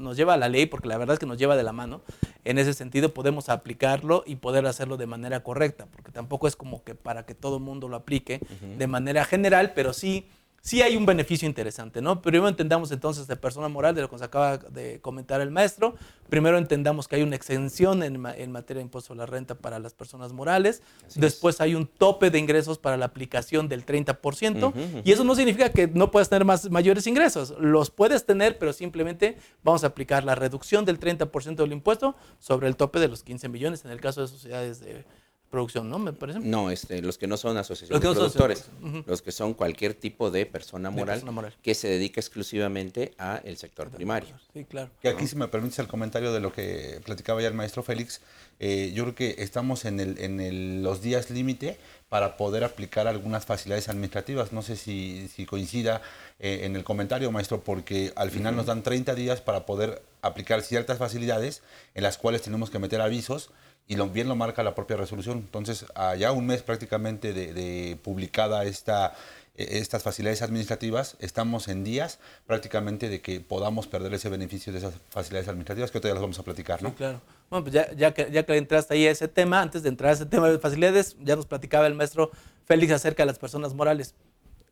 nos 0.00 0.16
lleva 0.16 0.36
la 0.36 0.48
ley, 0.50 0.66
porque 0.66 0.88
la 0.88 0.98
verdad 0.98 1.14
es 1.14 1.20
que 1.20 1.26
nos 1.26 1.38
lleva 1.38 1.56
de 1.56 1.62
la 1.62 1.72
mano, 1.72 2.02
en 2.44 2.58
ese 2.58 2.74
sentido 2.74 3.14
podemos 3.14 3.48
aplicarlo 3.48 4.22
y 4.26 4.36
poder 4.36 4.66
hacerlo 4.66 4.96
de 4.98 5.06
manera 5.06 5.42
correcta, 5.42 5.86
porque 5.86 6.12
tampoco 6.12 6.46
es 6.48 6.56
como 6.56 6.82
que 6.84 6.94
para 6.94 7.24
que 7.24 7.34
todo 7.34 7.56
el 7.56 7.62
mundo 7.62 7.88
lo 7.88 7.96
aplique 7.96 8.40
de 8.76 8.86
manera 8.86 9.24
general, 9.24 9.72
pero 9.74 9.92
sí 9.94 10.28
sí 10.60 10.82
hay 10.82 10.96
un 10.96 11.06
beneficio 11.06 11.46
interesante, 11.48 12.02
¿no? 12.02 12.20
Primero 12.20 12.48
entendamos 12.48 12.92
entonces 12.92 13.26
de 13.26 13.36
persona 13.36 13.68
moral, 13.68 13.94
de 13.94 14.02
lo 14.02 14.08
que 14.08 14.16
nos 14.16 14.22
acaba 14.22 14.58
de 14.58 15.00
comentar 15.00 15.40
el 15.40 15.50
maestro. 15.50 15.94
Primero 16.28 16.58
entendamos 16.58 17.08
que 17.08 17.16
hay 17.16 17.22
una 17.22 17.36
exención 17.36 18.02
en, 18.02 18.24
en 18.26 18.52
materia 18.52 18.80
de 18.80 18.84
impuesto 18.84 19.14
a 19.14 19.16
la 19.16 19.26
renta 19.26 19.54
para 19.54 19.78
las 19.78 19.94
personas 19.94 20.32
morales. 20.32 20.82
Así 21.06 21.20
Después 21.20 21.60
hay 21.60 21.74
un 21.74 21.86
tope 21.86 22.30
de 22.30 22.38
ingresos 22.38 22.78
para 22.78 22.96
la 22.96 23.06
aplicación 23.06 23.68
del 23.68 23.86
30%. 23.86 24.56
Ujú, 24.56 24.68
ujú. 24.68 25.02
Y 25.04 25.12
eso 25.12 25.24
no 25.24 25.34
significa 25.34 25.70
que 25.70 25.88
no 25.88 26.10
puedas 26.10 26.28
tener 26.28 26.44
más, 26.44 26.70
mayores 26.70 27.06
ingresos. 27.06 27.54
Los 27.58 27.90
puedes 27.90 28.26
tener, 28.26 28.58
pero 28.58 28.72
simplemente 28.72 29.38
vamos 29.64 29.82
a 29.84 29.88
aplicar 29.88 30.24
la 30.24 30.34
reducción 30.34 30.84
del 30.84 31.00
30% 31.00 31.56
del 31.56 31.72
impuesto 31.72 32.16
sobre 32.38 32.68
el 32.68 32.76
tope 32.76 33.00
de 33.00 33.08
los 33.08 33.22
15 33.22 33.48
millones 33.48 33.84
en 33.84 33.90
el 33.90 34.00
caso 34.00 34.20
de 34.20 34.28
sociedades 34.28 34.80
de 34.80 35.04
producción, 35.50 35.90
¿no? 35.90 35.98
Me 35.98 36.12
parece. 36.12 36.38
No, 36.40 36.70
este, 36.70 37.02
los 37.02 37.18
que 37.18 37.26
no 37.26 37.36
son 37.36 37.56
asociaciones 37.56 37.90
Los 37.90 38.00
que 38.00 38.06
no 38.06 38.14
son 38.14 38.22
productores, 38.32 38.60
asociaciones, 38.60 39.00
ujú. 39.00 39.10
los 39.10 39.22
que 39.22 39.32
son 39.32 39.54
cualquier 39.54 39.94
tipo 39.94 40.30
de 40.30 40.46
persona 40.46 40.90
De 40.90 40.96
moral, 40.96 41.16
persona 41.16 41.32
moral. 41.32 41.54
que 41.62 41.74
se 41.74 41.88
dedica 41.88 42.20
exclusivamente 42.20 43.12
a 43.18 43.40
el 43.44 43.56
sector 43.56 43.90
primario. 43.90 44.34
Sí, 44.54 44.64
claro. 44.64 44.90
Que 45.02 45.08
aquí, 45.08 45.26
si 45.26 45.36
me 45.36 45.48
permites 45.48 45.78
el 45.80 45.88
comentario 45.88 46.32
de 46.32 46.40
lo 46.40 46.52
que 46.52 47.00
platicaba 47.04 47.42
ya 47.42 47.48
el 47.48 47.54
maestro 47.54 47.82
Félix, 47.82 48.20
eh, 48.60 48.92
yo 48.94 49.04
creo 49.04 49.14
que 49.14 49.42
estamos 49.42 49.84
en, 49.84 50.00
el, 50.00 50.18
en 50.18 50.40
el- 50.40 50.82
los 50.82 51.02
días 51.02 51.30
límite 51.30 51.78
para 52.08 52.36
poder 52.36 52.64
aplicar 52.64 53.06
algunas 53.06 53.46
facilidades 53.46 53.88
administrativas. 53.88 54.52
No 54.52 54.62
sé 54.62 54.76
si, 54.76 55.28
si 55.34 55.46
coincida 55.46 56.02
eh, 56.38 56.60
en 56.64 56.74
el 56.76 56.84
comentario, 56.84 57.30
maestro, 57.30 57.60
porque 57.62 58.12
al 58.16 58.30
final 58.30 58.56
nos 58.56 58.66
dan 58.66 58.82
30 58.82 59.14
días 59.14 59.40
para 59.40 59.66
poder 59.66 60.02
aplicar 60.22 60.62
ciertas 60.62 60.98
facilidades 60.98 61.62
en 61.94 62.02
las 62.02 62.18
cuales 62.18 62.42
tenemos 62.42 62.70
que 62.70 62.78
meter 62.78 63.00
avisos 63.00 63.50
y 63.90 63.96
bien 64.10 64.28
lo 64.28 64.36
marca 64.36 64.62
la 64.62 64.76
propia 64.76 64.96
resolución. 64.96 65.38
Entonces, 65.38 65.84
allá 65.96 66.30
un 66.30 66.46
mes 66.46 66.62
prácticamente 66.62 67.32
de, 67.32 67.98
publicada 68.04 68.64
esta, 68.64 69.16
eh, 69.56 69.66
estas 69.72 70.04
facilidades 70.04 70.42
administrativas, 70.42 71.16
estamos 71.18 71.66
en 71.66 71.82
días 71.82 72.20
prácticamente 72.46 73.08
de 73.08 73.20
que 73.20 73.40
podamos 73.40 73.88
perder 73.88 74.14
ese 74.14 74.28
beneficio 74.28 74.72
de 74.72 74.78
esas 74.78 74.94
facilidades 75.08 75.48
administrativas, 75.48 75.90
que 75.90 75.98
ahorita 75.98 76.06
ya 76.08 76.14
las 76.14 76.22
vamos 76.22 76.38
a 76.38 76.44
platicar, 76.44 76.80
¿no? 76.84 76.90
Sí, 76.90 76.94
claro. 76.98 77.20
Bueno, 77.50 77.64
pues 77.64 77.74
ya, 77.74 77.92
ya, 77.94 78.14
que, 78.14 78.30
ya 78.30 78.44
que 78.44 78.56
entraste 78.56 78.94
ahí 78.94 79.08
a 79.08 79.10
ese 79.10 79.26
tema, 79.26 79.60
antes 79.60 79.82
de 79.82 79.88
entrar 79.88 80.10
a 80.10 80.12
ese 80.12 80.26
tema 80.26 80.48
de 80.48 80.60
facilidades, 80.60 81.16
ya 81.20 81.34
nos 81.34 81.46
platicaba 81.46 81.88
el 81.88 81.96
maestro 81.96 82.30
Félix 82.66 82.92
acerca 82.92 83.24
de 83.24 83.26
las 83.26 83.40
personas 83.40 83.74
morales. 83.74 84.14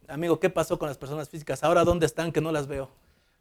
Amigo, 0.06 0.38
¿qué 0.38 0.48
pasó 0.48 0.78
con 0.78 0.86
las 0.86 0.96
personas 0.96 1.28
físicas? 1.28 1.64
Ahora, 1.64 1.82
¿dónde 1.82 2.06
están 2.06 2.30
que 2.30 2.40
no 2.40 2.52
las 2.52 2.68
veo? 2.68 2.88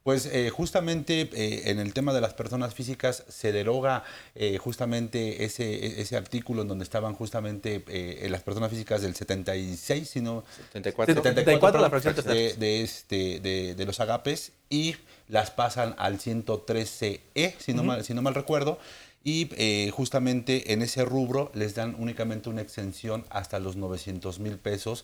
Pues 0.04 0.26
eh, 0.26 0.50
justamente 0.50 1.30
eh, 1.34 1.70
en 1.70 1.80
el 1.80 1.94
tema 1.94 2.14
de 2.14 2.22
las 2.22 2.34
personas 2.34 2.74
físicas 2.74 3.26
se 3.28 3.52
deroga 3.52 4.04
eh, 4.36 4.58
justamente 4.58 5.44
ese, 5.44 6.00
ese 6.00 6.16
artículo 6.16 6.62
en 6.62 6.70
donde 6.70 6.84
estaban 6.84 7.14
justamente 7.14 7.84
eh, 7.90 8.26
las 8.30 8.42
personas 8.42 8.70
físicas 8.70 9.02
del 9.02 9.16
76, 9.16 10.10
si 10.10 10.22
no, 10.22 10.46
74. 10.72 11.16
74, 11.16 11.82
la 11.82 11.90
perdón, 11.90 11.90
fracción 11.90 12.16
tercera. 12.16 12.34
de, 12.36 12.54
de 12.54 12.82
este, 12.84 13.40
de, 13.42 13.76
de 13.76 13.86
los 13.86 14.00
agapes 14.00 14.54
y 14.70 14.96
las 15.28 15.52
pasan 15.52 15.94
al 15.98 16.20
113E, 16.20 17.54
si 17.58 17.74
no, 17.74 17.84
mal, 17.84 18.04
si 18.06 18.14
no 18.14 18.22
mal 18.22 18.34
recuerdo. 18.34 18.80
Y 19.24 19.50
eh, 19.58 19.92
justamente 19.92 20.74
en 20.74 20.82
ese 20.82 21.04
rubro 21.04 21.52
les 21.54 21.76
dan 21.76 21.96
únicamente 22.00 22.50
una 22.50 22.62
exención 22.62 23.26
hasta 23.30 23.60
los 23.60 23.76
900 23.76 24.40
mil 24.40 24.58
pesos, 24.58 25.04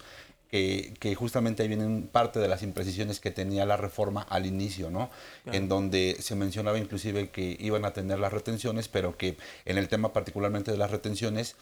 que, 0.50 0.94
que 1.00 1.16
justamente 1.16 1.64
ahí 1.64 1.68
vienen 1.68 2.04
parte 2.04 2.40
de 2.40 2.48
las 2.48 2.62
imprecisiones 2.62 3.20
que 3.20 3.32
tenía 3.32 3.66
la 3.66 3.76
reforma 3.76 4.22
al 4.30 4.46
inicio, 4.46 4.92
¿no? 4.92 5.10
En 5.48 5.68
donde 5.68 6.16
se 6.20 6.36
mencionaba 6.36 6.78
inclusive 6.78 7.32
que 7.32 7.58
iban 7.60 7.86
a 7.86 7.92
tener 7.92 8.20
las 8.20 8.32
retenciones, 8.32 8.88
pero 8.88 9.18
que 9.18 9.36
en 9.66 9.80
el 9.80 9.88
tema 9.88 10.14
particularmente 10.14 10.72
de 10.72 10.78
las 10.78 10.92
retenciones 10.92 11.56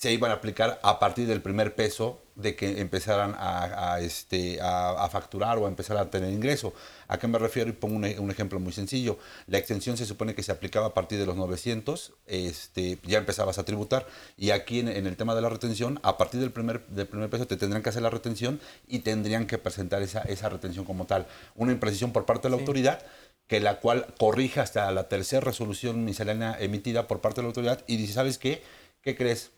se 0.00 0.10
iban 0.14 0.30
a 0.30 0.34
aplicar 0.34 0.80
a 0.82 0.98
partir 0.98 1.26
del 1.26 1.42
primer 1.42 1.74
peso 1.74 2.22
de 2.34 2.56
que 2.56 2.80
empezaran 2.80 3.34
a, 3.38 3.92
a, 3.92 4.00
este, 4.00 4.58
a, 4.62 4.92
a 5.04 5.10
facturar 5.10 5.58
o 5.58 5.66
a 5.66 5.68
empezar 5.68 5.98
a 5.98 6.08
tener 6.08 6.32
ingreso. 6.32 6.72
¿A 7.06 7.18
qué 7.18 7.28
me 7.28 7.38
refiero? 7.38 7.68
Y 7.68 7.74
pongo 7.74 7.96
un, 7.96 8.04
un 8.06 8.30
ejemplo 8.30 8.58
muy 8.60 8.72
sencillo. 8.72 9.18
La 9.46 9.58
extensión 9.58 9.98
se 9.98 10.06
supone 10.06 10.34
que 10.34 10.42
se 10.42 10.52
aplicaba 10.52 10.86
a 10.86 10.94
partir 10.94 11.18
de 11.18 11.26
los 11.26 11.36
900, 11.36 12.14
este, 12.26 12.98
ya 13.02 13.18
empezabas 13.18 13.58
a 13.58 13.64
tributar. 13.64 14.06
Y 14.38 14.52
aquí 14.52 14.80
en, 14.80 14.88
en 14.88 15.06
el 15.06 15.18
tema 15.18 15.34
de 15.34 15.42
la 15.42 15.50
retención, 15.50 16.00
a 16.02 16.16
partir 16.16 16.40
del 16.40 16.50
primer, 16.50 16.86
del 16.86 17.06
primer 17.06 17.28
peso 17.28 17.46
te 17.46 17.58
tendrían 17.58 17.82
que 17.82 17.90
hacer 17.90 18.00
la 18.00 18.08
retención 18.08 18.58
y 18.88 19.00
tendrían 19.00 19.46
que 19.46 19.58
presentar 19.58 20.00
esa, 20.00 20.22
esa 20.22 20.48
retención 20.48 20.86
como 20.86 21.04
tal. 21.04 21.26
Una 21.56 21.72
imprecisión 21.72 22.10
por 22.12 22.24
parte 22.24 22.48
de 22.48 22.52
la 22.52 22.56
Sí. 22.56 22.62
autoridad 22.62 23.02
que 23.48 23.60
la 23.60 23.80
cual 23.80 24.06
corrige 24.18 24.60
hasta 24.60 24.90
la 24.92 25.08
tercera 25.10 25.40
resolución 25.42 26.06
miscelánea 26.06 26.56
emitida 26.58 27.06
por 27.06 27.20
parte 27.20 27.42
de 27.42 27.42
la 27.42 27.48
autoridad 27.48 27.84
y 27.86 27.98
dice, 27.98 28.14
¿sabes 28.14 28.38
qué? 28.38 28.62
¿Qué 29.02 29.14
crees? 29.14 29.50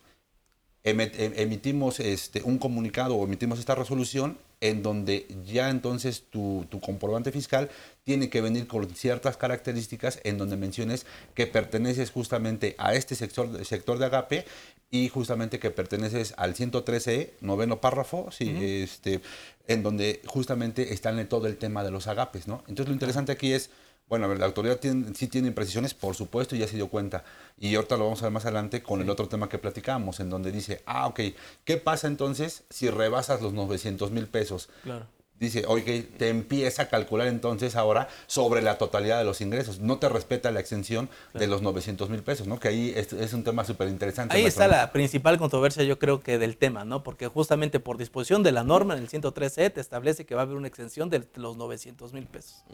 Em- 0.85 1.01
emitimos 1.37 2.01
este, 2.01 2.43
un 2.43 2.59
comunicado 2.59 3.15
o 3.15 3.25
emitimos 3.25 3.61
esta 3.61 3.77
resolución 3.77 4.37
en 4.61 4.83
donde 4.83 5.29
ya 5.47 5.71
entonces 5.71 6.25
tu, 6.29 6.67
tu 6.71 6.81
comprobante 6.81 7.31
fiscal 7.31 7.71
tiene 8.03 8.29
que 8.31 8.41
venir 8.41 8.67
con 8.67 8.89
ciertas 8.95 9.37
características 9.37 10.19
en 10.25 10.39
donde 10.39 10.57
menciones 10.57 11.07
que 11.35 11.47
perteneces 11.47 12.11
justamente 12.11 12.75
a 12.79 12.95
este 12.95 13.15
sector, 13.15 13.65
sector 13.65 13.99
de 13.99 14.07
agape 14.07 14.45
y 14.91 15.09
justamente 15.09 15.59
que 15.59 15.71
perteneces 15.71 16.35
al 16.37 16.55
113, 16.55 17.35
noveno 17.41 17.81
párrafo, 17.81 18.29
sí, 18.31 18.55
este, 18.61 19.21
en 19.67 19.83
donde 19.83 20.21
justamente 20.27 20.93
está 20.93 21.11
en 21.11 21.29
todo 21.29 21.47
el 21.47 21.57
tema 21.57 21.83
de 21.83 21.91
los 21.91 22.09
agapes, 22.09 22.47
¿no? 22.47 22.59
Entonces 22.69 22.89
lo 22.89 22.93
interesante 22.93 23.33
aquí 23.33 23.53
es, 23.53 23.71
bueno, 24.13 24.27
a 24.27 24.29
ver, 24.29 24.41
la 24.41 24.45
autoridad 24.45 24.79
tiene, 24.79 25.15
sí 25.15 25.27
tiene 25.27 25.49
imprecisiones, 25.49 25.95
por 25.95 26.15
supuesto, 26.15 26.55
y 26.55 26.59
ya 26.59 26.69
se 26.69 26.77
dio 26.77 26.89
cuenta. 26.89 27.25
Y 27.59 27.75
ahorita 27.77 27.97
lo 27.97 28.05
vamos 28.05 28.21
a 28.21 28.27
ver 28.27 28.33
más 28.33 28.45
adelante 28.45 28.83
con 28.83 29.01
el 29.01 29.09
otro 29.09 29.27
tema 29.27 29.49
que 29.49 29.57
platicamos, 29.57 30.21
en 30.21 30.29
donde 30.29 30.53
dice, 30.53 30.83
ah, 30.85 31.07
ok, 31.07 31.21
¿qué 31.65 31.79
pasa 31.79 32.09
entonces 32.09 32.65
si 32.69 32.91
rebasas 32.91 33.41
los 33.41 33.55
900 33.55 34.11
mil 34.11 34.27
pesos? 34.27 34.69
Claro. 34.83 35.07
Dice, 35.43 35.65
oye, 35.67 36.03
te 36.03 36.29
empieza 36.29 36.83
a 36.83 36.89
calcular 36.89 37.27
entonces 37.27 37.77
ahora 37.77 38.09
sobre 38.27 38.63
la 38.63 38.79
totalidad 38.79 39.19
de 39.19 39.25
los 39.25 39.41
ingresos. 39.41 39.81
No 39.81 39.99
te 39.99 40.09
respeta 40.09 40.51
la 40.51 40.61
exención 40.61 41.11
de 41.35 41.47
los 41.47 41.63
900 41.63 42.09
mil 42.11 42.23
pesos, 42.23 42.47
¿no? 42.47 42.59
Que 42.59 42.69
ahí 42.69 42.93
es, 42.97 43.13
es 43.13 43.33
un 43.33 43.45
tema 43.45 43.65
súper 43.65 43.89
interesante. 43.89 44.37
Ahí 44.37 44.45
está 44.45 44.69
la 44.69 44.93
principal 44.93 45.39
controversia, 45.39 45.83
yo 45.83 45.99
creo 45.99 46.21
que 46.21 46.39
del 46.39 46.57
tema, 46.57 46.85
¿no? 46.85 47.03
Porque 47.03 47.27
justamente 47.27 47.81
por 47.81 47.99
disposición 47.99 48.43
de 48.43 48.53
la 48.53 48.63
norma 48.63 48.95
en 48.95 49.03
el 49.03 49.09
103E 49.09 49.73
te 49.73 49.81
establece 49.81 50.25
que 50.25 50.35
va 50.35 50.43
a 50.43 50.45
haber 50.45 50.57
una 50.57 50.69
exención 50.69 51.11
de 51.11 51.27
los 51.35 51.57
900 51.57 52.13
mil 52.13 52.27
pesos. 52.27 52.65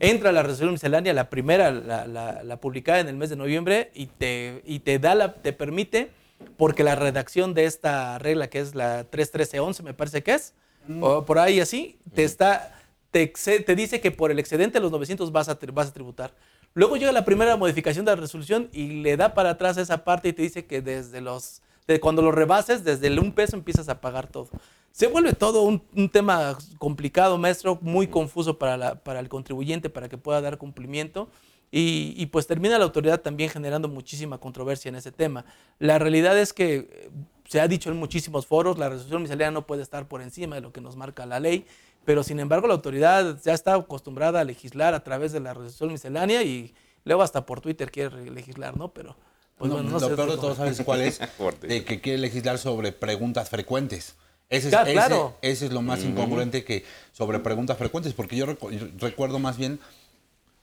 Entra 0.00 0.32
la 0.32 0.42
resolución 0.42 0.72
miscelánea, 0.72 1.12
la 1.12 1.28
primera, 1.28 1.70
la, 1.70 2.06
la, 2.06 2.42
la, 2.42 2.56
publicada 2.60 3.00
en 3.00 3.08
el 3.08 3.16
mes 3.16 3.30
de 3.30 3.36
noviembre, 3.36 3.90
y 3.94 4.06
te, 4.06 4.62
y 4.64 4.80
te 4.80 4.98
da 4.98 5.14
la, 5.14 5.34
te 5.34 5.52
permite, 5.52 6.10
porque 6.56 6.84
la 6.84 6.94
redacción 6.94 7.54
de 7.54 7.64
esta 7.64 8.18
regla, 8.18 8.48
que 8.48 8.60
es 8.60 8.74
la 8.74 9.04
31311, 9.04 9.82
me 9.82 9.94
parece 9.94 10.22
que 10.22 10.34
es, 10.34 10.54
o 11.00 11.24
por 11.24 11.38
ahí 11.38 11.60
así, 11.60 11.98
te 12.14 12.24
está, 12.24 12.74
te, 13.10 13.26
te, 13.28 13.76
dice 13.76 14.00
que 14.00 14.10
por 14.10 14.30
el 14.30 14.38
excedente 14.38 14.78
de 14.78 14.82
los 14.82 14.90
900 14.90 15.32
vas 15.32 15.48
a, 15.48 15.58
vas 15.72 15.88
a 15.88 15.92
tributar. 15.92 16.34
Luego 16.74 16.96
llega 16.96 17.12
la 17.12 17.24
primera 17.24 17.56
modificación 17.56 18.04
de 18.04 18.12
la 18.12 18.16
resolución 18.16 18.68
y 18.72 19.02
le 19.02 19.16
da 19.16 19.34
para 19.34 19.50
atrás 19.50 19.76
esa 19.76 20.04
parte 20.04 20.28
y 20.28 20.32
te 20.32 20.42
dice 20.42 20.64
que 20.64 20.80
desde 20.80 21.20
los, 21.20 21.60
de 21.86 22.00
cuando 22.00 22.22
lo 22.22 22.32
rebases, 22.32 22.84
desde 22.84 23.08
el 23.08 23.18
un 23.18 23.32
peso 23.32 23.56
empiezas 23.56 23.88
a 23.88 24.00
pagar 24.00 24.26
todo. 24.26 24.48
Se 24.90 25.06
vuelve 25.06 25.32
todo 25.32 25.62
un, 25.62 25.82
un 25.94 26.08
tema 26.08 26.56
complicado, 26.78 27.38
maestro, 27.38 27.78
muy 27.80 28.08
confuso 28.08 28.58
para, 28.58 28.76
la, 28.76 28.94
para 28.96 29.20
el 29.20 29.28
contribuyente, 29.28 29.90
para 29.90 30.08
que 30.08 30.18
pueda 30.18 30.40
dar 30.40 30.58
cumplimiento. 30.58 31.28
Y, 31.74 32.12
y, 32.18 32.26
pues 32.26 32.46
termina 32.46 32.76
la 32.76 32.84
autoridad 32.84 33.22
también 33.22 33.48
generando 33.48 33.88
muchísima 33.88 34.36
controversia 34.36 34.90
en 34.90 34.96
ese 34.96 35.10
tema. 35.10 35.46
La 35.78 35.98
realidad 35.98 36.38
es 36.38 36.52
que 36.52 37.10
se 37.48 37.60
ha 37.60 37.68
dicho 37.68 37.90
en 37.90 37.96
muchísimos 37.98 38.46
foros, 38.46 38.78
la 38.78 38.88
resolución 38.88 39.22
miscelánea 39.22 39.50
no 39.50 39.66
puede 39.66 39.82
estar 39.82 40.06
por 40.08 40.22
encima 40.22 40.54
de 40.56 40.60
lo 40.62 40.72
que 40.72 40.80
nos 40.80 40.96
marca 40.96 41.26
la 41.26 41.40
ley, 41.40 41.66
pero 42.04 42.22
sin 42.22 42.40
embargo 42.40 42.66
la 42.66 42.74
autoridad 42.74 43.38
ya 43.44 43.52
está 43.54 43.74
acostumbrada 43.74 44.40
a 44.40 44.44
legislar 44.44 44.94
a 44.94 45.04
través 45.04 45.32
de 45.32 45.40
la 45.40 45.54
resolución 45.54 45.92
miscelánea 45.92 46.42
y 46.42 46.74
luego 47.04 47.22
hasta 47.22 47.44
por 47.46 47.60
Twitter 47.60 47.90
quiere 47.90 48.30
legislar, 48.30 48.76
¿no? 48.76 48.88
Pero 48.92 49.16
pues 49.58 49.68
no, 49.68 49.76
bueno, 49.76 49.90
no 49.90 49.98
lo 50.00 50.08
sé 50.08 50.14
peor 50.16 50.30
de 50.30 50.36
todo, 50.36 50.54
¿sabes 50.56 50.80
cuál 50.84 51.02
es? 51.02 51.20
de 51.60 51.84
que 51.84 52.00
quiere 52.00 52.18
legislar 52.18 52.58
sobre 52.58 52.92
preguntas 52.92 53.48
frecuentes. 53.50 54.16
Ese 54.48 54.68
es, 54.68 54.72
Ya, 54.72 54.82
ese- 54.82 54.92
claro. 54.92 55.36
ese 55.40 55.66
es 55.66 55.72
lo 55.72 55.80
más 55.82 56.02
incongruente 56.04 56.64
que 56.64 56.84
sobre 57.12 57.38
preguntas 57.38 57.78
frecuentes, 57.78 58.12
porque 58.12 58.36
yo 58.36 58.46
recu- 58.46 58.70
yo 58.70 58.86
recuerdo 58.98 59.38
más 59.38 59.56
bien 59.56 59.78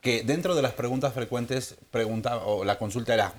que 0.01 0.23
dentro 0.23 0.55
de 0.55 0.61
las 0.61 0.73
preguntas 0.73 1.13
frecuentes, 1.13 1.75
pregunta, 1.91 2.37
o 2.37 2.63
la 2.63 2.77
consulta 2.77 3.13
era, 3.13 3.33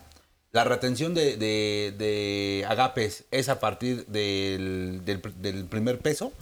¿la 0.53 0.65
retención 0.65 1.15
de, 1.15 1.37
de- 1.37 1.95
de 1.97 2.65
agapes 2.69 3.25
es 3.31 3.49
a 3.49 3.61
partir 3.61 4.07
del, 4.07 5.03
del 5.05 5.21
del 5.41 5.65
primer 5.67 5.99
peso? 6.01 6.33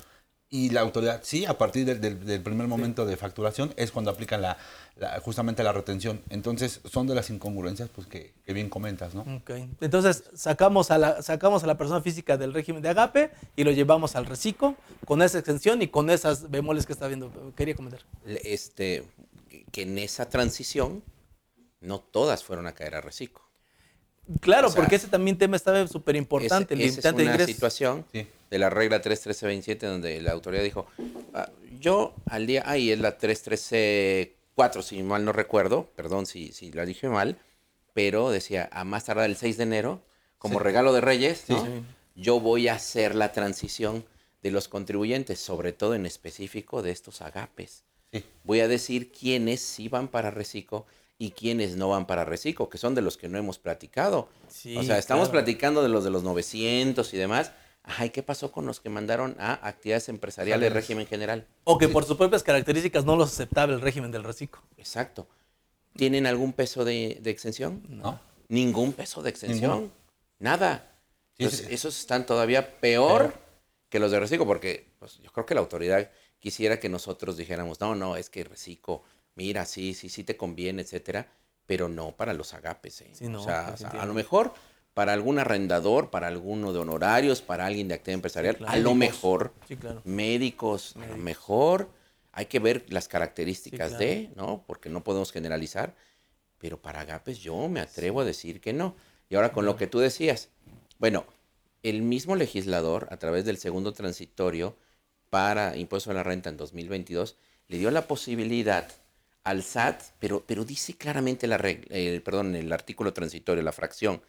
Y 0.50 0.70
la 0.70 0.80
autoridad, 0.80 1.20
sí, 1.24 1.44
a 1.44 1.58
partir 1.58 1.84
del, 1.84 2.00
del- 2.00 2.24
del 2.24 2.40
primer 2.40 2.68
momento 2.68 3.04
de 3.04 3.18
facturación 3.18 3.74
es 3.76 3.92
cuando 3.92 4.10
aplican 4.10 4.40
la, 4.40 4.56
la- 4.96 5.20
justamente 5.20 5.62
la 5.62 5.74
retención. 5.74 6.22
Entonces, 6.30 6.80
son 6.90 7.06
de 7.06 7.14
las 7.14 7.28
incongruencias 7.28 7.90
pues, 7.94 8.06
que, 8.06 8.32
que 8.46 8.54
bien 8.54 8.70
comentas, 8.70 9.14
¿no? 9.14 9.26
Ok. 9.36 9.50
Entonces 9.82 10.24
sacamos 10.34 10.90
a, 10.90 10.96
la, 10.96 11.20
sacamos 11.20 11.64
a 11.64 11.66
la 11.66 11.76
persona 11.76 12.00
física 12.00 12.38
del 12.38 12.54
régimen 12.54 12.80
de 12.82 12.88
agape 12.88 13.30
y 13.56 13.64
lo 13.64 13.72
llevamos 13.72 14.16
al 14.16 14.24
reciclo 14.24 14.74
con 15.04 15.20
esa 15.20 15.36
extensión 15.38 15.82
y 15.82 15.88
con 15.88 16.08
esas 16.08 16.50
bemoles 16.50 16.86
que 16.86 16.94
está 16.94 17.08
viendo. 17.08 17.30
Quería 17.54 17.74
comentar. 17.76 18.00
Este, 18.24 19.04
que- 19.50 19.64
que 19.70 19.82
en 19.82 19.98
esa 19.98 20.30
transición 20.30 21.02
no 21.82 22.00
todas 22.00 22.42
fueron 22.42 22.66
a 22.66 22.72
caer 22.72 22.94
a 22.94 23.02
reciclo. 23.02 23.42
Claro, 24.40 24.68
O 24.68 24.70
sea, 24.70 24.82
porque 24.82 24.96
ese 24.96 25.08
también 25.08 25.38
tema 25.38 25.56
estaba 25.56 25.86
súper 25.88 26.16
importante, 26.16 26.74
el 26.74 26.80
limitante 26.80 27.08
es 27.08 27.16
de 27.16 27.22
una 27.22 27.32
ingresos. 27.32 27.54
situación 27.54 28.04
Sí. 28.12 28.26
de 28.50 28.58
la 28.58 28.68
regla 28.70 29.00
31327 29.00 29.86
donde 29.86 30.20
la 30.20 30.32
autoridad 30.32 30.62
dijo, 30.62 30.86
"Ah, 31.34 31.50
yo 31.80 32.14
al 32.26 32.46
día, 32.46 32.62
ahí 32.66 32.90
es 32.90 32.98
la 32.98 33.16
313.4 33.16 34.82
si 34.82 35.02
mal 35.02 35.24
no 35.24 35.32
recuerdo, 35.32 35.90
perdón 35.96 36.26
si, 36.26 36.52
si 36.52 36.72
la 36.72 36.84
dije 36.84 37.08
mal, 37.08 37.38
pero 37.94 38.30
decía, 38.30 38.68
a 38.72 38.84
más 38.84 39.04
tardar 39.04 39.26
el 39.30 39.36
6 39.36 39.56
de 39.56 39.62
enero, 39.64 40.02
como 40.38 40.58
Sí. 40.58 40.64
regalo 40.64 40.92
de 40.92 41.00
Reyes, 41.00 41.44
¿no? 41.48 41.64
Sí. 41.64 41.70
yo 42.14 42.40
voy 42.40 42.66
a 42.68 42.74
hacer 42.74 43.14
la 43.14 43.32
transición 43.32 44.04
de 44.42 44.50
los 44.50 44.66
contribuyentes, 44.68 45.38
sobre 45.38 45.72
todo 45.72 45.94
en 45.94 46.04
específico 46.04 46.82
de 46.82 46.90
estos 46.90 47.22
agapes. 47.22 47.84
Sí. 48.12 48.24
Voy 48.44 48.60
a 48.60 48.66
decir 48.68 49.10
quiénes 49.12 49.60
sí 49.60 49.88
van 49.88 50.08
para 50.08 50.30
reciclo 50.32 50.84
y 51.18 51.32
quiénes 51.32 51.76
no 51.76 51.88
van 51.88 52.06
para 52.06 52.24
reciclo, 52.24 52.68
que 52.68 52.78
son 52.78 52.94
de 52.94 53.02
los 53.02 53.16
que 53.16 53.28
no 53.28 53.38
hemos 53.38 53.58
platicado. 53.58 54.28
Sí, 54.48 54.76
o 54.76 54.82
sea, 54.82 54.98
estamos 54.98 55.28
claro. 55.28 55.44
platicando 55.44 55.82
de 55.82 55.88
los 55.88 56.04
de 56.04 56.10
los 56.10 56.22
900 56.22 57.12
y 57.12 57.16
demás. 57.16 57.52
Ajá, 57.82 58.06
¿y 58.06 58.10
qué 58.10 58.22
pasó 58.22 58.52
con 58.52 58.66
los 58.66 58.80
que 58.80 58.90
mandaron 58.90 59.34
a 59.38 59.66
actividades 59.66 60.08
empresariales 60.08 60.72
régimen 60.72 61.06
general? 61.06 61.46
O 61.64 61.78
que 61.78 61.88
por 61.88 62.04
sus 62.04 62.16
propias 62.16 62.42
características 62.42 63.04
no 63.04 63.16
los 63.16 63.32
aceptaba 63.32 63.72
el 63.72 63.80
régimen 63.80 64.12
del 64.12 64.24
reciclo. 64.24 64.62
Exacto. 64.76 65.26
¿Tienen 65.96 66.26
algún 66.26 66.52
peso 66.52 66.84
de, 66.84 67.18
de 67.20 67.30
exención? 67.30 67.82
¿No? 67.88 68.20
Ningún 68.48 68.92
peso 68.92 69.22
de 69.22 69.30
exención. 69.30 69.90
Nada. 70.38 70.92
Sí, 71.36 71.44
Entonces, 71.44 71.66
sí. 71.66 71.74
esos 71.74 71.98
están 71.98 72.26
todavía 72.26 72.78
peor, 72.78 73.30
Peor. 73.30 73.34
que 73.88 73.98
los 73.98 74.10
de 74.10 74.20
reciclo, 74.20 74.46
porque 74.46 74.92
pues, 74.98 75.18
yo 75.20 75.32
creo 75.32 75.46
que 75.46 75.54
la 75.54 75.60
autoridad 75.60 76.10
quisiera 76.38 76.78
que 76.78 76.88
nosotros 76.88 77.36
dijéramos, 77.36 77.80
no, 77.80 77.94
no, 77.94 78.16
es 78.16 78.30
que 78.30 78.44
reciclo, 78.44 79.02
mira, 79.38 79.64
sí, 79.64 79.94
sí, 79.94 80.08
sí 80.08 80.24
te 80.24 80.36
conviene, 80.36 80.82
etcétera, 80.82 81.28
pero 81.64 81.88
no 81.88 82.12
para 82.16 82.34
los 82.34 82.52
agapes. 82.54 83.00
¿eh? 83.02 83.10
Sí, 83.12 83.28
no, 83.28 83.40
o 83.40 83.44
sea, 83.44 83.68
a 84.00 84.04
lo 84.04 84.12
mejor 84.12 84.52
para 84.94 85.12
algún 85.12 85.38
arrendador, 85.38 86.10
para 86.10 86.26
alguno 86.26 86.72
de 86.72 86.80
honorarios, 86.80 87.40
para 87.40 87.64
alguien 87.66 87.86
de 87.86 87.94
actividad 87.94 88.14
empresarial, 88.16 88.56
claro. 88.56 88.72
a 88.72 88.76
lo 88.78 88.94
mejor 88.96 89.52
Sí, 89.68 89.76
claro. 89.76 90.02
médicos, 90.04 90.96
a 90.96 91.06
lo 91.06 91.16
mejor 91.18 91.88
hay 92.32 92.46
que 92.46 92.58
ver 92.58 92.84
las 92.88 93.06
características 93.06 93.92
Sí, 93.92 93.96
claro. 93.96 94.04
de, 94.12 94.30
¿no? 94.34 94.64
Porque 94.66 94.88
no 94.88 95.04
podemos 95.04 95.30
generalizar, 95.30 95.94
pero 96.58 96.82
para 96.82 97.00
agapes 97.02 97.38
yo 97.38 97.68
me 97.68 97.78
atrevo 97.80 98.20
a 98.22 98.24
decir 98.24 98.60
que 98.60 98.72
no. 98.72 98.96
Y 99.30 99.36
ahora 99.36 99.52
con 99.52 99.64
lo 99.66 99.76
que 99.76 99.86
tú 99.86 100.00
decías, 100.00 100.48
bueno, 100.98 101.24
el 101.84 102.02
mismo 102.02 102.34
legislador, 102.34 103.06
a 103.12 103.18
través 103.18 103.44
del 103.44 103.58
segundo 103.58 103.92
transitorio 103.92 104.74
para 105.30 105.76
impuesto 105.76 106.10
a 106.10 106.14
la 106.14 106.24
renta 106.24 106.48
en 106.50 106.56
2022, 106.56 107.36
le 107.68 107.78
dio 107.78 107.90
la 107.92 108.08
posibilidad 108.08 108.88
al 109.44 109.62
SAT, 109.62 110.02
pero, 110.18 110.44
pero 110.46 110.64
dice 110.64 110.94
claramente 110.94 111.46
la 111.46 111.58
regla, 111.58 111.86
el, 111.96 112.22
perdón, 112.22 112.54
el 112.54 112.72
artículo 112.72 113.12
transitorio, 113.12 113.62
la 113.62 113.72
fracción, 113.72 114.20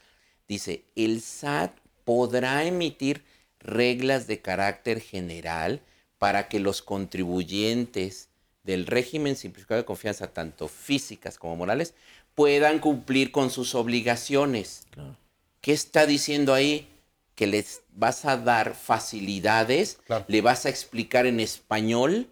dice, 0.48 0.84
el 0.96 1.22
SAT 1.22 1.78
podrá 2.06 2.64
emitir 2.64 3.24
reglas 3.60 4.28
de 4.28 4.40
carácter 4.42 5.02
general 5.02 5.82
para 6.18 6.48
que 6.48 6.60
los 6.60 6.82
contribuyentes 6.82 8.30
del 8.64 8.86
régimen 8.86 9.36
simplificado 9.36 9.82
de 9.82 9.86
confianza, 9.86 10.34
tanto 10.34 10.68
físicas 10.68 11.38
como 11.38 11.56
morales, 11.56 11.94
puedan 12.36 12.80
cumplir 12.80 13.32
con 13.32 13.50
sus 13.50 13.76
obligaciones. 13.76 14.86
Claro. 14.92 15.16
¿Qué 15.62 15.74
está 15.74 16.06
diciendo 16.06 16.54
ahí? 16.54 16.88
Que 17.36 17.48
les 17.48 17.82
vas 17.94 18.26
a 18.26 18.38
dar 18.38 18.76
facilidades, 18.76 20.00
Claro. 20.06 20.26
le 20.28 20.42
vas 20.42 20.66
a 20.66 20.70
explicar 20.70 21.26
en 21.26 21.40
español 21.40 22.28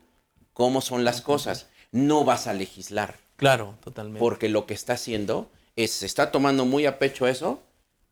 cómo 0.54 0.82
son 0.82 1.04
las 1.04 1.22
cosas. 1.22 1.68
No 1.92 2.24
vas 2.26 2.48
a 2.48 2.54
legislar, 2.54 3.16
Claro, 3.38 3.78
totalmente. 3.84 4.20
porque 4.20 4.50
lo 4.50 4.66
que 4.66 4.74
está 4.74 4.94
haciendo 4.94 5.50
es, 5.76 5.92
se 5.92 6.06
está 6.06 6.32
tomando 6.32 6.66
muy 6.66 6.86
a 6.86 7.00
pecho 7.00 7.28
eso 7.28 7.62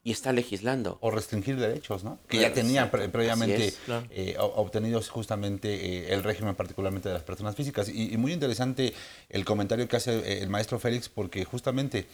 y 0.04 0.12
está 0.12 0.32
legislando. 0.34 0.98
O 1.02 1.10
restringir 1.10 1.58
derechos, 1.58 2.04
¿no? 2.04 2.20
Que 2.28 2.38
Claro, 2.38 2.54
ya 2.56 2.62
tenía 2.62 2.92
pre- 2.92 3.10
previamente 3.10 3.66
es, 3.68 3.76
claro. 3.86 4.06
eh, 4.12 4.36
obtenidos 4.40 5.10
justamente 5.10 5.74
eh, 5.74 6.14
el 6.14 6.24
régimen 6.24 6.54
particularmente 6.56 7.10
de 7.10 7.16
las 7.16 7.24
personas 7.24 7.56
físicas. 7.56 7.90
Y, 7.90 8.14
y 8.14 8.18
muy 8.18 8.32
interesante 8.32 8.94
el 9.30 9.44
comentario 9.46 9.88
que 9.88 9.96
hace 9.98 10.20
eh, 10.20 10.44
el 10.44 10.50
maestro 10.50 10.78
Félix, 10.80 11.10
porque 11.10 11.44
justamente, 11.44 12.06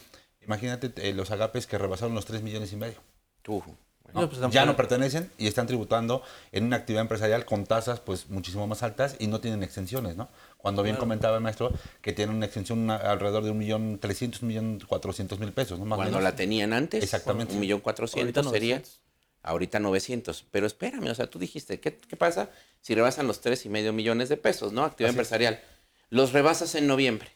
imagínate 0.45 0.91
eh, 0.95 1.13
los 1.13 1.32
agapes 1.32 1.67
que 1.67 1.78
rebasaron 1.78 2.15
los 2.15 2.26
3 2.26 2.41
millones 2.43 2.71
y 2.71 2.78
medio. 2.78 2.97
Tú, 3.41 3.62
¿no? 4.13 4.30
Pues, 4.30 4.41
ya 4.52 4.65
no 4.65 4.76
pertenecen 4.76 5.32
y 5.38 5.47
están 5.47 5.67
tributando 5.67 6.21
en 6.52 6.65
una 6.65 6.78
actividad 6.78 7.02
empresarial 7.02 7.45
con 7.45 7.65
tasas 7.65 8.00
pues 8.00 8.30
muchísimo 8.30 8.67
más 8.67 8.84
altas 8.84 9.15
y 9.19 9.28
no 9.28 9.39
tienen 9.41 9.63
exenciones, 9.63 10.15
¿no? 10.17 10.30
Cuando 10.58 10.84
bien 10.84 10.95
Claro. 10.95 11.06
comentaba 11.06 11.38
el 11.38 11.43
maestro 11.43 11.71
que 12.02 12.13
tienen 12.13 12.36
una 12.36 12.45
exención 12.45 12.80
una- 12.80 12.95
alrededor 12.97 13.43
de 13.43 13.52
un 13.52 13.58
millón 13.58 13.97
trescientos, 14.00 14.41
un 14.41 14.50
millón 14.50 14.80
cuatrocientos 14.88 15.39
mil 15.39 15.52
pesos, 15.54 15.80
¿no? 15.80 15.86
Más 15.86 15.97
cuando 15.97 16.17
menos. 16.17 16.24
la 16.32 16.36
tenían 16.36 16.74
antes, 16.74 17.04
Exactamente. 17.04 17.54
un 17.54 17.60
millón 17.60 17.80
cuatrocientos 17.80 18.45
Ahorita 18.45 18.52
sería, 18.58 18.76
900. 18.76 19.00
ahorita 19.43 19.80
900. 19.80 20.45
Pero 20.52 20.67
espérame, 20.67 21.10
o 21.10 21.15
sea, 21.15 21.28
tú 21.28 21.39
dijiste, 21.39 21.80
¿qué, 21.80 21.97
qué 21.97 22.15
pasa 22.15 22.50
si 22.82 22.93
rebasan 22.95 23.28
los 23.28 23.41
tres 23.41 23.65
y 23.65 23.69
medio 23.69 23.93
millones 23.93 24.30
de 24.30 24.38
pesos, 24.38 24.71
¿no? 24.74 24.84
Actividad 24.84 25.10
Así 25.10 25.15
es. 25.15 25.17
empresarial. 25.19 25.60
Los 26.10 26.32
rebasas 26.34 26.76
en 26.76 26.88
noviembre 26.88 27.30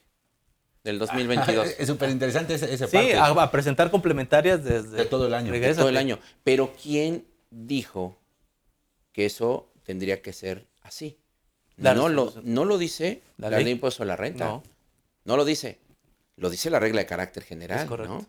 del 0.86 1.00
2022. 1.00 1.76
es 1.78 1.88
súper 1.88 2.10
interesante 2.10 2.54
ese, 2.54 2.74
ese 2.74 2.86
Sí, 2.88 2.94
parte. 2.94 3.16
a, 3.16 3.26
a 3.26 3.52
presentar 3.52 3.92
complementarias 3.92 4.64
desde... 4.64 4.96
De 4.98 5.06
todo 5.06 5.28
el 5.28 5.34
año. 5.34 5.52
de 5.52 5.74
todo 5.76 5.90
el 5.90 5.98
año. 5.98 6.20
Pero 6.46 6.74
¿quién 6.82 7.26
dijo 7.50 8.18
que 9.12 9.26
eso 9.26 9.70
tendría 9.84 10.22
que 10.22 10.32
ser 10.32 10.66
así? 10.84 11.18
La 11.78 11.94
no, 11.94 12.08
lo, 12.08 12.34
no 12.44 12.64
lo 12.64 12.78
dice 12.78 13.22
¿La 13.38 13.50
la, 13.50 13.58
ley? 13.58 13.66
ley 13.66 13.66
de 13.66 13.72
impuesto 13.72 14.04
a 14.04 14.06
la 14.06 14.16
renta. 14.16 14.46
No. 14.46 14.64
No. 15.26 15.36
lo 15.36 15.44
dice. 15.44 15.80
Lo 16.38 16.50
dice 16.50 16.70
la 16.70 16.80
regla 16.80 17.02
de 17.02 17.06
carácter 17.08 17.44
general. 17.44 17.80
Es 17.82 17.86
correcto. 17.86 18.14
¿no? 18.14 18.26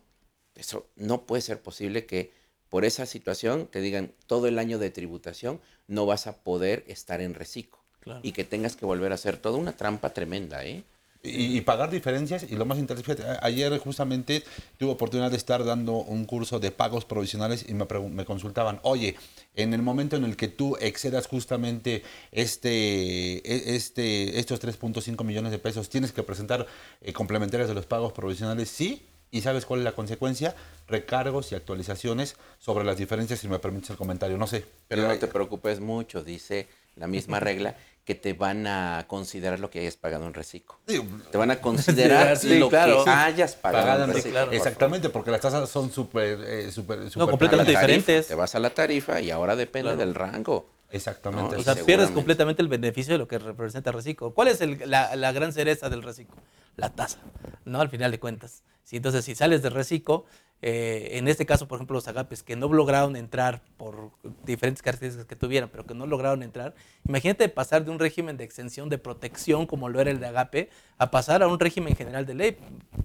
Eso 0.57 0.88
no 0.97 1.23
puede 1.27 1.42
ser 1.42 1.61
posible 1.61 2.07
que 2.07 2.33
por 2.69 2.85
esa 2.85 3.07
situación 3.07 3.69
te 3.69 3.81
digan 3.81 4.12
todo 4.27 4.49
el 4.49 4.59
año 4.59 4.79
de 4.79 4.90
tributación 4.90 5.61
no 5.87 6.07
vas 6.07 6.27
a 6.27 6.42
poder 6.42 6.83
estar 6.88 7.21
en 7.21 7.35
reciclo. 7.35 7.79
Claro. 8.01 8.21
y 8.23 8.31
que 8.31 8.45
tengas 8.45 8.77
que 8.77 8.87
volver 8.87 9.11
a 9.11 9.16
hacer 9.16 9.37
toda 9.37 9.59
una 9.59 9.73
trampa 9.77 10.11
tremenda, 10.11 10.64
¿eh? 10.64 10.85
Y, 11.27 11.57
y 11.57 11.61
pagar 11.62 11.91
diferencias 11.91 12.47
y 12.49 12.55
lo 12.57 12.65
más 12.65 12.79
interesante, 12.79 13.23
ayer 13.43 13.77
justamente 13.79 14.43
tuve 14.79 14.91
oportunidad 14.93 15.31
de 15.31 15.37
estar 15.37 15.65
dando 15.65 15.95
un 15.95 16.25
curso 16.25 16.61
de 16.61 16.71
pagos 16.71 17.05
provisionales 17.05 17.65
y 17.69 17.75
me, 17.75 17.87
me 18.11 18.25
consultaban, 18.25 18.79
oye, 18.83 19.17
en 19.55 19.75
el 19.75 19.83
momento 19.83 20.17
en 20.17 20.25
el 20.25 20.37
que 20.37 20.49
tú 20.49 20.77
excedas 20.81 21.27
justamente 21.27 22.03
este, 22.33 23.39
e- 23.39 23.75
este, 23.77 24.39
estos 24.39 24.61
3.5 24.62 25.25
millones 25.25 25.53
de 25.53 25.59
pesos, 25.59 25.89
tienes 25.89 26.12
que 26.12 26.23
presentar 26.23 26.67
eh, 27.01 27.12
complementarias 27.12 27.69
de 27.69 27.75
los 27.75 27.87
pagos 27.87 28.12
provisionales, 28.12 28.69
sí, 28.69 29.03
y 29.31 29.41
sabes 29.41 29.67
cuál 29.67 29.81
es 29.81 29.85
la 29.85 29.93
consecuencia, 29.93 30.55
recargos 30.87 31.51
y 31.51 31.57
actualizaciones 31.57 32.37
sobre 32.59 32.85
las 32.85 32.97
diferencias, 32.97 33.41
si 33.41 33.49
me 33.49 33.59
permites 33.59 33.91
el 33.91 33.97
comentario, 33.97 34.39
no 34.39 34.47
sé. 34.47 34.65
Pero 34.89 35.05
Eh, 35.05 35.09
no 35.09 35.19
te 35.19 35.27
preocupes 35.27 35.81
mucho, 35.81 36.23
dice 36.23 36.69
la 36.95 37.07
misma 37.09 37.41
regla, 37.41 37.77
que 38.07 38.14
te 38.14 38.33
van 38.35 38.66
a 38.69 39.05
considerar 39.09 39.59
lo 39.59 39.69
que 39.69 39.81
hayas 39.81 39.97
pagado 39.97 40.27
en 40.27 40.33
reciclo. 40.33 40.77
Te 40.87 41.37
van 41.37 41.51
a 41.51 41.57
considerar 41.61 42.37
Sí, 42.38 42.59
lo 42.59 42.69
claro. 42.71 43.05
que 43.05 43.11
hayas 43.11 43.57
pagado 43.57 44.05
en 44.05 44.11
reciclo. 44.12 44.31
claro. 44.31 44.47
por 44.47 44.55
favor. 44.55 44.66
Exactamente, 44.69 45.09
porque 45.11 45.31
las 45.33 45.40
tasas 45.40 45.69
son 45.69 45.90
súper, 45.90 46.38
eh, 46.47 46.71
súper, 46.71 47.11
súper 47.11 47.29
completamente 47.29 47.73
A 47.73 47.75
la 47.75 47.81
tarifa, 47.81 47.97
diferentes. 47.99 48.29
Te 48.29 48.35
vas 48.37 48.55
a 48.55 48.61
la 48.61 48.71
tarifa 48.71 49.21
y 49.21 49.31
ahora 49.33 49.57
depende 49.57 49.88
Claro. 49.90 49.99
del 49.99 50.14
rango. 50.14 50.71
Exactamente. 50.92 51.57
No, 51.57 51.61
O 51.61 51.64
sea, 51.64 51.75
pierdes 51.75 52.11
completamente 52.12 52.62
el 52.62 52.69
beneficio 52.69 53.12
de 53.14 53.19
lo 53.19 53.27
que 53.27 53.40
representa 53.40 53.90
el 53.90 53.97
reciclo. 53.97 54.33
¿Cuál 54.33 54.49
es 54.49 54.61
el- 54.61 54.88
la, 54.88 55.16
la 55.16 55.33
gran 55.33 55.53
cereza 55.53 55.90
del 55.90 56.05
reciclo? 56.05 56.37
La 56.77 56.90
tasa, 56.90 57.19
¿no? 57.64 57.81
Al 57.81 57.88
final 57.90 58.12
de 58.12 58.21
cuentas. 58.21 58.62
Sí, 58.87 58.96
entonces, 58.99 59.25
si 59.25 59.35
sales 59.35 59.62
del 59.62 59.72
reciclo, 59.72 60.27
eh, 60.62 61.09
en 61.14 61.27
este 61.27 61.44
caso, 61.44 61.66
por 61.66 61.77
ejemplo, 61.79 61.94
los 61.94 62.07
agapes 62.07 62.44
que 62.44 62.55
no 62.55 62.72
lograron 62.72 63.16
entrar 63.16 63.61
por 63.77 64.12
diferentes 64.44 64.81
características 64.81 65.27
que 65.27 65.35
tuvieran, 65.35 65.68
pero 65.70 65.85
que 65.85 65.92
no 65.92 66.07
lograron 66.07 66.44
entrar, 66.44 66.72
imagínate 67.07 67.49
pasar 67.49 67.85
de 67.85 67.90
un 67.90 67.99
régimen 67.99 68.37
de 68.37 68.44
exención 68.44 68.88
de 68.88 68.99
protección, 68.99 69.66
como 69.66 69.88
lo 69.88 70.01
era 70.01 70.12
el 70.12 70.20
de 70.20 70.27
agape, 70.27 70.70
a 70.99 71.11
pasar 71.11 71.42
a 71.42 71.49
un 71.49 71.59
régimen 71.59 71.96
general 71.96 72.27
de 72.27 72.35
ley. 72.35 72.57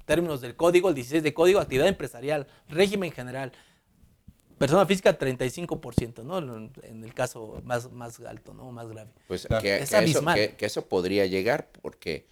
Términos 0.06 0.40
del 0.40 0.56
código, 0.56 0.90
el 0.90 0.94
16 0.96 1.24
de 1.24 1.34
código, 1.34 1.60
actividad 1.60 1.88
empresarial, 1.88 2.46
régimen 2.70 3.12
general. 3.12 3.52
Persona 4.60 4.86
física, 4.86 5.18
35%, 5.18 6.24
¿no? 6.24 6.38
En 6.84 7.04
el 7.04 7.14
caso 7.16 7.60
más, 7.66 7.92
más 7.92 8.20
alto, 8.20 8.54
¿no? 8.54 8.72
Más 8.72 8.88
grave. 8.88 9.10
Pues 9.28 9.48
Claro. 9.48 9.64
que, 9.64 9.74
Es 9.78 9.80
que 9.80 9.86
eso, 9.86 9.98
abismal. 9.98 10.36
que- 10.36 10.56
que 10.56 10.66
eso 10.68 10.86
podría 10.88 11.26
llegar 11.26 11.70
porque 11.82 12.28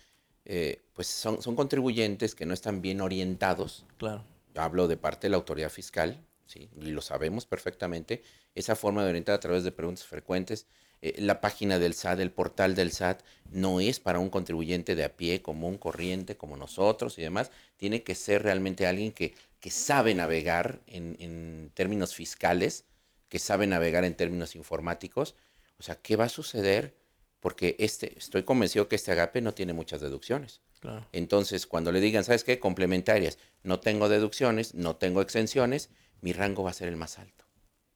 eh, 0.51 0.81
pues 0.93 1.05
son, 1.05 1.43
son 1.43 1.55
contribuyentes 1.55 2.33
que 2.33 2.47
no 2.47 2.55
están 2.55 2.81
bien 2.81 3.01
orientados. 3.01 3.85
Claro. 3.97 4.25
Hablo 4.55 4.87
de 4.87 4.97
parte 4.97 5.27
de 5.27 5.29
la 5.31 5.37
autoridad 5.37 5.69
fiscal, 5.69 6.25
¿sí? 6.47 6.69
y 6.81 6.89
lo 6.89 7.01
sabemos 7.01 7.45
perfectamente. 7.45 8.23
Esa 8.55 8.75
forma 8.75 9.03
de 9.03 9.09
orientar 9.09 9.35
a 9.35 9.39
través 9.39 9.63
de 9.63 9.71
preguntas 9.71 10.07
frecuentes. 10.07 10.65
eh, 11.01 11.13
la 11.21 11.39
página 11.39 11.77
del 11.77 11.93
SAT, 11.93 12.19
el 12.21 12.31
portal 12.31 12.73
del 12.73 12.91
SAT, 12.91 13.21
no 13.51 13.79
es 13.79 13.99
para 13.99 14.17
un 14.19 14.31
contribuyente 14.31 14.95
de 14.95 15.03
a 15.03 15.15
pie, 15.15 15.43
común, 15.43 15.77
corriente, 15.77 16.35
como 16.35 16.57
nosotros 16.57 17.19
y 17.19 17.21
demás. 17.21 17.51
Tiene 17.77 18.01
que 18.03 18.15
ser 18.15 18.41
realmente 18.41 18.87
alguien 18.87 19.11
que, 19.11 19.35
que 19.59 19.69
sabe 19.69 20.15
navegar 20.15 20.81
en, 20.87 21.15
en 21.19 21.71
términos 21.75 22.15
fiscales, 22.15 22.85
que 23.29 23.37
sabe 23.37 23.67
navegar 23.67 24.03
en 24.03 24.15
términos 24.15 24.55
informáticos. 24.55 25.35
O 25.77 25.83
sea, 25.83 25.95
¿qué 25.95 26.15
va 26.15 26.25
a 26.25 26.29
suceder? 26.29 26.95
Porque 27.39 27.75
este, 27.79 28.17
estoy 28.17 28.43
convencido 28.43 28.87
que 28.87 28.95
este 28.95 29.11
agape 29.11 29.41
no 29.41 29.53
tiene 29.53 29.73
muchas 29.73 30.01
deducciones. 30.01 30.61
Claro. 30.79 31.05
Entonces, 31.13 31.67
cuando 31.67 31.91
le 31.91 31.99
digan, 32.01 32.23
¿sabes 32.23 32.43
qué? 32.43 32.59
Complementarias, 32.59 33.37
no 33.63 33.79
tengo 33.79 34.09
deducciones, 34.09 34.73
no 34.75 34.95
tengo 34.97 35.21
exenciones, 35.21 35.89
mi 36.21 36.33
rango 36.33 36.63
va 36.63 36.71
a 36.71 36.73
ser 36.73 36.87
el 36.89 36.95
más 36.97 37.17
alto. 37.19 37.45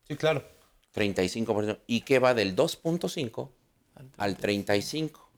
Sí, 0.08 0.16
claro. 0.16 0.44
35%. 0.96 1.80
¿Y 1.88 2.02
qué 2.02 2.20
va 2.20 2.34
del 2.34 2.56
2.5 2.56 3.50
al 4.18 4.38
35? 4.38 5.30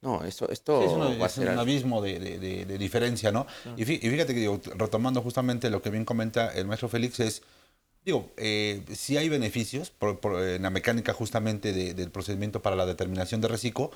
No, 0.00 0.24
esto, 0.24 0.48
esto 0.50 0.80
Sí, 0.80 0.86
es, 0.86 0.92
un- 0.92 1.20
va 1.20 1.24
a 1.24 1.26
es 1.26 1.32
ser... 1.32 1.48
un 1.50 1.58
abismo 1.58 2.00
de, 2.00 2.18
de- 2.20 2.38
de- 2.38 2.64
de 2.64 2.78
diferencia, 2.78 3.32
¿no? 3.32 3.46
Y 3.76 3.84
fíjate 3.84 4.32
que, 4.32 4.40
digo, 4.40 4.60
retomando 4.76 5.20
justamente 5.22 5.70
lo 5.70 5.82
que 5.82 5.90
bien 5.90 6.04
comenta 6.04 6.52
el 6.54 6.66
maestro 6.66 6.88
Félix, 6.88 7.18
es, 7.20 7.42
digo, 8.04 8.30
eh, 8.36 8.82
sí 8.94 9.16
hay 9.16 9.28
beneficios 9.28 9.90
por- 9.90 10.18
por, 10.20 10.40
en 10.42 10.62
la 10.62 10.70
mecánica 10.70 11.12
justamente 11.12 11.72
de- 11.72 11.94
del 11.94 12.10
procedimiento 12.10 12.62
para 12.62 12.76
la 12.76 12.86
determinación 12.86 13.40
de 13.40 13.48
reciclo, 13.48 13.90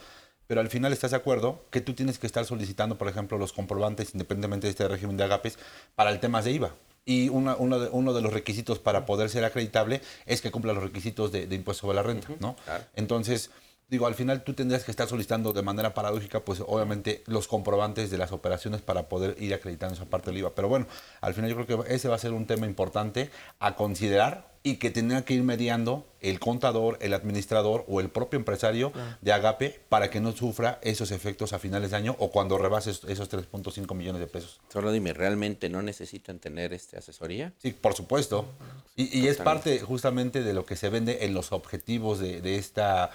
pero 0.46 0.60
al 0.60 0.68
final 0.68 0.92
estás 0.92 1.12
de 1.12 1.16
acuerdo 1.16 1.64
que 1.70 1.80
tú 1.80 1.94
tienes 1.94 2.18
que 2.18 2.26
estar 2.26 2.44
solicitando, 2.44 2.98
por 2.98 3.08
ejemplo, 3.08 3.38
los 3.38 3.52
comprobantes, 3.52 4.10
independientemente 4.12 4.66
de 4.66 4.72
este 4.72 4.86
régimen 4.88 5.16
de 5.16 5.24
agapes, 5.24 5.58
para 5.94 6.10
el 6.10 6.20
tema 6.20 6.42
de 6.42 6.52
IVA. 6.52 6.74
Y 7.04 7.28
una- 7.30 7.56
uno, 7.56 7.78
de, 7.80 7.88
uno 7.90 8.12
de 8.12 8.20
los 8.20 8.32
requisitos 8.32 8.78
para 8.78 9.06
poder 9.06 9.28
ser 9.30 9.44
acreditable 9.44 10.02
es 10.26 10.40
que 10.40 10.50
cumpla 10.50 10.72
los 10.72 10.82
requisitos 10.82 11.32
de, 11.32 11.46
de 11.46 11.54
impuesto 11.56 11.82
sobre 11.82 11.96
la 11.96 12.02
renta, 12.02 12.28
¿no? 12.38 12.54
claro. 12.64 12.84
Entonces, 12.94 13.50
digo, 13.92 14.06
al 14.06 14.14
final 14.14 14.42
tú 14.42 14.54
tendrías 14.54 14.84
que 14.84 14.90
estar 14.90 15.06
solicitando 15.06 15.52
de 15.52 15.60
manera 15.60 15.92
paradójica, 15.92 16.40
pues 16.40 16.62
obviamente 16.66 17.22
los 17.26 17.46
comprobantes 17.46 18.10
de 18.10 18.16
las 18.16 18.32
operaciones 18.32 18.80
para 18.80 19.06
poder 19.06 19.36
ir 19.38 19.52
acreditando 19.52 19.94
esa 19.94 20.06
parte 20.06 20.30
del 20.30 20.38
IVA. 20.38 20.54
Pero 20.54 20.66
bueno, 20.66 20.86
al 21.20 21.34
final 21.34 21.50
yo 21.50 21.56
creo 21.56 21.84
que 21.84 21.94
ese 21.94 22.08
va 22.08 22.14
a 22.14 22.18
ser 22.18 22.32
un 22.32 22.46
tema 22.46 22.64
importante 22.64 23.30
a 23.60 23.76
considerar 23.76 24.50
y 24.62 24.76
que 24.76 24.90
tendrá 24.90 25.26
que 25.26 25.34
ir 25.34 25.42
mediando 25.42 26.06
el 26.22 26.40
contador, 26.40 26.96
el 27.02 27.12
administrador 27.12 27.84
o 27.86 28.00
el 28.00 28.08
propio 28.08 28.38
empresario 28.38 28.92
de 29.20 29.32
Agape 29.32 29.80
para 29.90 30.08
que 30.08 30.20
no 30.20 30.32
sufra 30.32 30.78
esos 30.82 31.10
efectos 31.10 31.52
a 31.52 31.58
finales 31.58 31.90
de 31.90 31.98
año 31.98 32.16
o 32.18 32.30
cuando 32.30 32.56
rebases 32.56 33.02
esos 33.08 33.30
3.5 33.30 33.94
millones 33.94 34.20
de 34.20 34.26
pesos. 34.26 34.60
Solo 34.72 34.90
dime, 34.90 35.12
¿realmente 35.12 35.68
no 35.68 35.82
necesitan 35.82 36.38
tener 36.38 36.72
este 36.72 36.96
asesoría? 36.96 37.52
Sí, 37.58 37.72
por 37.72 37.92
supuesto. 37.92 38.46
Y, 38.96 39.20
y 39.20 39.26
es 39.26 39.36
parte 39.36 39.80
justamente 39.80 40.42
de 40.42 40.54
lo 40.54 40.64
que 40.64 40.76
se 40.76 40.88
vende 40.88 41.26
en 41.26 41.34
los 41.34 41.52
objetivos 41.52 42.20
de, 42.20 42.40
de 42.40 42.56
esta 42.56 43.10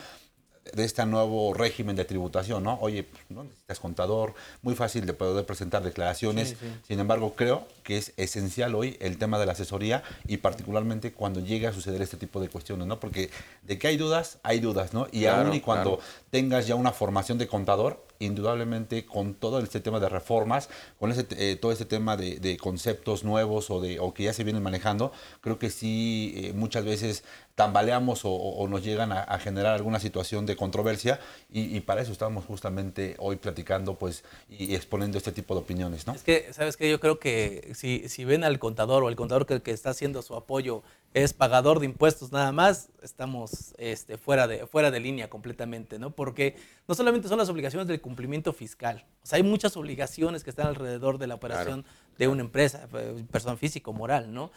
de 0.73 0.83
este 0.83 1.05
nuevo 1.05 1.53
régimen 1.53 1.95
de 1.95 2.05
tributación, 2.05 2.63
¿no? 2.63 2.77
Oye, 2.81 3.03
pues, 3.03 3.23
no 3.29 3.45
necesitas 3.67 3.79
contador, 3.81 4.33
muy 4.61 4.75
fácil 4.75 5.05
de 5.05 5.13
poder 5.13 5.45
presentar 5.45 5.83
declaraciones. 5.83 6.49
Sí, 6.49 6.55
sí. 6.59 6.67
Sin 6.87 6.99
embargo, 7.01 7.33
creo 7.35 7.67
que 7.83 7.97
es 7.97 8.13
esencial 8.15 8.73
hoy 8.75 8.95
el 9.01 9.17
tema 9.17 9.37
de 9.39 9.45
la 9.45 9.51
asesoría 9.51 10.03
y 10.25 10.37
particularmente 10.37 11.11
cuando 11.11 11.41
llegue 11.41 11.67
a 11.67 11.73
suceder 11.73 12.01
este 12.01 12.15
tipo 12.17 12.39
de 12.39 12.47
cuestiones, 12.47 12.87
¿no? 12.87 12.99
Porque 12.99 13.29
de 13.63 13.77
que 13.77 13.87
hay 13.87 13.97
dudas, 13.97 14.37
hay 14.43 14.59
dudas, 14.61 14.93
¿no? 14.93 15.07
Y 15.11 15.21
Claro, 15.23 15.47
aún 15.47 15.53
y 15.53 15.59
cuando 15.61 15.97
claro. 15.97 16.11
tengas 16.31 16.65
ya 16.67 16.75
una 16.75 16.91
formación 16.93 17.37
de 17.37 17.47
contador, 17.47 18.05
indudablemente 18.19 19.05
con 19.05 19.35
todo 19.35 19.59
este 19.59 19.79
tema 19.79 19.99
de 19.99 20.09
reformas, 20.09 20.69
con 20.99 21.11
ese, 21.11 21.27
eh, 21.31 21.55
todo 21.55 21.71
este 21.71 21.85
tema 21.85 22.15
de, 22.17 22.39
de 22.39 22.57
conceptos 22.57 23.23
nuevos 23.23 23.69
o, 23.69 23.79
de, 23.81 23.99
o 23.99 24.13
que 24.13 24.23
ya 24.23 24.33
se 24.33 24.43
vienen 24.43 24.63
manejando, 24.63 25.11
creo 25.41 25.59
que 25.59 25.69
sí 25.69 26.33
eh, 26.37 26.53
muchas 26.53 26.83
veces 26.85 27.23
tambaleamos 27.53 28.23
o, 28.25 28.29
o- 28.31 28.57
o 28.63 28.67
nos 28.67 28.83
llegan 28.83 29.11
a, 29.11 29.21
a 29.21 29.37
generar 29.39 29.73
alguna 29.75 29.99
situación 29.99 30.45
de 30.47 30.55
controversia 30.55 31.19
y, 31.51 31.75
y 31.75 31.79
para 31.81 32.01
eso 32.01 32.11
estamos 32.11 32.45
justamente 32.45 33.15
hoy 33.19 33.35
platicando 33.35 33.56
pues 33.97 34.23
y, 34.49 34.75
exponiendo 34.75 35.17
este 35.17 35.31
tipo 35.31 35.53
de 35.53 35.61
opiniones, 35.61 36.07
¿no? 36.07 36.13
Es 36.13 36.23
que, 36.23 36.51
¿sabes 36.53 36.77
qué? 36.77 36.89
Yo 36.89 36.99
creo 36.99 37.19
que 37.19 37.71
si, 37.73 38.07
si 38.09 38.25
ven 38.25 38.43
al 38.43 38.59
contador 38.59 39.03
o 39.03 39.09
el 39.09 39.15
contador 39.15 39.45
que, 39.45 39.61
que 39.61 39.71
está 39.71 39.91
haciendo 39.91 40.21
su 40.21 40.35
apoyo 40.35 40.83
es 41.13 41.33
pagador 41.33 41.79
de 41.79 41.85
impuestos 41.85 42.31
nada 42.31 42.51
más, 42.51 42.89
estamos 43.01 43.73
este, 43.77 44.17
fuera, 44.17 44.47
de, 44.47 44.67
fuera 44.67 44.91
de 44.91 44.99
línea 44.99 45.29
completamente, 45.29 45.97
¿no? 45.97 46.11
Porque 46.11 46.55
no 46.87 46.95
solamente 46.95 47.27
son 47.27 47.39
las 47.39 47.49
obligaciones 47.49 47.87
del 47.87 48.01
cumplimiento 48.01 48.53
fiscal, 48.53 49.05
o 49.23 49.25
sea, 49.25 49.37
hay 49.37 49.43
muchas 49.43 49.75
obligaciones 49.77 50.43
que 50.43 50.49
están 50.49 50.67
alrededor 50.67 51.17
de 51.17 51.27
la 51.27 51.35
operación 51.35 51.85
de 52.17 52.27
una 52.27 52.41
empresa, 52.41 52.87
eh, 52.93 53.23
persona 53.31 53.57
física 53.57 53.89
o 53.89 53.93
moral, 53.93 54.33
¿no? 54.33 54.51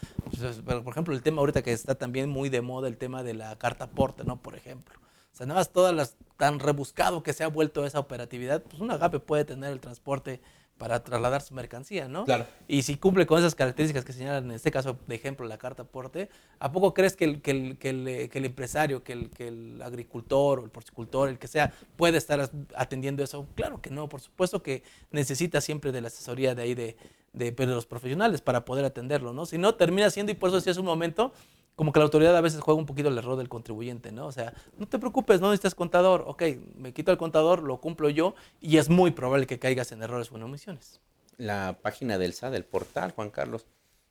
Pero, 0.66 0.84
por 0.84 0.92
ejemplo, 0.92 1.14
el 1.14 1.22
tema 1.22 1.40
ahorita 1.40 1.62
que 1.62 1.72
está 1.72 1.94
también 1.94 2.28
muy 2.28 2.48
de 2.48 2.60
moda, 2.60 2.88
el 2.88 2.96
tema 2.96 3.22
de 3.22 3.34
la 3.34 3.56
carta 3.56 3.84
aporte, 3.84 4.24
¿no? 4.24 4.40
Por 4.40 4.54
ejemplo. 4.54 4.98
Sea, 5.40 5.46
nada 5.46 5.60
más 5.60 5.70
todas 5.70 5.94
las 5.94 6.18
tan 6.36 6.60
rebuscado 6.60 7.22
que 7.22 7.32
se 7.32 7.44
ha 7.44 7.48
vuelto 7.48 7.86
esa 7.86 7.98
operatividad, 7.98 8.62
pues 8.62 8.78
un 8.78 8.90
agape 8.90 9.20
puede 9.20 9.46
tener 9.46 9.72
el 9.72 9.80
transporte 9.80 10.42
para 10.76 11.02
trasladar 11.02 11.40
su 11.40 11.54
mercancía, 11.54 12.08
¿no? 12.08 12.26
Claro. 12.26 12.46
Y 12.68 12.82
si 12.82 12.98
cumple 12.98 13.24
con 13.24 13.38
esas 13.38 13.54
características 13.54 14.04
que 14.04 14.12
señalan, 14.12 14.44
en 14.44 14.50
este 14.50 14.70
caso, 14.70 14.98
de 15.06 15.14
ejemplo, 15.14 15.46
la 15.46 15.56
carta 15.56 15.84
aporte, 15.84 16.28
¿a 16.58 16.70
poco 16.70 16.92
crees 16.92 17.16
que 17.16 17.24
el, 17.24 17.40
que 17.40 17.52
el, 17.52 17.78
que 17.78 17.88
el, 17.88 18.28
que 18.28 18.38
el 18.38 18.44
empresario, 18.44 19.02
que 19.02 19.14
el, 19.14 19.30
que 19.30 19.48
el 19.48 19.80
agricultor 19.80 20.58
o 20.60 20.64
el 20.64 20.70
porcicultor, 20.70 21.30
el 21.30 21.38
que 21.38 21.48
sea, 21.48 21.72
puede 21.96 22.18
estar 22.18 22.50
atendiendo 22.76 23.24
eso? 23.24 23.46
Claro 23.54 23.80
que 23.80 23.88
no, 23.88 24.10
por 24.10 24.20
supuesto 24.20 24.62
que 24.62 24.82
necesita 25.10 25.62
siempre 25.62 25.90
de 25.90 26.02
la 26.02 26.08
asesoría 26.08 26.54
de 26.54 26.62
ahí 26.62 26.74
de, 26.74 26.98
de, 27.32 27.52
pues, 27.52 27.66
de 27.66 27.74
los 27.74 27.86
profesionales 27.86 28.42
para 28.42 28.66
poder 28.66 28.84
atenderlo, 28.84 29.32
¿no? 29.32 29.46
Si 29.46 29.56
no, 29.56 29.74
termina 29.74 30.10
siendo, 30.10 30.32
y 30.32 30.34
por 30.34 30.50
eso 30.50 30.56
decía 30.56 30.72
hace 30.72 30.80
un 30.80 30.86
momento, 30.86 31.32
como 31.80 31.94
que 31.94 31.98
la 31.98 32.04
autoridad 32.04 32.36
a 32.36 32.42
veces 32.42 32.60
juega 32.60 32.78
un 32.78 32.84
poquito 32.84 33.08
el 33.08 33.16
error 33.16 33.38
del 33.38 33.48
contribuyente, 33.48 34.12
¿no? 34.12 34.26
O 34.26 34.32
sea, 34.32 34.52
no 34.76 34.86
te 34.86 34.98
preocupes, 34.98 35.40
no 35.40 35.48
necesitas 35.48 35.74
contador, 35.74 36.24
ok, 36.26 36.42
me 36.74 36.92
quito 36.92 37.10
el 37.10 37.16
contador, 37.16 37.62
lo 37.62 37.80
cumplo 37.80 38.10
yo, 38.10 38.34
y 38.60 38.76
es 38.76 38.90
muy 38.90 39.12
probable 39.12 39.46
que 39.46 39.58
caigas 39.58 39.90
en 39.90 40.02
errores 40.02 40.30
o 40.30 40.36
en 40.36 40.42
omisiones. 40.42 41.00
La 41.38 41.78
página 41.80 42.18
del 42.18 42.34
SAT, 42.34 42.52
del 42.52 42.66
portal, 42.66 43.12
Juan 43.12 43.30
Carlos, 43.30 43.64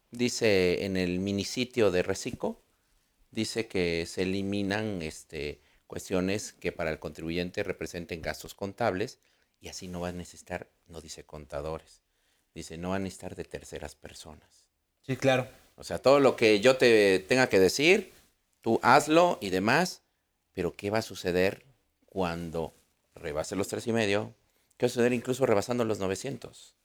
dice 0.10 0.84
en 0.84 0.98
el 0.98 1.20
minisitio 1.20 1.92
de 1.92 2.02
Recico, 2.02 2.60
dice 3.30 3.68
que 3.68 4.08
se 4.08 4.24
eliminan 4.24 5.04
este, 5.04 5.62
cuestiones 5.86 6.54
que 6.54 6.72
para 6.72 6.90
el 6.90 6.98
contribuyente 6.98 7.62
representen 7.62 8.24
gastos 8.24 8.56
contables 8.56 9.20
y 9.62 9.68
así 9.68 9.88
no 9.88 10.00
va 10.00 10.08
a 10.08 10.12
necesitar, 10.12 10.72
no 10.88 11.02
dice 11.02 11.24
contadores, 11.24 12.02
dice 12.56 12.80
no 12.80 12.90
va 12.90 12.96
a 12.96 13.00
necesitar 13.00 13.36
de 13.36 13.44
terceras 13.44 13.94
personas. 13.94 14.66
Sí, 15.04 15.16
claro. 15.18 15.48
O 15.80 15.84
sea, 15.86 15.98
todo 15.98 16.20
lo 16.20 16.36
que 16.36 16.60
yo 16.60 16.76
te 16.76 17.20
tenga 17.20 17.48
que 17.48 17.58
decir, 17.58 18.12
tú 18.62 18.82
hazlo 18.84 19.38
y 19.42 19.50
demás, 19.50 20.02
pero 20.54 20.76
¿qué 20.76 20.90
va 20.90 20.98
a 20.98 21.02
suceder 21.02 21.66
cuando 22.06 22.74
rebase 23.16 23.56
los 23.56 23.70
tres 23.70 23.88
y 23.88 23.94
medio, 23.94 24.34
¿qué 24.78 24.86
va 24.86 24.88
a 24.88 24.90
suceder 24.90 25.14
incluso 25.14 25.46
rebasando 25.46 25.86
los 25.86 26.00
900? 26.00 26.76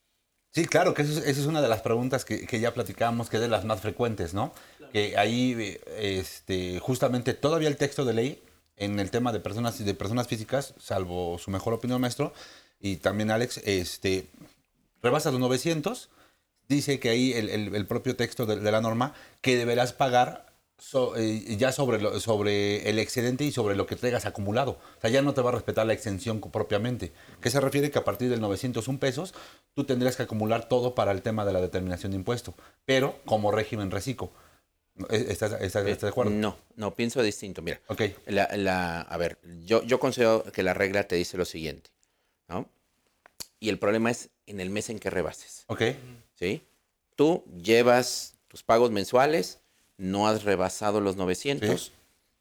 Sí, 0.53 0.67
claro, 0.67 0.95
que 0.95 1.03
eso 1.03 1.11
es, 1.19 1.27
esa 1.27 1.41
es 1.41 1.47
una 1.47 1.61
de 1.61 1.69
las 1.69 1.83
preguntas 1.83 2.25
que, 2.25 2.47
que 2.47 2.61
ya 2.61 2.73
platicábamos, 2.73 3.29
que 3.29 3.39
es 3.39 3.43
de 3.43 3.49
las 3.49 3.65
más 3.65 3.81
frecuentes, 3.81 4.33
¿no? 4.33 4.53
Que 4.93 5.19
ahí, 5.19 5.57
eh, 5.59 6.21
este, 6.21 6.79
justamente 6.79 7.35
todavía 7.35 7.67
el 7.67 7.77
texto 7.77 8.05
de 8.05 8.15
ley 8.15 8.43
en 8.77 9.01
el 9.01 9.11
tema 9.11 9.33
de 9.33 9.41
personas, 9.41 9.85
de 9.85 9.95
personas 9.95 10.29
físicas, 10.29 10.75
salvo 10.79 11.37
su 11.41 11.51
mejor 11.51 11.75
opinión, 11.75 12.01
maestro, 12.01 12.33
y 12.79 12.99
también 12.99 13.33
Alex, 13.33 13.59
este, 13.65 14.29
rebasa 15.03 15.33
los 15.33 15.41
900, 15.41 16.11
dice 16.69 16.99
que 17.01 17.09
ahí 17.11 17.33
el, 17.33 17.49
el- 17.51 17.75
el 17.75 17.87
propio 17.87 18.17
texto 18.17 18.47
de, 18.47 18.57
de 18.61 18.73
la 18.73 18.81
norma, 18.81 19.15
que 19.41 19.57
deberás 19.57 19.93
pagar 19.93 20.53
so- 20.79 21.17
eh, 21.17 21.57
ya 21.57 21.73
sobre, 21.73 22.01
lo- 22.01 22.19
sobre 22.21 22.89
el 22.91 22.99
excedente 22.99 23.45
y 23.45 23.53
sobre 23.53 23.77
lo 23.77 23.87
que 23.87 23.97
traigas 23.97 24.27
acumulado. 24.27 24.73
O 24.99 25.01
sea, 25.01 25.11
ya 25.11 25.23
no 25.23 25.35
te 25.35 25.41
va 25.41 25.51
a 25.51 25.55
respetar 25.55 25.87
la 25.87 25.93
exención 25.93 26.41
propiamente. 26.41 27.13
¿Qué 27.41 27.51
se 27.51 27.61
refiere? 27.61 27.91
Que 27.91 27.99
a 27.99 28.05
partir 28.05 28.29
del 28.31 28.41
901 28.41 28.99
pesos, 28.99 29.35
tú 29.75 29.85
tendrías 29.85 30.17
que 30.17 30.23
acumular 30.25 30.69
todo 30.69 30.95
para 30.95 31.13
el 31.13 31.23
tema 31.23 31.45
de 31.45 31.53
la 31.53 31.61
determinación 31.61 32.13
de 32.13 32.19
impuesto, 32.19 32.55
pero 32.85 33.19
como 33.25 33.51
régimen 33.53 33.91
reciclo. 33.91 34.33
¿Estás, 35.11 35.53
estás- 35.61 35.87
estás 35.87 36.01
de 36.03 36.09
acuerdo? 36.09 36.31
No, 36.31 36.57
no, 36.77 36.95
pienso 36.95 37.21
distinto. 37.23 37.63
Mira, 37.63 37.81
Ok. 37.89 38.03
la, 38.27 38.49
la- 38.57 39.01
a 39.01 39.17
ver, 39.17 39.39
yo, 39.65 39.83
yo 39.83 39.99
considero 39.99 40.45
que 40.53 40.63
la 40.63 40.73
regla 40.73 41.09
te 41.09 41.17
dice 41.17 41.37
lo 41.37 41.45
siguiente, 41.45 41.91
¿no? 42.49 42.69
Y 43.59 43.71
el 43.71 43.79
problema 43.81 44.11
es 44.13 44.31
en 44.47 44.61
el 44.61 44.71
mes 44.71 44.91
en 44.91 44.99
que 45.01 45.11
rebases, 45.11 45.65
Ok. 45.67 45.83
¿Sí? 46.35 46.63
Tú 47.17 47.45
llevas 47.63 48.35
tus 48.49 48.63
pagos 48.63 48.91
mensuales, 48.91 49.61
no 49.97 50.27
has 50.29 50.43
rebasado 50.45 51.01
los 51.01 51.17
900, 51.17 51.81
Sí. 51.87 51.93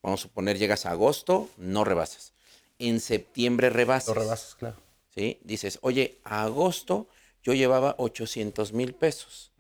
vamos 0.02 0.22
a 0.22 0.24
suponer 0.24 0.58
llegas 0.58 0.86
a 0.86 0.92
agosto, 0.92 1.50
no 1.58 1.84
rebasas. 1.84 2.34
En 2.80 3.00
septiembre 3.00 3.70
rebasas. 3.70 4.16
Lo 4.16 4.22
rebasas, 4.22 4.56
claro. 4.56 4.76
¿sí? 5.14 5.40
Dices, 5.44 5.80
oye, 5.82 6.18
a 6.24 6.44
agosto 6.44 7.08
yo 7.44 7.54
llevaba 7.54 7.96
800 7.98 8.74
mil 8.74 8.94
pesos. 8.94 9.52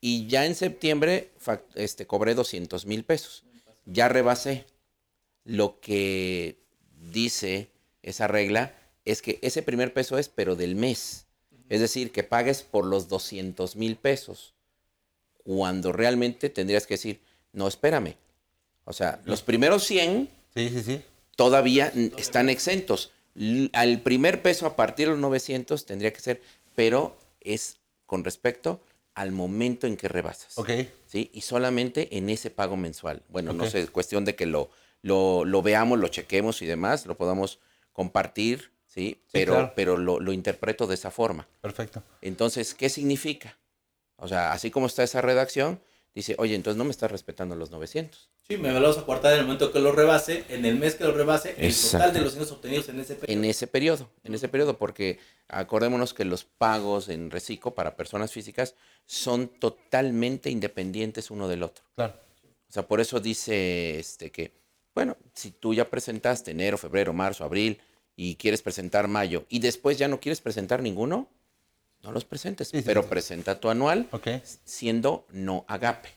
Y 0.00 0.26
ya 0.26 0.44
en 0.44 0.54
septiembre 0.54 1.30
este, 1.76 2.06
cobré 2.06 2.34
200 2.34 2.84
mil 2.84 3.04
pesos. 3.04 3.42
Ya 3.86 4.06
rebasé. 4.08 4.66
Lo 5.44 5.80
que 5.80 6.58
dice 7.10 7.70
esa 8.02 8.26
regla 8.26 8.74
es 9.06 9.22
que 9.22 9.38
ese 9.40 9.62
primer 9.62 9.94
peso 9.94 10.18
es, 10.18 10.28
pero 10.28 10.56
del 10.56 10.74
mes. 10.76 11.23
Es 11.68 11.80
decir, 11.80 12.12
que 12.12 12.22
pagues 12.22 12.62
por 12.62 12.84
los 12.84 13.08
200 13.08 13.76
mil 13.76 13.96
pesos. 13.96 14.54
Cuando 15.42 15.92
realmente 15.92 16.48
tendrías 16.50 16.86
que 16.86 16.94
decir, 16.94 17.20
no, 17.52 17.68
espérame. 17.68 18.16
O 18.84 18.92
sea, 18.92 19.20
los 19.24 19.42
primeros 19.42 19.84
100 19.84 20.28
Sí, 20.54 20.68
sí, 20.68 20.82
sí. 20.82 21.02
todavía 21.36 21.92
están 22.16 22.48
exentos. 22.48 23.12
Al 23.72 24.00
primer 24.02 24.42
peso 24.42 24.66
a 24.66 24.76
partir 24.76 25.06
de 25.06 25.12
los 25.12 25.20
900 25.20 25.86
tendría 25.86 26.12
que 26.12 26.20
ser, 26.20 26.42
pero 26.74 27.16
es 27.40 27.78
con 28.06 28.24
respecto 28.24 28.80
al 29.14 29.32
momento 29.32 29.86
en 29.86 29.96
que 29.96 30.08
rebasas. 30.08 30.58
Ok. 30.58 30.70
¿sí? 31.06 31.30
Y 31.32 31.40
solamente 31.42 32.16
en 32.16 32.30
ese 32.30 32.50
pago 32.50 32.76
mensual. 32.76 33.22
Bueno, 33.28 33.52
no 33.52 33.66
sé, 33.68 33.80
es 33.80 33.90
cuestión 33.90 34.24
de 34.24 34.34
que 34.34 34.46
lo, 34.46 34.70
lo, 35.02 35.44
lo 35.44 35.62
veamos, 35.62 35.98
lo 35.98 36.08
chequemos 36.08 36.62
y 36.62 36.66
demás, 36.66 37.06
lo 37.06 37.16
podamos 37.16 37.58
compartir, 37.92 38.70
¿sí? 38.94 39.20
Pero, 39.32 39.54
claro. 39.54 39.72
pero 39.74 39.96
lo, 39.96 40.20
lo 40.20 40.32
interpreto 40.32 40.86
de 40.86 40.94
esa 40.94 41.10
forma. 41.10 41.48
Perfecto. 41.60 42.02
Entonces, 42.20 42.74
¿qué 42.74 42.88
significa? 42.88 43.58
O 44.16 44.28
sea, 44.28 44.52
así 44.52 44.70
como 44.70 44.86
está 44.86 45.02
esa 45.02 45.20
redacción, 45.20 45.80
dice, 46.14 46.36
oye, 46.38 46.54
entonces 46.54 46.78
no 46.78 46.84
me 46.84 46.92
estás 46.92 47.10
respetando 47.10 47.56
los 47.56 47.72
900. 47.72 48.30
Sí, 48.46 48.56
me 48.56 48.72
vamos 48.72 48.98
a 48.98 49.04
cortar 49.04 49.32
en 49.32 49.40
el 49.40 49.44
momento 49.46 49.72
que 49.72 49.80
lo 49.80 49.90
rebase, 49.90 50.44
en 50.48 50.64
el 50.64 50.76
mes 50.76 50.94
que 50.94 51.04
lo 51.04 51.12
rebase, 51.12 51.54
el 51.58 51.74
total 51.74 52.12
de 52.12 52.20
los 52.20 52.34
ingresos 52.34 52.56
obtenidos 52.56 52.88
en 52.90 53.00
ese 53.00 53.14
periodo. 53.14 53.38
en 53.38 53.44
ese 53.50 53.66
periodo, 53.66 54.10
en 54.22 54.34
ese 54.34 54.48
periodo, 54.48 54.78
porque 54.78 55.18
acordémonos 55.48 56.14
que 56.14 56.24
los 56.24 56.44
pagos 56.44 57.08
en 57.08 57.30
reciclo 57.30 57.74
para 57.74 57.96
personas 57.96 58.32
físicas 58.32 58.74
son 59.06 59.48
totalmente 59.48 60.50
independientes 60.50 61.30
uno 61.30 61.48
del 61.48 61.62
otro. 61.62 61.84
Claro. 61.96 62.14
O 62.68 62.72
sea, 62.72 62.86
por 62.86 63.00
eso 63.00 63.18
dice 63.18 63.98
este 63.98 64.30
que, 64.30 64.52
bueno, 64.94 65.16
si 65.32 65.50
tú 65.50 65.72
ya 65.74 65.88
presentaste 65.88 66.50
enero, 66.50 66.76
febrero, 66.76 67.12
marzo, 67.12 67.44
abril 67.44 67.80
y 68.16 68.36
quieres 68.36 68.62
presentar 68.62 69.08
mayo 69.08 69.44
y 69.48 69.58
después 69.58 69.98
ya 69.98 70.08
no 70.08 70.20
quieres 70.20 70.40
presentar 70.40 70.82
ninguno, 70.82 71.28
no 72.02 72.12
los 72.12 72.24
presentes, 72.24 72.68
Sí, 72.68 72.78
sí, 72.78 72.82
pero 72.86 73.02
sí. 73.02 73.08
presenta 73.08 73.58
tu 73.60 73.70
anual 73.70 74.08
siendo 74.64 75.26
no 75.30 75.64
agape. 75.68 76.10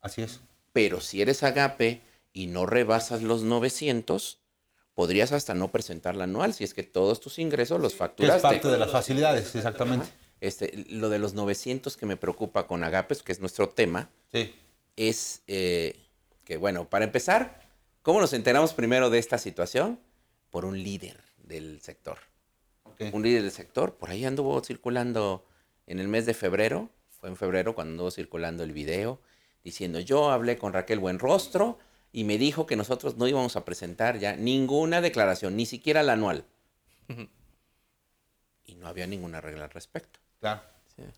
Así 0.00 0.22
es. 0.22 0.40
Pero 0.72 1.00
si 1.00 1.22
eres 1.22 1.42
agape 1.42 2.00
y 2.32 2.46
no 2.48 2.66
rebasas 2.66 3.22
los 3.22 3.42
900, 3.42 4.40
podrías 4.94 5.32
hasta 5.32 5.54
no 5.54 5.70
presentar 5.70 6.16
la 6.16 6.24
anual 6.24 6.54
si 6.54 6.64
es 6.64 6.74
que 6.74 6.82
todos 6.82 7.20
tus 7.20 7.38
ingresos 7.38 7.80
los 7.80 7.92
Que 7.92 7.94
es 7.94 7.98
facturaste. 7.98 8.42
parte 8.42 8.68
de 8.68 8.78
las 8.78 8.90
facilidades, 8.90 9.54
exactamente. 9.54 10.06
Este, 10.40 10.84
lo 10.88 11.08
de 11.08 11.20
los 11.20 11.34
900 11.34 11.96
que 11.96 12.04
me 12.04 12.16
preocupa 12.16 12.66
con 12.66 12.82
agapes, 12.82 13.22
que 13.22 13.30
es 13.32 13.38
nuestro 13.40 13.68
tema, 13.68 14.10
Sí. 14.32 14.52
es 14.96 15.42
eh, 15.46 15.96
que, 16.44 16.56
bueno, 16.56 16.88
para 16.90 17.04
empezar, 17.04 17.62
¿cómo 18.02 18.20
nos 18.20 18.32
enteramos 18.32 18.72
primero 18.74 19.08
de 19.08 19.18
esta 19.18 19.38
situación? 19.38 20.00
Por 20.52 20.64
un 20.64 20.80
líder 20.80 21.18
del 21.38 21.80
sector. 21.80 22.18
Un 23.12 23.22
líder 23.24 23.42
del 23.42 23.50
sector, 23.50 23.96
por 23.96 24.10
ahí 24.10 24.24
anduvo 24.24 24.62
circulando 24.62 25.44
en 25.88 25.98
el 25.98 26.06
mes 26.06 26.26
de 26.26 26.34
febrero, 26.34 26.90
fue 27.10 27.30
en 27.30 27.36
febrero 27.36 27.74
cuando 27.74 27.92
anduvo 27.92 28.10
circulando 28.12 28.62
el 28.62 28.72
video, 28.72 29.18
diciendo, 29.64 29.98
yo 29.98 30.30
hablé 30.30 30.58
con 30.58 30.72
Raquel 30.72 31.00
Buenrostro 31.00 31.78
y 32.12 32.24
me 32.24 32.36
dijo 32.36 32.66
que 32.66 32.76
nosotros 32.76 33.16
no 33.16 33.26
íbamos 33.26 33.56
a 33.56 33.64
presentar 33.64 34.18
ya 34.18 34.36
ninguna 34.36 35.00
declaración, 35.00 35.56
ni 35.56 35.66
siquiera 35.66 36.02
la 36.02 36.12
anual. 36.12 36.44
Y 38.64 38.74
no 38.74 38.86
había 38.86 39.06
ninguna 39.06 39.40
regla 39.40 39.64
al 39.64 39.70
respecto. 39.70 40.20
Claro. 40.38 40.60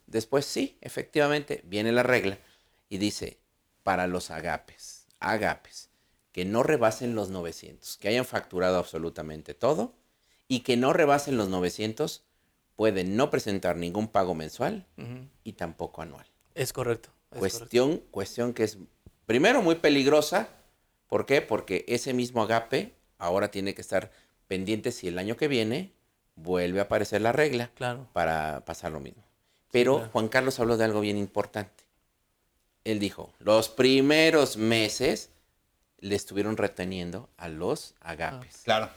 Después 0.06 0.46
sí, 0.46 0.78
efectivamente, 0.80 1.60
viene 1.64 1.90
la 1.90 2.04
regla 2.04 2.38
y 2.88 2.98
dice, 2.98 3.38
para 3.82 4.06
los 4.06 4.30
agapes, 4.30 5.06
agapes, 5.18 5.90
que 6.34 6.44
no 6.44 6.64
rebasen 6.64 7.14
los 7.14 7.30
900, 7.30 7.96
que 7.96 8.08
hayan 8.08 8.24
facturado 8.24 8.76
absolutamente 8.78 9.54
todo 9.54 9.94
y 10.48 10.60
que 10.60 10.76
no 10.76 10.92
rebasen 10.92 11.36
los 11.36 11.48
900, 11.48 12.24
pueden 12.74 13.16
no 13.16 13.30
presentar 13.30 13.76
ningún 13.76 14.08
pago 14.08 14.34
mensual 14.34 14.84
y 15.44 15.52
tampoco 15.52 16.02
anual. 16.02 16.26
Es 16.56 16.72
correcto. 16.72 17.10
es 17.30 17.38
correcto. 17.38 17.38
Cuestión, 17.38 17.98
cuestión 18.10 18.52
que 18.52 18.64
es, 18.64 18.78
primero, 19.26 19.62
muy 19.62 19.76
peligrosa. 19.76 20.48
¿Por 21.06 21.24
qué? 21.24 21.40
Porque 21.40 21.84
ese 21.86 22.12
mismo 22.12 22.42
agape 22.42 22.94
ahora 23.18 23.52
tiene 23.52 23.72
que 23.76 23.80
estar 23.80 24.10
pendiente 24.48 24.90
si 24.90 25.06
el 25.06 25.20
año 25.20 25.36
que 25.36 25.46
viene 25.46 25.92
vuelve 26.34 26.80
a 26.80 26.84
aparecer 26.84 27.22
la 27.22 27.30
regla 27.30 27.70
Claro. 27.76 28.08
para 28.12 28.64
pasar 28.64 28.90
lo 28.90 28.98
mismo. 28.98 29.22
Pero 29.70 29.98
claro. 29.98 30.10
Juan 30.10 30.28
Carlos 30.28 30.58
habló 30.58 30.76
de 30.76 30.84
algo 30.84 31.00
bien 31.00 31.16
importante. 31.16 31.84
Él 32.82 32.98
dijo, 32.98 33.32
los 33.38 33.68
primeros 33.68 34.56
meses 34.56 35.30
le 36.04 36.16
estuvieron 36.16 36.58
reteniendo 36.58 37.30
a 37.38 37.48
los 37.48 37.94
agapes. 38.00 38.58
Claro. 38.64 38.90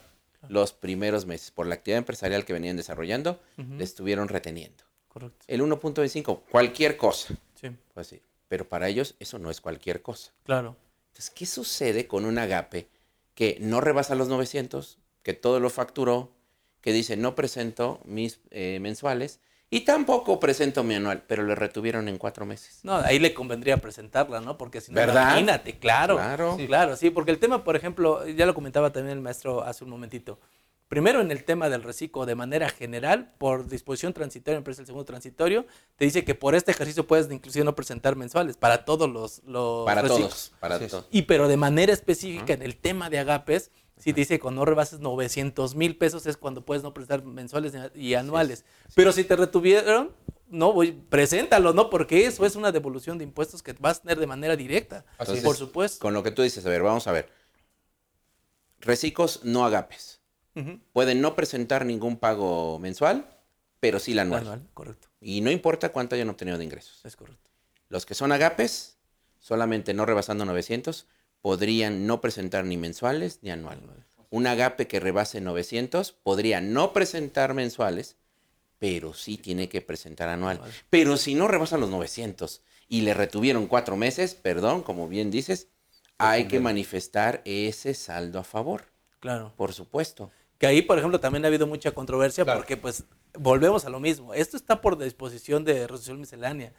Los 0.50 0.74
primeros 0.74 1.26
meses, 1.26 1.52
por 1.52 1.66
la 1.66 1.76
actividad 1.76 2.00
empresarial 2.00 2.44
que 2.44 2.52
venían 2.52 2.76
desarrollando, 2.76 3.40
le 3.56 3.84
estuvieron 3.84 4.28
reteniendo. 4.28 4.84
Correcto. 5.08 5.46
El 5.48 5.62
1.25, 5.62 6.42
cualquier 6.52 6.98
cosa, 6.98 7.34
Sí, 7.56 7.70
pues 7.94 8.08
sí. 8.08 8.22
Pero 8.50 8.68
para 8.68 8.88
ellos 8.90 9.16
eso 9.20 9.40
no 9.40 9.50
es 9.50 9.62
cualquier 9.62 10.02
cosa. 10.02 10.32
claro. 10.44 10.76
Entonces, 11.08 11.32
¿qué 11.32 11.46
sucede 11.46 12.08
con 12.08 12.26
un 12.26 12.38
agape 12.38 12.88
que 13.34 13.58
no 13.62 13.82
rebasa 13.82 14.14
los 14.14 14.28
900, 14.28 15.00
que 15.24 15.34
todo 15.34 15.60
lo 15.60 15.70
facturó, 15.70 16.32
que 16.82 16.92
dice 16.94 17.18
no 17.18 17.34
presento 17.36 18.02
mis 18.06 18.40
eh, 18.52 18.80
mensuales 18.82 19.40
y 19.70 19.82
tampoco 19.82 20.40
presento 20.40 20.84
mi 20.84 20.96
anual, 20.96 21.24
pero 21.28 21.44
le 21.44 21.56
retuvieron 21.56 22.08
en 22.08 22.18
cuatro 22.18 22.46
meses? 22.46 22.80
No, 22.84 22.96
ahí 22.96 23.20
le 23.20 23.34
convendría 23.34 23.78
presentarla, 23.78 24.40
¿no? 24.40 24.58
Porque 24.58 24.80
si 24.82 24.92
no, 24.92 24.96
¿Verdad? 24.96 25.24
imagínate, 25.32 25.78
claro. 25.78 26.16
Claro. 26.16 26.56
Sí, 26.58 26.68
claro, 26.68 26.96
sí, 26.96 27.10
porque 27.10 27.32
el 27.32 27.40
tema, 27.40 27.64
por 27.64 27.76
ejemplo, 27.76 28.26
ya 28.28 28.46
lo 28.46 28.54
comentaba 28.54 28.92
también 28.94 29.18
el 29.18 29.22
maestro 29.24 29.64
hace 29.64 29.84
un 29.84 29.90
momentito. 29.90 30.40
Primero, 30.88 31.20
en 31.20 31.32
el 31.32 31.44
tema 31.44 31.68
del 31.68 31.84
reciclo, 31.84 32.26
de 32.26 32.36
manera 32.36 32.70
general, 32.70 33.34
por 33.38 33.68
disposición 33.68 34.14
transitoria, 34.14 34.58
empresa 34.58 34.78
del 34.78 34.86
segundo 34.86 35.04
transitorio, 35.04 35.66
te 35.98 36.06
dice 36.06 36.24
que 36.24 36.34
por 36.34 36.56
este 36.56 36.72
ejercicio 36.72 37.06
puedes 37.06 37.30
inclusive 37.30 37.66
no 37.66 37.76
presentar 37.76 38.16
mensuales 38.16 38.56
para 38.56 38.86
todos 38.86 39.10
los, 39.10 39.44
los 39.44 39.86
Para 39.86 40.02
reciclos. 40.04 40.30
todos, 40.30 40.54
para 40.62 40.80
todos. 40.80 41.08
Y 41.12 41.24
pero 41.24 41.50
de 41.50 41.58
manera 41.58 41.92
específica 41.92 42.54
en 42.54 42.62
el 42.62 42.78
tema 42.78 43.10
de 43.10 43.20
agapes, 43.20 43.70
si 43.98 44.14
te 44.14 44.22
dice 44.22 44.36
que 44.36 44.40
cuando 44.40 44.62
no 44.62 44.66
rebases 44.66 45.00
900 45.00 45.76
mil 45.76 45.98
pesos 45.98 46.26
es 46.28 46.38
cuando 46.38 46.64
puedes 46.64 46.84
no 46.84 46.94
presentar 46.94 47.24
mensuales 47.24 47.74
y 47.96 48.14
anuales. 48.14 48.64
Pero 48.96 49.12
si 49.12 49.24
te 49.24 49.36
retuvieron, 49.36 50.12
no, 50.50 50.72
voy, 50.72 50.92
preséntalo, 50.92 51.74
¿no? 51.74 51.90
Porque 51.90 52.26
eso 52.26 52.46
es 52.46 52.56
una 52.56 52.72
devolución 52.72 53.18
de 53.18 53.24
impuestos 53.24 53.64
que 53.64 53.74
vas 53.74 53.98
a 53.98 54.02
tener 54.04 54.20
de 54.20 54.28
manera 54.28 54.56
directa. 54.56 55.04
Entonces, 55.20 55.44
por 55.44 55.56
supuesto. 55.56 56.00
Con 56.00 56.14
lo 56.14 56.24
que 56.24 56.32
tú 56.32 56.44
dices, 56.44 56.66
a 56.66 56.70
ver, 56.70 56.84
vamos 56.84 57.08
a 57.08 57.12
ver. 57.12 57.30
Reciclos 58.80 59.44
no 59.44 59.66
agapes. 59.66 60.22
Pueden 60.92 61.22
no 61.22 61.36
presentar 61.36 61.86
ningún 61.86 62.18
pago 62.18 62.80
mensual, 62.80 63.30
pero 63.80 64.00
sí 64.00 64.16
la 64.16 64.24
anual. 64.24 64.42
Anual, 64.42 64.68
correcto. 64.74 65.08
Y 65.22 65.42
no 65.42 65.52
importa 65.52 65.90
cuánto 65.90 66.16
hayan 66.16 66.30
obtenido 66.30 66.58
de 66.58 66.64
ingresos. 66.64 67.00
Es 67.06 67.16
correcto. 67.16 67.52
Los 67.90 68.08
que 68.08 68.16
son 68.16 68.32
agapes, 68.32 68.98
solamente 69.40 69.94
no 69.94 70.06
rebasando 70.06 70.46
900, 70.46 71.06
podrían 71.42 72.08
no 72.08 72.22
presentar 72.22 72.66
ni 72.66 72.78
mensuales 72.78 73.40
ni 73.42 73.52
anual. 73.52 73.80
Un 74.30 74.48
agape 74.48 74.88
que 74.88 75.00
rebase 75.00 75.40
900 75.42 76.12
podría 76.12 76.60
no 76.62 76.92
presentar 76.94 77.54
mensuales, 77.54 78.18
pero 78.80 79.14
sí 79.14 79.38
tiene 79.38 79.70
que 79.70 79.82
presentar 79.82 80.30
anual. 80.30 80.60
Pero 80.90 81.18
si 81.18 81.34
no 81.36 81.48
rebasa 81.48 81.78
los 81.78 81.90
900 81.90 82.62
y 82.90 83.02
le 83.02 83.14
retuvieron 83.14 83.68
cuatro 83.68 83.96
meses, 83.96 84.36
perdón, 84.36 84.84
como 84.84 85.08
bien 85.08 85.32
dices, 85.32 85.70
hay 86.18 86.48
que 86.48 86.60
manifestar 86.60 87.42
ese 87.46 87.94
saldo 87.94 88.40
a 88.40 88.44
favor. 88.44 88.86
Claro. 89.20 89.54
Por 89.56 89.74
supuesto. 89.74 90.32
Que 90.58 90.68
ahí, 90.68 90.82
por 90.82 90.98
ejemplo, 90.98 91.20
también 91.20 91.46
ha 91.46 91.48
habido 91.48 91.68
mucha 91.68 91.92
controversia 91.92 92.44
Claro. 92.44 92.60
porque, 92.60 92.78
pues, 92.78 93.04
volvemos 93.34 93.86
a 93.86 93.90
lo 93.90 94.00
mismo. 94.00 94.34
Esto 94.34 94.58
está 94.58 94.82
por 94.82 94.98
disposición 94.98 95.64
de 95.64 95.86
resolución 95.88 96.20
miscelánea. 96.20 96.74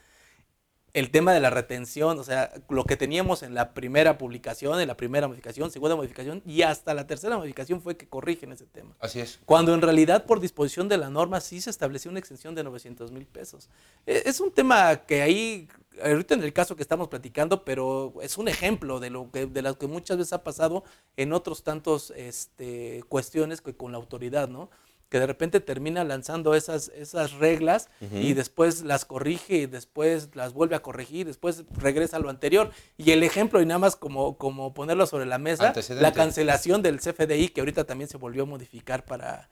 El 0.95 1.11
tema 1.11 1.33
de 1.35 1.41
la 1.41 1.51
retención, 1.51 2.19
o 2.19 2.25
sea, 2.25 2.53
lo 2.69 2.85
que 2.85 2.97
teníamos 2.97 3.43
en 3.43 3.55
la 3.55 3.75
primera 3.75 4.17
publicación, 4.17 4.81
en 4.81 4.89
la 4.89 4.97
primera 4.97 5.29
modificación, 5.29 5.71
segunda 5.71 5.97
modificación 5.97 6.43
y 6.47 6.63
hasta 6.63 6.95
la 6.95 7.07
tercera 7.07 7.37
modificación 7.37 7.83
fue 7.83 7.97
que 7.97 8.09
corrigen 8.09 8.53
ese 8.53 8.65
tema. 8.67 8.97
Así 8.99 9.21
es. 9.21 9.39
Cuando 9.45 9.75
en 9.75 9.83
realidad 9.83 10.25
por 10.25 10.41
disposición 10.41 10.89
de 10.89 10.97
la 10.97 11.11
norma 11.11 11.41
sí 11.41 11.61
se 11.61 11.71
estableció 11.71 12.11
una 12.11 12.21
extensión 12.21 12.55
de 12.55 12.65
900 12.65 13.13
mil 13.13 13.27
pesos. 13.27 13.69
E- 14.07 14.23
Es 14.25 14.41
un 14.41 14.51
tema 14.51 14.97
que 15.05 15.21
ahí, 15.23 15.69
ahorita 16.03 16.35
en 16.35 16.43
el 16.43 16.53
caso 16.55 16.75
que 16.75 16.83
estamos 16.83 17.09
platicando, 17.09 17.65
pero 17.65 18.15
es 18.23 18.39
un 18.39 18.49
ejemplo 18.49 18.99
de 18.99 19.11
lo 19.11 19.31
que, 19.31 19.45
de 19.47 19.63
lo 19.63 19.79
que 19.79 19.87
muchas 19.87 20.17
veces 20.17 20.33
ha 20.33 20.43
pasado 20.43 20.85
en 21.17 21.33
otros 21.35 21.63
tantos 21.65 22.13
este, 22.17 23.05
cuestiones 23.09 23.61
que 23.61 23.77
con 23.77 23.93
la 23.93 23.99
autoridad, 23.99 24.49
¿no? 24.49 24.71
Que 25.09 25.21
de 25.21 25.27
repente 25.27 25.61
termina 25.61 26.05
lanzando 26.05 26.55
esas, 26.55 26.89
esas 26.89 27.33
reglas 27.33 27.89
y 28.13 28.35
después 28.35 28.83
las 28.83 29.05
corrige 29.05 29.57
y 29.57 29.67
después 29.67 30.29
las 30.35 30.53
vuelve 30.53 30.77
a 30.77 30.83
corregir, 30.83 31.27
después 31.27 31.65
regresa 31.79 32.19
a 32.19 32.21
lo 32.21 32.29
anterior. 32.29 32.71
Y 32.97 33.13
el 33.13 33.23
ejemplo, 33.23 33.63
y 33.63 33.67
nada 33.67 33.79
más 33.79 33.97
como, 33.97 34.37
como 34.37 34.75
ponerlo 34.75 35.07
sobre 35.07 35.25
la 35.25 35.39
mesa, 35.39 35.73
la 36.01 36.13
cancelación 36.13 36.83
del 36.83 37.01
CFDI, 37.01 37.49
que 37.49 37.61
ahorita 37.61 37.85
también 37.85 38.09
se 38.09 38.19
volvió 38.19 38.43
a 38.43 38.47
modificar 38.47 39.05
para, 39.05 39.49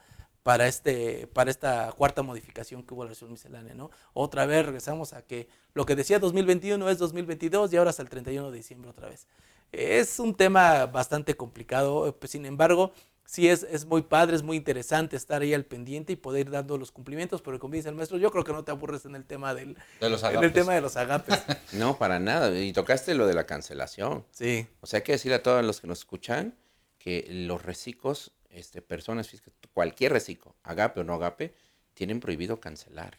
para, 0.47 0.69
este, 0.69 1.27
para 1.27 1.51
esta 1.51 1.91
cuarta 1.91 2.23
modificación 2.23 2.85
que 2.85 2.95
hubo 2.95 3.03
la 3.03 3.09
resolución 3.09 3.33
miscelánea, 3.33 3.75
¿no? 3.75 3.91
Otra 4.13 4.47
vez 4.47 4.65
regresamos 4.65 5.13
a 5.13 5.23
que 5.23 5.49
lo 5.75 5.85
que 5.85 5.97
decía 5.97 6.21
2021 6.21 6.89
es 6.89 6.99
2022 6.99 7.73
y 7.73 7.77
ahora 7.77 7.91
hasta 7.91 8.03
el 8.03 8.09
31 8.09 8.53
de 8.53 8.57
diciembre 8.57 8.89
otra 8.89 9.09
vez. 9.09 9.27
Es 9.73 10.21
un 10.21 10.37
tema 10.37 10.87
bastante 10.87 11.35
complicado, 11.35 12.15
pues, 12.21 12.31
sin 12.31 12.47
embargo, 12.47 12.93
sí 13.27 13.49
es, 13.49 13.65
es 13.65 13.85
muy 13.85 14.03
padre, 14.03 14.37
es 14.37 14.43
muy 14.43 14.57
interesante 14.57 15.17
estar 15.17 15.43
ahí 15.43 15.53
al 15.53 15.65
pendiente 15.65 16.13
y 16.13 16.17
poder 16.17 16.47
ir 16.47 16.53
dando 16.53 16.79
los 16.79 16.93
cumplimientos, 16.93 17.43
pero 17.43 17.59
como 17.59 17.75
dice 17.75 17.89
el 17.89 17.95
maestro, 17.95 18.19
yo 18.19 18.31
creo 18.31 18.45
que 18.45 18.53
no 18.53 18.65
te 18.65 18.71
aburres 18.71 19.05
en 19.05 19.15
el 19.15 19.25
tema 19.25 19.55
del, 19.55 19.77
De 20.01 20.09
los 20.09 20.23
en 20.23 20.31
el 20.31 20.37
agapes. 20.39 20.53
tema 20.53 20.75
de 20.75 20.81
los 20.81 20.97
agapes. 20.97 21.43
No, 21.73 21.99
para 21.99 22.19
nada. 22.19 22.57
Y 22.59 22.73
tocaste 22.73 23.15
lo 23.15 23.27
de 23.27 23.35
la 23.35 23.45
cancelación. 23.47 24.25
Sí, 24.31 24.67
O 24.81 24.87
sea, 24.87 24.99
hay 24.99 25.03
que 25.05 25.13
decirle 25.13 25.35
a 25.37 25.43
todos 25.43 25.65
los 25.65 25.81
que 25.81 25.87
nos 25.87 25.99
escuchan 25.99 26.55
que 26.99 27.27
los 27.29 27.63
reciclos, 27.63 28.33
este, 28.51 28.81
personas 28.83 29.29
físicas, 29.29 29.53
cualquier 29.75 30.13
reciclo, 30.13 30.55
agape 30.63 31.01
o 31.01 31.05
no 31.05 31.15
agape, 31.15 31.55
tienen 31.95 32.21
prohibido 32.21 32.61
cancelar. 32.61 33.19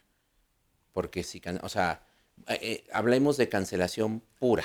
Porque 0.93 1.23
si, 1.23 1.41
o 1.61 1.69
sea, 1.69 2.01
eh, 2.47 2.59
eh, 2.61 2.87
hablemos 2.91 3.37
de 3.37 3.49
cancelación 3.49 4.21
pura. 4.39 4.63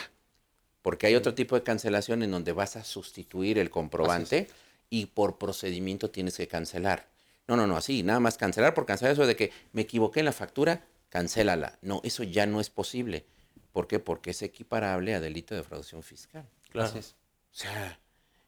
Porque 0.80 1.07
hay 1.07 1.14
otro 1.14 1.34
tipo 1.34 1.55
de 1.55 1.62
cancelación 1.62 2.22
en 2.22 2.30
donde 2.30 2.53
vas 2.53 2.76
a 2.76 2.84
sustituir 2.84 3.59
el 3.59 3.70
comprobante 3.70 4.49
y 4.93 5.07
por 5.07 5.38
procedimiento 5.38 6.11
tienes 6.11 6.36
que 6.36 6.47
cancelar. 6.47 7.09
No, 7.49 7.57
no, 7.57 7.66
no, 7.66 7.78
así, 7.78 8.03
nada 8.03 8.20
más 8.20 8.36
cancelar 8.36 8.74
por 8.74 8.84
cancelar 8.84 9.14
eso 9.14 9.26
de 9.26 9.34
que 9.34 9.51
me 9.72 9.80
equivoqué 9.80 10.20
en 10.20 10.26
la 10.26 10.32
factura, 10.32 10.84
cancélala. 11.09 11.78
No, 11.80 12.03
eso 12.05 12.24
ya 12.24 12.45
no 12.45 12.61
es 12.61 12.68
posible. 12.68 13.24
¿Por 13.72 13.88
qué? 13.88 14.01
Porque 14.01 14.32
es 14.32 14.43
equiparable 14.43 15.14
a 15.14 15.20
delito 15.20 15.55
de 15.55 15.62
defraudación 15.62 16.03
fiscal. 16.03 16.47
claro. 16.68 16.93
O 16.99 17.55
sea, 17.55 17.99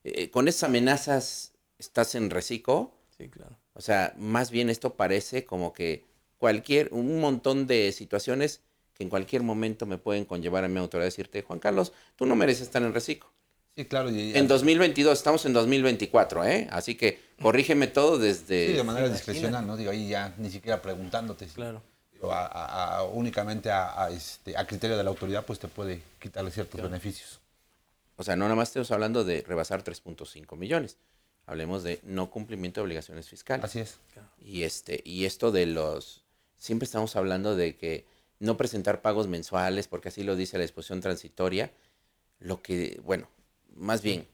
eh, 0.04 0.30
con 0.30 0.46
esas 0.46 0.64
amenazas 0.64 1.54
estás 1.78 2.14
en 2.14 2.28
reciclo. 2.28 2.92
Sí, 3.16 3.30
claro. 3.30 3.56
O 3.72 3.80
sea, 3.80 4.12
más 4.18 4.50
bien 4.50 4.68
esto 4.68 4.96
parece 4.96 5.46
como 5.46 5.72
que 5.72 6.04
cualquier, 6.36 6.92
un 6.92 7.20
montón 7.20 7.66
de 7.66 7.90
situaciones 7.92 8.60
que 8.92 9.02
en 9.02 9.08
cualquier 9.08 9.42
momento 9.42 9.86
me 9.86 9.96
pueden 9.96 10.26
conllevar 10.26 10.64
a 10.64 10.68
mi 10.68 10.78
autoridad 10.78 11.04
a 11.04 11.06
decirte, 11.06 11.40
Juan 11.40 11.58
Carlos, 11.58 11.94
tú 12.16 12.26
no 12.26 12.36
mereces 12.36 12.64
estar 12.64 12.82
en 12.82 12.92
reciclo. 12.92 13.33
Sí, 13.76 13.84
claro. 13.86 14.10
Y, 14.10 14.36
En 14.36 14.46
2022, 14.46 15.18
estamos 15.18 15.44
en 15.46 15.52
2024, 15.52 16.44
¿eh? 16.44 16.68
Así 16.70 16.94
que 16.94 17.20
corrígeme 17.42 17.88
todo 17.88 18.18
desde... 18.18 18.68
sí, 18.68 18.72
de 18.74 18.84
manera 18.84 19.08
discrecional, 19.08 19.66
¿no? 19.66 19.76
Digo, 19.76 19.90
ahí 19.90 20.08
ya 20.08 20.32
ni 20.38 20.48
siquiera 20.50 20.80
preguntándote. 20.80 21.46
Claro. 21.46 21.82
Digo, 22.12 22.32
a- 22.32 22.46
a- 22.46 22.98
a- 22.98 23.02
únicamente 23.02 23.70
a, 23.72 24.04
a, 24.04 24.10
este, 24.10 24.56
a 24.56 24.64
criterio 24.66 24.96
de 24.96 25.02
la 25.02 25.10
autoridad, 25.10 25.44
pues 25.44 25.58
te 25.58 25.66
puede 25.66 26.02
quitarle 26.20 26.52
ciertos 26.52 26.74
Claro. 26.74 26.88
beneficios. 26.88 27.40
O 28.16 28.22
sea, 28.22 28.36
no 28.36 28.44
nada 28.44 28.54
más 28.54 28.68
estamos 28.68 28.92
hablando 28.92 29.24
de 29.24 29.42
rebasar 29.46 29.82
3.5 29.82 30.56
millones. 30.56 30.98
Hablemos 31.46 31.82
de 31.82 31.98
no 32.04 32.30
cumplimiento 32.30 32.80
de 32.80 32.84
obligaciones 32.84 33.28
fiscales. 33.28 33.64
Así 33.64 33.80
es. 33.80 33.98
Y 34.40 34.62
este, 34.62 35.02
y 35.04 35.24
esto 35.24 35.50
de 35.50 35.66
los, 35.66 36.22
siempre 36.56 36.84
estamos 36.86 37.16
hablando 37.16 37.56
de 37.56 37.76
que 37.76 38.06
no 38.38 38.56
presentar 38.56 39.02
pagos 39.02 39.26
mensuales, 39.26 39.88
porque 39.88 40.08
así 40.10 40.22
lo 40.22 40.36
dice 40.36 40.58
la 40.58 40.62
disposición 40.62 41.00
transitoria. 41.00 41.72
Lo 42.38 42.62
que, 42.62 43.00
bueno, 43.04 43.28
más 43.76 44.02
bien, 44.02 44.26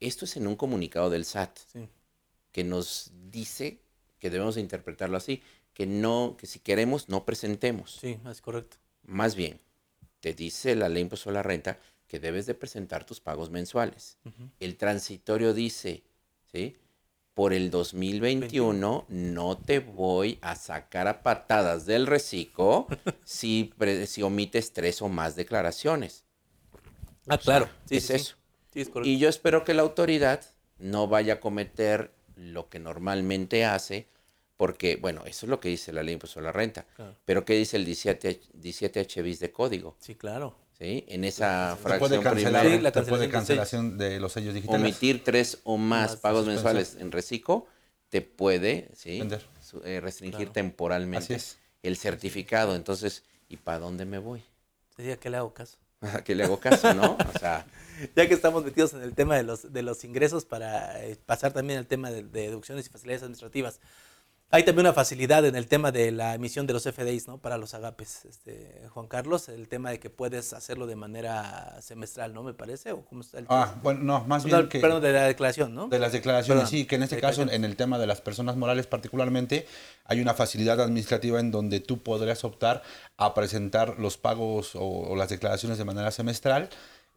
esto 0.00 0.24
es 0.24 0.36
en 0.36 0.46
un 0.46 0.56
comunicado 0.56 1.10
del 1.10 1.24
SAT 1.24 1.58
Sí. 1.72 1.88
que 2.52 2.64
nos 2.64 3.10
dice 3.30 3.80
que 4.18 4.30
debemos 4.30 4.56
de 4.56 4.60
interpretarlo 4.60 5.16
así, 5.16 5.42
que 5.74 5.86
no, 5.86 6.36
que 6.38 6.46
si 6.46 6.58
queremos 6.58 7.08
no 7.08 7.24
presentemos. 7.24 7.98
Sí, 8.00 8.18
es 8.28 8.40
correcto. 8.40 8.76
Más 9.04 9.34
bien, 9.36 9.60
te 10.20 10.34
dice 10.34 10.74
la 10.74 10.88
ley 10.88 11.02
impuesto 11.02 11.30
a 11.30 11.32
la 11.32 11.42
renta 11.42 11.78
que 12.08 12.18
debes 12.18 12.46
de 12.46 12.54
presentar 12.54 13.04
tus 13.04 13.20
pagos 13.20 13.50
mensuales. 13.50 14.16
El 14.60 14.76
transitorio 14.76 15.54
dice, 15.54 16.02
¿sí? 16.50 16.76
Por 17.34 17.52
el 17.52 17.70
2021 17.70 19.04
no 19.08 19.58
te 19.58 19.78
voy 19.78 20.38
a 20.40 20.56
sacar 20.56 21.06
a 21.06 21.22
patadas 21.22 21.86
del 21.86 22.06
reciclo 22.08 22.88
si, 23.24 23.72
pre- 23.78 24.06
si 24.08 24.22
omites 24.22 24.72
tres 24.72 25.00
o 25.02 25.08
más 25.08 25.36
declaraciones. 25.36 26.24
Ah, 27.28 27.38
claro. 27.38 27.68
Sí, 27.84 27.98
es 27.98 28.06
sí. 28.06 28.14
eso. 28.14 28.34
Sí, 28.34 28.34
es 28.82 28.88
correcto. 28.88 29.08
Y 29.08 29.18
yo 29.18 29.28
espero 29.28 29.64
que 29.64 29.74
la 29.74 29.82
autoridad 29.82 30.44
no 30.78 31.08
vaya 31.08 31.34
a 31.34 31.40
cometer 31.40 32.12
lo 32.36 32.68
que 32.68 32.78
normalmente 32.78 33.64
hace, 33.64 34.06
porque, 34.56 34.96
bueno, 34.96 35.22
eso 35.26 35.46
es 35.46 35.50
lo 35.50 35.60
que 35.60 35.68
dice 35.68 35.92
la 35.92 36.02
ley 36.02 36.08
de 36.08 36.12
impuesto 36.14 36.40
a 36.40 36.42
la 36.42 36.52
renta. 36.52 36.86
Claro. 36.96 37.14
Pero 37.24 37.44
¿qué 37.44 37.54
dice 37.54 37.76
el 37.76 37.84
17, 37.84 38.40
17H 38.60 39.22
bis 39.22 39.40
de 39.40 39.52
código? 39.52 39.96
Sí, 40.00 40.14
claro. 40.14 40.54
¿Sí? 40.78 41.04
En 41.08 41.24
esa 41.24 41.74
Te 41.76 41.82
puede 41.82 41.98
fracción 41.98 42.22
cancelar, 42.22 42.62
primera, 42.62 42.76
Sí, 42.78 42.82
la 42.82 42.92
te 42.92 43.02
puede 43.02 43.28
cancelación 43.28 43.90
cancelación 43.90 43.98
de 43.98 44.20
los 44.20 44.32
sellos 44.32 44.54
digitales. 44.54 44.80
omitir 44.80 45.24
tres 45.24 45.58
o 45.64 45.76
más 45.76 46.12
Más 46.12 46.16
pagos 46.20 46.44
suspensión. 46.44 46.64
mensuales 46.76 46.96
en 47.00 47.10
reciclo, 47.10 47.66
te 48.10 48.20
puede 48.22 48.88
¿sí? 48.94 49.20
Eh, 49.84 50.00
restringir 50.00 50.38
Claro. 50.38 50.52
temporalmente 50.52 51.36
el 51.82 51.96
certificado. 51.96 52.76
Entonces, 52.76 53.24
¿y 53.48 53.56
para 53.56 53.80
dónde 53.80 54.04
me 54.06 54.18
voy? 54.18 54.42
Sí, 54.96 55.10
¿a 55.10 55.16
qué 55.18 55.30
le 55.30 55.36
hago 55.36 55.52
caso? 55.52 55.76
¿A 56.14 56.22
qué 56.22 56.34
le 56.34 56.44
hago 56.44 56.60
caso, 56.60 56.94
no? 56.94 57.16
O 57.34 57.38
sea, 57.38 57.66
Ya 58.16 58.28
que 58.28 58.34
estamos 58.34 58.64
metidos 58.64 58.94
en 58.94 59.02
el 59.02 59.14
tema 59.14 59.36
de 59.36 59.42
los, 59.42 59.72
de 59.72 59.82
los 59.82 60.04
ingresos, 60.04 60.44
para 60.44 61.04
eh, 61.04 61.16
pasar 61.26 61.52
también 61.52 61.78
al 61.78 61.86
tema 61.86 62.10
de 62.10 62.22
deducciones 62.22 62.86
y 62.86 62.90
facilidades 62.90 63.22
administrativas. 63.22 63.80
Hay 64.50 64.64
también 64.64 64.86
una 64.86 64.94
facilidad 64.94 65.44
en 65.44 65.56
el 65.56 65.66
tema 65.66 65.92
de 65.92 66.10
la 66.10 66.34
emisión 66.34 66.66
de 66.66 66.72
los 66.72 66.84
FDIs, 66.84 67.28
¿no? 67.28 67.36
Para 67.36 67.58
los 67.58 67.74
agapes, 67.74 68.24
este, 68.24 68.80
Juan 68.88 69.06
Carlos, 69.06 69.50
el 69.50 69.68
tema 69.68 69.90
de 69.90 70.00
que 70.00 70.08
puedes 70.08 70.54
hacerlo 70.54 70.86
de 70.86 70.96
manera 70.96 71.76
semestral, 71.82 72.32
¿no? 72.32 72.42
Me 72.42 72.54
parece, 72.54 72.92
o 72.92 73.04
cómo 73.04 73.20
está 73.20 73.40
el 73.40 73.46
Ah, 73.50 73.74
bueno, 73.82 74.00
no, 74.00 74.24
más 74.24 74.44
bien 74.44 74.56
No, 74.56 74.68
que... 74.70 74.80
Perdón, 74.80 75.02
de 75.02 75.12
la 75.12 75.24
declaración, 75.24 75.74
¿no? 75.74 75.88
De 75.88 75.98
las 75.98 76.12
declaraciones, 76.12 76.62
Perdón, 76.62 76.70
sí, 76.70 76.86
que 76.86 76.94
en 76.94 77.02
este 77.02 77.20
caso, 77.20 77.42
en 77.42 77.62
el 77.62 77.76
tema 77.76 77.98
de 77.98 78.06
las 78.06 78.22
personas 78.22 78.56
morales 78.56 78.86
particularmente, 78.86 79.66
hay 80.06 80.22
una 80.22 80.32
facilidad 80.32 80.80
administrativa 80.80 81.40
en 81.40 81.50
donde 81.50 81.80
tú 81.80 82.02
podrías 82.02 82.42
optar 82.42 82.82
a 83.18 83.34
presentar 83.34 83.98
los 83.98 84.16
pagos 84.16 84.74
o, 84.76 84.80
o 84.82 85.14
las 85.14 85.28
declaraciones 85.28 85.76
de 85.76 85.84
manera 85.84 86.10
semestral 86.10 86.70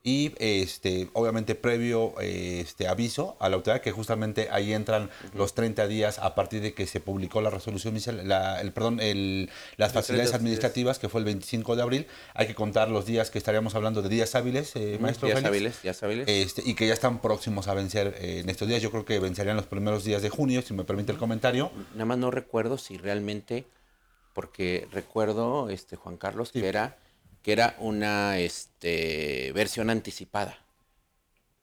y 0.03 0.33
este 0.39 1.09
obviamente 1.13 1.53
previo 1.53 2.15
este 2.19 2.87
aviso 2.87 3.37
a 3.39 3.49
la 3.49 3.57
autoridad 3.57 3.81
que 3.81 3.91
justamente 3.91 4.47
ahí 4.51 4.73
entran 4.73 5.11
los 5.35 5.53
30 5.53 5.87
días 5.87 6.17
a 6.17 6.33
partir 6.33 6.61
de 6.61 6.73
que 6.73 6.87
se 6.87 6.99
publicó 6.99 7.41
la 7.41 7.51
resolución 7.51 7.95
la, 8.27 8.61
el 8.61 8.71
perdón 8.71 8.99
el, 8.99 9.49
las 9.77 9.93
facilidades 9.93 10.33
administrativas 10.33 10.97
que 10.97 11.07
fue 11.07 11.19
el 11.19 11.25
25 11.25 11.75
de 11.75 11.81
abril 11.83 12.07
hay 12.33 12.47
que 12.47 12.55
contar 12.55 12.89
los 12.89 13.05
días 13.05 13.29
que 13.29 13.37
estaríamos 13.37 13.75
hablando 13.75 14.01
de 14.01 14.09
días 14.09 14.33
hábiles 14.33 14.75
eh, 14.75 14.97
maestro 14.99 15.27
Félix. 15.27 15.45
hábiles, 15.45 15.81
ya 15.83 15.93
hábiles. 16.01 16.27
Este, 16.27 16.61
y 16.65 16.75
que 16.75 16.87
ya 16.87 16.93
están 16.93 17.19
próximos 17.19 17.67
a 17.67 17.73
vencer 17.73 18.15
eh, 18.19 18.39
en 18.39 18.49
estos 18.49 18.67
días. 18.67 18.81
Yo 18.81 18.91
creo 18.91 19.05
que 19.05 19.19
vencerían 19.19 19.55
los 19.55 19.65
primeros 19.65 20.03
días 20.03 20.21
de 20.21 20.29
junio, 20.29 20.61
si 20.61 20.73
me 20.73 20.83
permite 20.83 21.11
el 21.11 21.17
comentario. 21.17 21.71
Nada 21.93 22.05
más 22.05 22.17
no 22.17 22.31
recuerdo 22.31 22.77
si 22.77 22.97
realmente, 22.97 23.65
porque 24.33 24.87
recuerdo, 24.91 25.69
este 25.69 25.95
Juan 25.95 26.17
Carlos, 26.17 26.51
que 26.51 26.67
era 26.67 26.97
que 27.41 27.51
era 27.51 27.75
una 27.79 28.39
este, 28.39 29.51
versión 29.53 29.89
anticipada. 29.89 30.57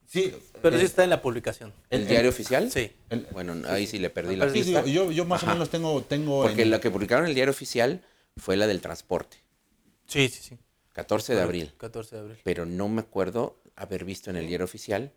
Sí, 0.06 0.34
Pero 0.62 0.76
eh, 0.76 0.80
sí 0.80 0.86
está 0.86 1.04
en 1.04 1.10
la 1.10 1.20
publicación. 1.20 1.72
¿El, 1.90 2.02
El- 2.02 2.08
diario 2.08 2.30
oficial? 2.30 2.70
Sí. 2.72 2.90
el- 3.10 3.26
Bueno, 3.32 3.54
ahí 3.68 3.86
sí 3.86 3.98
le 3.98 4.08
perdí 4.10 4.36
la 4.36 4.46
sí, 4.50 4.62
pista. 4.62 4.82
sí, 4.82 4.92
yo, 4.92 5.10
yo 5.12 5.24
más 5.26 5.42
Ajá. 5.42 5.52
o 5.52 5.54
menos 5.54 5.68
tengo, 5.70 6.02
tengo 6.02 6.42
Porque 6.42 6.62
en- 6.62 6.70
la 6.70 6.80
que 6.80 6.90
publicaron 6.90 7.24
en 7.26 7.30
el 7.30 7.34
diario 7.34 7.50
oficial 7.50 8.02
fue 8.36 8.56
la 8.56 8.66
del 8.66 8.80
transporte, 8.80 9.36
Sí, 10.06 10.28
sí, 10.28 10.40
sí. 10.42 10.58
14 10.94 11.34
de 11.34 11.42
abril. 11.42 11.74
14 11.76 12.16
de 12.16 12.22
abril. 12.22 12.38
Pero 12.42 12.64
no 12.64 12.88
me 12.88 13.00
acuerdo 13.02 13.60
haber 13.76 14.04
visto 14.04 14.30
en 14.30 14.36
el 14.36 14.46
diario 14.48 14.64
oficial 14.64 15.12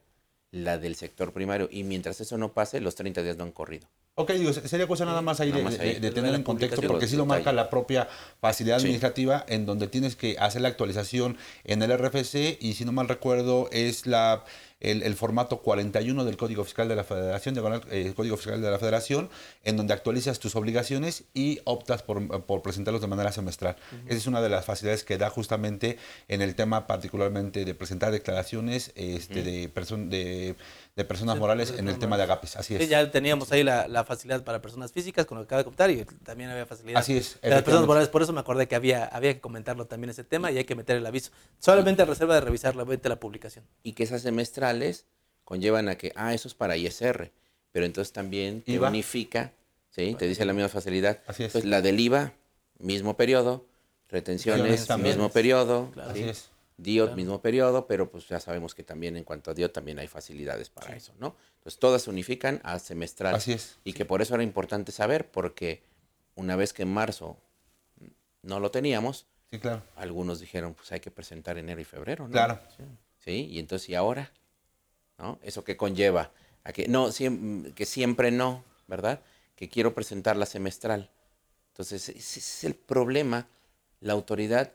la 0.52 0.78
del 0.78 0.96
sector 0.96 1.32
primario. 1.32 1.70
Y 1.72 1.84
mientras 1.84 2.20
eso 2.20 2.38
no 2.38 2.52
pase, 2.54 2.82
los 2.82 2.94
30 2.96 3.24
días 3.24 3.38
no 3.38 3.46
han 3.46 3.52
corrido. 3.54 3.88
Ok, 4.16 4.32
digo, 4.34 4.52
sería 4.52 4.88
cosa 4.88 5.06
nada 5.06 5.22
más 5.22 5.40
ahí, 5.40 5.50
Nada 5.52 5.60
de, 5.60 5.64
más 5.64 5.80
ahí. 5.80 5.88
de- 5.88 5.94
de 5.96 6.00
De 6.02 6.12
tener 6.12 6.36
en 6.36 6.44
contexto, 6.44 6.82
porque 6.82 7.08
sí 7.08 7.16
lo 7.16 7.26
marca 7.26 7.54
la 7.54 7.70
propia 7.70 8.10
facilidad 8.42 8.78
Sí. 8.78 8.84
administrativa, 8.84 9.46
en 9.48 9.66
donde 9.66 9.88
tienes 9.88 10.16
que 10.18 10.36
hacer 10.38 10.62
la 10.62 10.68
actualización 10.68 11.38
en 11.64 11.82
el 11.82 11.92
RFC, 11.92 12.58
y 12.60 12.74
si 12.74 12.84
no 12.84 12.92
mal 12.92 13.08
recuerdo, 13.08 13.70
es 13.72 14.06
la 14.06 14.44
el, 14.82 15.04
el 15.04 15.14
formato 15.14 15.60
41 15.62 16.26
del 16.26 16.38
Código 16.38 16.64
Fiscal 16.64 16.90
de 16.90 16.96
la 16.96 17.04
Federación, 17.04 17.54
diagonal, 17.54 17.84
eh, 17.92 18.14
Código 18.16 18.36
Fiscal 18.36 18.60
de 18.64 18.72
la 18.72 18.80
Federación, 18.80 19.30
en 19.64 19.78
donde 19.78 19.94
actualizas 19.94 20.40
tus 20.40 20.56
obligaciones 20.56 21.26
y 21.36 21.60
optas 21.66 22.02
por, 22.02 22.46
por 22.46 22.64
presentarlos 22.64 23.00
de 23.00 23.06
manera 23.08 23.32
semestral. 23.32 23.76
Esa 24.08 24.18
es 24.18 24.26
una 24.26 24.42
de 24.42 24.50
las 24.50 24.66
facilidades 24.66 25.04
que 25.04 25.20
da 25.20 25.30
justamente 25.30 26.00
en 26.30 26.42
el 26.42 26.56
tema 26.56 26.88
particularmente 26.88 27.64
de 27.64 27.76
presentar 27.76 28.12
declaraciones 28.12 28.92
este, 28.96 29.72
perso- 29.72 29.98
de, 29.98 30.08
de 30.10 30.56
personas 31.06 31.36
Sí, 31.36 31.40
morales 31.40 31.70
de 31.70 31.74
en 31.76 31.80
el 31.80 31.86
personas 31.86 32.00
tema 32.02 32.18
de 32.18 32.24
agapes. 32.24 32.56
Así 32.58 32.78
Sí, 32.78 32.84
es. 32.84 32.90
ya 32.90 33.10
teníamos 33.12 33.52
ahí 33.52 33.64
la, 33.64 33.88
la 33.88 34.04
facilidad 34.04 34.44
para 34.44 34.62
personas 34.62 34.92
físicas, 34.92 35.26
con 35.26 35.38
lo 35.38 35.44
que 35.44 35.48
acaba 35.48 35.60
de 35.62 35.66
contar, 35.66 35.90
y 35.90 36.04
también 36.24 36.50
había 36.50 36.66
facilidad 36.66 37.00
Así 37.00 37.18
es, 37.18 37.40
de 37.42 37.50
las 37.50 37.64
personas 37.64 37.88
morales. 37.88 38.10
Por 38.10 38.22
eso 38.22 38.34
me 38.34 38.40
acordé 38.42 38.68
que 38.68 38.76
había, 38.76 39.06
había 39.06 39.34
que 39.34 39.40
comentarlo 39.40 39.86
también 39.88 40.10
ese 40.10 40.24
tema 40.24 40.52
y 40.52 40.58
hay 40.58 40.66
que 40.66 40.76
meter 40.76 40.98
el 40.98 41.06
aviso. 41.06 41.32
Solamente 41.60 42.02
a 42.02 42.06
reserva 42.06 42.36
de 42.36 42.42
revisar 42.42 42.76
la, 42.76 42.86
la 42.86 43.20
publicación. 43.20 43.66
Y 43.84 43.94
que 43.94 44.04
esas 44.04 44.22
semestrales 44.22 45.06
conllevan 45.46 45.90
a 45.90 45.96
que, 45.98 46.12
ah, 46.16 46.34
eso 46.34 46.48
es 46.48 46.54
para 46.54 46.76
ISR. 46.78 47.32
Pero 47.72 47.86
entonces 47.86 48.12
también 48.12 48.62
te 48.62 48.74
IVA. 48.74 48.90
unifica, 48.90 49.54
¿sí? 49.90 50.14
Te 50.20 50.28
dice 50.28 50.44
la 50.46 50.52
misma 50.54 50.68
facilidad. 50.70 51.22
Así 51.26 51.44
es. 51.44 51.48
Entonces, 51.56 51.70
la 51.70 51.82
del 51.82 52.00
IVA, 52.02 52.34
mismo 52.80 53.16
periodo. 53.16 53.66
Retenciones, 54.10 54.90
mismo 55.00 55.30
periodo. 55.30 55.90
Claro. 55.94 56.14
¿sí? 56.14 56.20
Así 56.20 56.30
es. 56.30 56.50
DIOT, 56.82 57.08
Claro. 57.10 57.16
mismo 57.18 57.42
periodo, 57.42 57.86
pero 57.88 58.10
pues 58.10 58.28
ya 58.28 58.40
sabemos 58.40 58.74
que 58.76 58.84
también 58.84 59.16
en 59.18 59.24
cuanto 59.24 59.52
a 59.52 59.54
DIOT 59.54 59.72
también 59.74 60.00
hay 60.00 60.08
facilidades 60.08 60.70
para 60.70 60.96
eso, 60.96 61.14
¿no? 61.20 61.36
Entonces 61.58 61.80
todas 61.80 62.02
se 62.04 62.10
unifican 62.10 62.60
a 62.64 62.80
semestral. 62.80 63.36
Así 63.36 63.54
es. 63.54 63.78
Y 63.84 63.94
que 63.94 64.06
por 64.06 64.22
eso 64.22 64.34
era 64.34 64.44
importante 64.44 64.92
saber, 64.92 65.30
porque 65.30 65.84
una 66.36 66.56
vez 66.56 66.74
que 66.74 66.84
en 66.84 66.94
marzo 66.94 67.38
no 68.44 68.60
lo 68.60 68.72
teníamos, 68.72 69.26
Sí, 69.52 69.60
claro. 69.60 69.84
algunos 69.96 70.40
dijeron, 70.40 70.74
pues 70.74 70.92
hay 70.92 71.00
que 71.02 71.12
presentar 71.12 71.58
enero 71.58 71.82
y 71.82 71.86
febrero, 71.86 72.26
¿no? 72.28 72.32
Claro. 72.32 72.60
¿Sí? 73.20 73.48
Y 73.52 73.60
entonces, 73.60 73.90
¿y 73.90 73.96
ahora? 73.96 74.32
¿No? 75.18 75.38
¿Eso 75.44 75.64
qué 75.64 75.78
conlleva? 75.78 76.32
A 76.64 76.72
que, 76.74 76.88
no, 76.88 77.10
siem- 77.10 77.74
que 77.74 77.86
siempre 77.86 78.32
no, 78.32 78.64
¿verdad? 78.88 79.20
Que 79.56 79.70
quiero 79.70 79.94
presentar 79.94 80.38
la 80.38 80.46
semestral. 80.48 81.12
Entonces, 81.74 82.10
ese 82.10 82.40
es 82.40 82.64
el 82.64 82.74
problema. 82.76 83.48
La 84.00 84.14
autoridad 84.14 84.72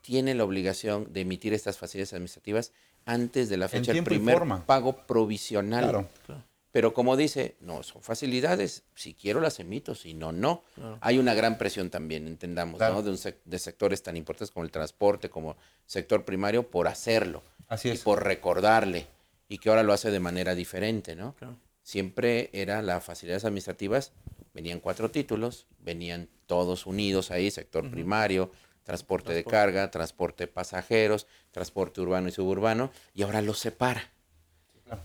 tiene 0.00 0.34
la 0.34 0.44
obligación 0.44 1.12
de 1.12 1.20
emitir 1.22 1.52
estas 1.54 1.78
facilidades 1.78 2.12
administrativas 2.12 2.72
antes 3.06 3.48
de 3.48 3.56
la 3.56 3.68
fecha 3.68 3.92
del 3.92 4.02
y 4.02 4.04
primer 4.04 4.42
pago 4.66 5.06
provisional. 5.06 5.82
Claro. 6.26 6.44
Pero 6.72 6.94
como 6.94 7.16
dice, 7.16 7.56
no, 7.60 7.82
son 7.82 8.00
facilidades, 8.00 8.84
si 8.94 9.14
quiero 9.14 9.40
las 9.40 9.58
emito, 9.58 9.96
si 9.96 10.14
no, 10.14 10.30
no. 10.30 10.62
Claro. 10.76 10.98
Hay 11.00 11.18
una 11.18 11.34
gran 11.34 11.58
presión 11.58 11.90
también, 11.90 12.28
entendamos, 12.28 12.78
Claro. 12.78 12.94
¿no? 12.94 13.02
De, 13.02 13.10
un 13.10 13.16
sec- 13.16 13.40
de 13.44 13.58
sectores 13.58 14.02
tan 14.04 14.16
importantes 14.16 14.52
como 14.52 14.64
el 14.64 14.70
transporte, 14.70 15.28
como 15.28 15.56
sector 15.86 16.24
primario, 16.24 16.70
por 16.70 16.86
hacerlo 16.86 17.42
Así 17.66 17.88
y 17.88 17.92
es. 17.92 18.02
por 18.02 18.22
recordarle, 18.22 19.06
y 19.48 19.58
que 19.58 19.68
ahora 19.68 19.82
lo 19.82 19.92
hace 19.92 20.12
de 20.12 20.20
manera 20.20 20.54
diferente, 20.54 21.16
¿no? 21.16 21.34
Claro. 21.34 21.56
Siempre 21.82 22.50
era 22.52 22.82
las 22.82 23.02
facilidades 23.02 23.44
administrativas, 23.44 24.12
venían 24.54 24.78
cuatro 24.78 25.10
títulos, 25.10 25.66
venían 25.80 26.28
todos 26.46 26.86
unidos 26.86 27.32
ahí, 27.32 27.50
sector 27.50 27.90
primario, 27.90 28.52
transporte 28.90 29.32
de 29.32 29.44
carga, 29.44 29.88
transporte 29.88 30.44
de 30.44 30.48
pasajeros, 30.48 31.28
transporte 31.52 32.00
urbano 32.00 32.28
y 32.28 32.32
suburbano, 32.32 32.90
y 33.14 33.22
ahora 33.22 33.40
los 33.40 33.60
separa. 33.60 34.10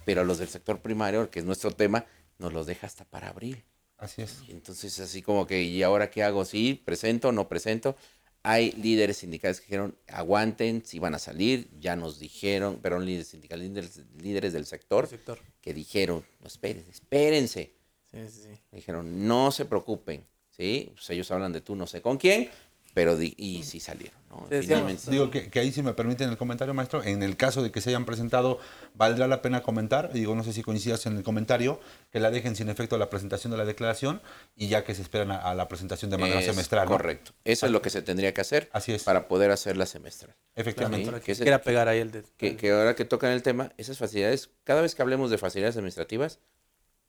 Pero 0.06 0.24
los 0.24 0.40
del 0.40 0.48
sector 0.48 0.80
primario, 0.80 1.30
que 1.30 1.38
es 1.38 1.46
nuestro 1.46 1.70
tema, 1.70 2.04
nos 2.40 2.52
los 2.52 2.66
deja 2.66 2.88
hasta 2.88 3.06
para 3.06 3.30
abril. 3.30 3.64
Así 4.00 4.24
es. 4.24 4.42
Y 4.48 4.54
Entonces, 4.54 5.00
así 5.00 5.22
como 5.22 5.46
que, 5.46 5.62
¿y 5.62 5.84
ahora 5.84 6.10
qué 6.10 6.24
hago? 6.24 6.46
¿Sí? 6.46 6.82
¿Presento 6.84 7.28
o 7.28 7.32
no 7.32 7.48
presento? 7.48 7.96
Hay 8.42 8.72
líderes 8.72 9.18
sindicales 9.18 9.60
que 9.60 9.68
dijeron, 9.68 9.96
aguanten, 10.08 10.84
si 10.84 10.98
van 10.98 11.14
a 11.14 11.20
salir, 11.20 11.70
ya 11.80 11.96
nos 11.96 12.18
dijeron, 12.18 12.80
pero 12.82 13.00
líderes 13.00 13.28
sindicales, 13.28 13.70
líderes, 13.70 14.02
líderes 14.20 14.54
del 14.54 14.66
sector, 14.66 15.06
sector. 15.08 15.38
que 15.62 15.76
dijeron, 15.76 16.26
no, 16.40 16.48
espérense, 16.48 16.90
espérense. 16.90 17.76
Sí, 18.10 18.18
sí, 18.30 18.42
sí. 18.46 18.60
Dijeron, 18.72 19.28
no 19.28 19.52
se 19.52 19.66
preocupen, 19.66 20.26
¿sí? 20.50 20.90
Pues 20.96 21.08
ellos 21.12 21.30
hablan 21.30 21.54
de 21.54 21.62
tú 21.62 21.76
no 21.76 21.86
sé 21.86 22.02
con 22.02 22.18
quién, 22.18 22.50
pero 22.96 23.18
di- 23.18 23.36
y 23.38 23.62
sí 23.64 23.82
salieron, 23.82 24.18
¿no? 24.30 24.48
Finalmente. 24.50 25.12
Digo 25.12 25.30
que, 25.30 25.50
que 25.50 25.60
ahí 25.60 25.72
si 25.74 25.84
me 25.84 25.94
permiten 25.94 26.30
el 26.30 26.38
comentario, 26.38 26.74
maestro, 26.74 27.04
en 27.04 27.22
el 27.24 27.36
caso 27.36 27.62
de 27.62 27.70
que 27.72 27.82
se 27.82 27.90
hayan 27.90 28.06
presentado, 28.06 28.58
valdrá 28.94 29.28
la 29.28 29.42
pena 29.42 29.62
comentar, 29.64 30.14
digo, 30.14 30.34
no 30.34 30.46
sé 30.46 30.54
si 30.54 30.64
coincidas 30.64 31.06
en 31.06 31.18
el 31.18 31.24
comentario, 31.24 31.82
que 32.10 32.22
la 32.22 32.32
dejen 32.32 32.56
sin 32.56 32.70
efecto 32.70 32.96
a 32.96 32.98
la 32.98 33.10
presentación 33.10 33.52
de 33.52 33.58
la 33.58 33.66
declaración 33.66 34.22
y 34.56 34.70
ya 34.70 34.86
que 34.86 34.96
se 34.96 35.02
esperan 35.02 35.32
a, 35.32 35.40
a 35.42 35.54
la 35.56 35.68
presentación 35.68 36.10
de 36.10 36.18
manera 36.18 36.40
Es 36.40 36.46
semestral. 36.46 36.86
¿no? 36.88 36.92
Correcto. 36.94 37.34
Eso 37.44 37.66
es 37.66 37.72
lo 37.74 37.82
que 37.82 37.90
se 37.90 38.02
tendría 38.02 38.34
que 38.34 38.40
hacer 38.40 38.70
Así 38.72 38.94
es. 38.94 39.04
para 39.04 39.28
poder 39.28 39.52
hacer 39.52 39.76
la 39.76 39.86
semestral. 39.86 40.34
Efectivamente. 40.56 41.12
Que 41.12 41.20
que 41.20 41.32
ese- 41.34 41.44
quiera 41.44 41.62
pegar 41.62 41.90
ahí 41.90 42.00
el 42.00 42.12
de. 42.12 42.24
que, 42.38 42.56
que 42.56 42.72
ahora 42.72 42.96
que 42.96 43.04
tocan 43.04 43.32
el 43.34 43.44
tema, 43.44 43.74
esas 43.78 43.98
facilidades, 43.98 44.50
cada 44.64 44.82
vez 44.82 44.96
que 44.96 45.02
hablemos 45.02 45.30
de 45.30 45.38
facilidades 45.38 45.76
administrativas, 45.76 46.40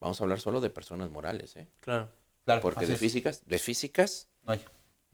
vamos 0.00 0.20
a 0.20 0.24
hablar 0.24 0.40
solo 0.40 0.60
de 0.60 0.68
personas 0.68 1.10
morales, 1.10 1.54
¿eh? 1.56 1.68
Claro. 1.80 2.08
Claro, 2.44 2.60
Porque 2.60 2.86
de 2.86 2.96
físicas, 2.96 3.42
de 3.46 3.58
físicas, 3.60 4.28
No 4.44 4.52
hay. 4.52 4.64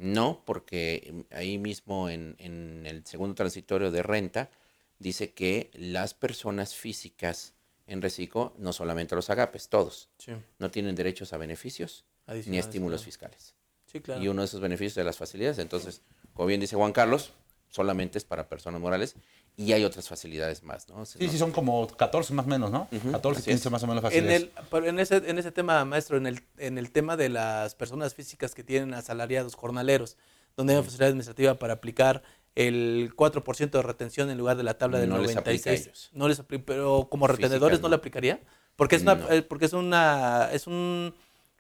No, 0.03 0.43
porque 0.45 1.25
ahí 1.31 1.59
mismo 1.59 2.09
en, 2.11 2.35
en 2.39 2.87
el 2.87 3.07
segundo 3.07 3.35
transitorio 3.35 3.91
de 3.91 4.03
renta 4.03 4.51
dice 4.99 5.33
que 5.33 5.71
las 5.75 6.15
personas 6.15 6.75
físicas 6.75 7.55
en 7.87 8.01
reciclo, 8.03 8.55
no 8.59 8.73
solamente 8.73 9.15
los 9.15 9.29
agapes, 9.31 9.69
todos, 9.69 10.09
Sí. 10.19 10.33
no 10.59 10.71
tienen 10.71 10.95
derechos 10.95 11.33
a 11.33 11.37
beneficios 11.37 12.05
ni 12.27 12.35
Adicionales, 12.35 12.67
estímulos 12.67 13.01
claro. 13.01 13.05
fiscales. 13.05 13.55
Sí, 13.87 14.01
claro. 14.01 14.23
Y 14.23 14.29
uno 14.29 14.43
de 14.43 14.47
esos 14.47 14.61
beneficios 14.61 14.95
de 14.95 15.05
las 15.05 15.17
facilidades, 15.19 15.59
entonces, 15.59 16.03
como 16.33 16.47
bien 16.47 16.61
dice 16.61 16.77
Juan 16.77 16.93
Carlos, 16.93 17.33
solamente 17.69 18.19
es 18.19 18.25
para 18.25 18.49
personas 18.49 18.81
morales 18.81 19.17
y 19.57 19.73
hay 19.73 19.85
otras 19.85 20.09
facilidades 20.09 20.63
más, 20.63 20.89
¿no? 20.89 21.05
Sí, 21.05 21.29
sí, 21.29 21.37
son 21.39 21.53
como 21.53 21.87
14 21.87 22.33
más 22.35 22.47
o 22.47 22.49
menos, 22.49 22.71
¿no? 22.71 22.89
Ujú, 22.91 23.13
14, 23.13 23.41
así 23.41 23.51
es. 23.51 23.57
15 23.57 23.71
más 23.71 23.83
o 23.83 23.87
menos 23.87 24.03
En, 24.05 24.11
facilidades. 24.11 24.43
el, 24.43 24.51
pero 24.71 24.87
en, 24.87 24.99
ese, 24.99 25.17
en 25.17 25.39
ese 25.39 25.53
tema, 25.53 25.85
maestro, 25.85 26.17
en 26.17 26.27
el, 26.27 26.41
en 26.59 26.79
el 26.79 26.91
tema 26.91 27.17
de 27.17 27.29
las 27.29 27.75
personas 27.75 28.15
físicas 28.15 28.55
que 28.55 28.65
tienen 28.65 28.95
asalariados 28.95 29.55
jornaleros, 29.55 30.17
donde 30.57 30.73
hay 30.73 30.79
una 30.79 30.85
facilidad 30.85 31.09
administrativa 31.09 31.59
para 31.59 31.75
aplicar 31.75 32.23
el 32.55 33.13
4% 33.17 33.71
de 33.71 33.83
retención 33.83 34.31
en 34.31 34.37
lugar 34.39 34.57
de 34.57 34.63
la 34.63 34.75
tabla 34.79 34.99
del 35.01 35.09
No 35.11 35.17
les 35.19 35.35
96. 35.35 35.61
aplica 35.61 35.71
a 35.71 35.73
ellos. 35.91 36.11
No 36.13 36.29
les 36.29 36.39
aplica, 36.39 36.65
pero 36.67 37.09
como 37.11 37.27
retenedores 37.27 37.79
no 37.81 37.85
no. 37.85 37.89
le 37.91 37.97
aplicaría, 37.97 38.41
porque 38.77 38.97
es 38.97 39.03
una, 39.03 39.15
No. 39.15 39.31
eh, 39.31 39.43
porque 39.43 39.67
es 39.67 39.73
una, 39.75 40.49
es 40.53 40.67
un, 40.67 41.15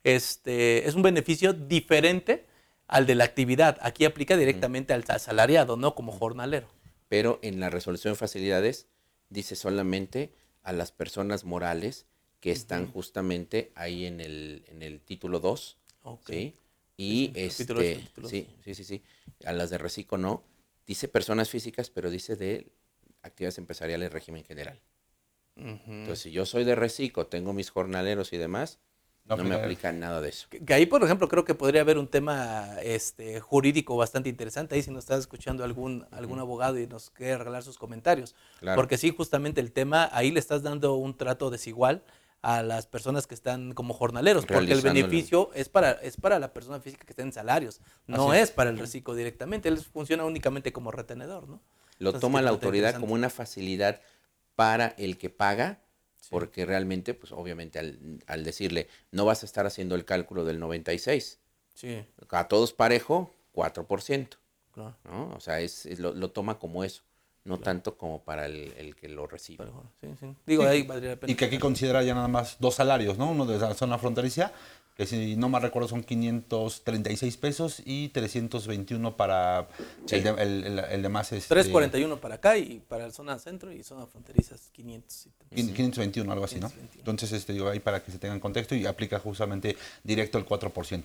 este, 0.04 0.86
es 0.88 0.94
un 0.94 1.02
beneficio 1.02 1.52
diferente 1.52 2.46
al 2.88 3.06
de 3.06 3.14
la 3.14 3.24
actividad. 3.24 3.78
Aquí 3.80 4.04
aplica 4.04 4.36
directamente 4.36 4.92
al 4.92 5.04
asalariado, 5.08 5.76
no 5.76 5.94
como 5.94 6.12
jornalero. 6.12 6.68
Pero 7.12 7.38
en 7.42 7.60
la 7.60 7.68
resolución 7.68 8.14
de 8.14 8.18
facilidades 8.18 8.86
dice 9.28 9.54
solamente 9.54 10.32
a 10.62 10.72
las 10.72 10.92
personas 10.92 11.44
morales 11.44 12.06
que 12.40 12.50
están 12.50 12.90
justamente 12.90 13.70
ahí 13.74 14.06
en 14.06 14.22
el, 14.22 14.64
en 14.68 14.80
el 14.80 14.98
título 15.02 15.38
2, 15.38 15.76
Ok. 16.04 16.30
¿sí? 16.30 16.54
Y 16.96 17.28
ocho, 17.32 17.38
este, 17.38 18.08
sí, 18.26 18.48
sí, 18.64 18.74
sí, 18.74 18.84
sí, 18.84 19.02
a 19.44 19.52
las 19.52 19.68
de 19.68 19.76
reciclo 19.76 20.16
no, 20.16 20.42
dice 20.86 21.06
personas 21.06 21.50
físicas, 21.50 21.90
pero 21.90 22.08
dice 22.08 22.34
de 22.34 22.72
actividades 23.20 23.58
empresariales 23.58 24.10
régimen 24.10 24.42
general. 24.42 24.80
Entonces, 25.54 26.20
si 26.20 26.30
yo 26.30 26.46
soy 26.46 26.64
de 26.64 26.76
reciclo, 26.76 27.26
tengo 27.26 27.52
mis 27.52 27.68
jornaleros 27.68 28.32
y 28.32 28.38
demás, 28.38 28.78
No 29.24 29.36
no, 29.36 29.44
me 29.44 29.54
aplica. 29.54 29.88
aplica 29.88 29.92
nada 29.92 30.20
de 30.20 30.28
eso. 30.30 30.48
Que 30.50 30.64
que 30.64 30.74
ahí, 30.74 30.86
por 30.86 31.02
ejemplo, 31.02 31.28
creo 31.28 31.44
que 31.44 31.54
podría 31.54 31.82
haber 31.82 31.96
un 31.96 32.08
tema 32.08 32.76
este, 32.82 33.40
jurídico 33.40 33.96
bastante 33.96 34.28
interesante. 34.28 34.74
Ahí 34.74 34.82
si 34.82 34.90
nos 34.90 35.04
estás 35.04 35.20
escuchando 35.20 35.62
algún, 35.62 36.06
algún 36.10 36.40
abogado 36.40 36.78
y 36.78 36.86
nos 36.86 37.10
quiere 37.10 37.38
regalar 37.38 37.62
sus 37.62 37.78
comentarios. 37.78 38.34
Claro. 38.58 38.76
Porque 38.76 38.98
sí, 38.98 39.10
justamente 39.10 39.60
el 39.60 39.72
tema, 39.72 40.08
ahí 40.12 40.30
le 40.30 40.40
estás 40.40 40.62
dando 40.62 40.94
un 40.96 41.16
trato 41.16 41.50
desigual 41.50 42.02
a 42.42 42.62
las 42.62 42.86
personas 42.86 43.28
que 43.28 43.34
están 43.34 43.72
como 43.72 43.94
jornaleros, 43.94 44.44
porque 44.46 44.72
el 44.72 44.80
beneficio 44.80 45.50
es 45.54 45.68
para, 45.68 45.92
es 45.92 46.16
para 46.16 46.40
la 46.40 46.52
persona 46.52 46.80
física 46.80 47.04
que 47.06 47.12
está 47.12 47.22
en 47.22 47.32
salarios, 47.32 47.80
no 48.08 48.34
es. 48.34 48.50
para 48.50 48.70
el 48.70 48.78
reciclo 48.78 49.14
directamente, 49.14 49.68
él 49.68 49.78
funciona 49.78 50.24
únicamente 50.24 50.72
como 50.72 50.90
retenedor, 50.90 51.48
¿no? 51.48 51.62
Lo 51.98 52.08
Entonces, 52.08 52.20
toma 52.20 52.42
la 52.42 52.50
está 52.50 52.54
autoridad 52.54 52.98
como 52.98 53.14
una 53.14 53.30
facilidad 53.30 54.00
para 54.56 54.88
el 54.98 55.18
que 55.18 55.30
paga. 55.30 55.78
Porque 56.32 56.66
realmente, 56.66 57.14
pues 57.14 57.30
obviamente 57.32 57.78
al, 57.78 57.98
al 58.26 58.42
decirle, 58.42 58.88
no 59.12 59.24
vas 59.24 59.42
a 59.42 59.46
estar 59.46 59.66
haciendo 59.66 59.94
el 59.94 60.04
cálculo 60.04 60.44
del 60.44 60.58
96, 60.58 61.38
Sí, 61.74 62.04
a 62.30 62.48
todos 62.48 62.72
parejo, 62.72 63.30
4%, 63.54 64.36
claro. 64.72 64.96
¿no? 65.04 65.30
O 65.36 65.40
sea, 65.40 65.60
es, 65.60 65.86
es- 65.86 65.98
lo, 66.00 66.12
lo 66.12 66.30
toma 66.30 66.58
como 66.58 66.84
eso. 66.84 67.02
no 67.44 67.58
tanto 67.58 67.96
como 67.96 68.22
para 68.22 68.46
el, 68.46 68.72
el 68.78 68.94
que 68.94 69.08
lo 69.08 69.26
recibe. 69.26 69.64
Pero, 69.64 69.82
sí, 70.00 70.08
sí. 70.20 70.36
Digo, 70.46 70.62
Sí, 70.62 70.68
ahí 70.68 70.82
valdría 70.84 71.10
la 71.10 71.16
pena. 71.20 71.32
Y 71.32 71.34
que 71.36 71.46
aquí 71.46 71.58
considera 71.58 72.02
ya 72.02 72.14
nada 72.14 72.28
más 72.28 72.56
dos 72.60 72.74
salarios, 72.76 73.18
¿no? 73.18 73.30
Uno 73.30 73.46
de 73.46 73.58
la 73.58 73.74
zona 73.74 73.98
fronteriza, 73.98 74.52
que 75.02 75.06
si 75.08 75.36
no 75.36 75.48
mal 75.48 75.62
recuerdo 75.62 75.88
son 75.88 76.02
536 76.04 77.36
pesos 77.36 77.82
y 77.84 78.08
321 78.10 79.16
para 79.16 79.68
Sí. 80.06 80.16
el, 80.16 80.24
de, 80.24 80.30
el, 80.30 80.64
el- 80.64 80.78
el 80.78 81.02
demás. 81.02 81.32
Este, 81.32 81.48
341 81.54 82.20
para 82.20 82.36
acá 82.36 82.56
y 82.56 82.80
para 82.88 83.06
la 83.06 83.12
zona 83.12 83.38
centro 83.38 83.72
y 83.72 83.82
zona 83.82 84.06
fronterizas 84.06 84.70
500. 84.72 85.26
y- 85.26 85.30
quin- 85.56 85.74
521, 85.74 86.32
algo 86.32 86.44
así, 86.44 86.56
¿no? 86.60 86.68
521. 86.68 86.98
Entonces, 87.00 87.32
este, 87.32 87.52
digo, 87.52 87.68
ahí 87.68 87.80
para 87.80 88.02
que 88.02 88.12
se 88.12 88.18
tengan 88.18 88.40
contexto 88.40 88.74
y 88.74 88.86
aplica 88.86 89.18
justamente 89.18 89.76
directo 90.04 90.38
el 90.38 90.46
4%. 90.46 91.04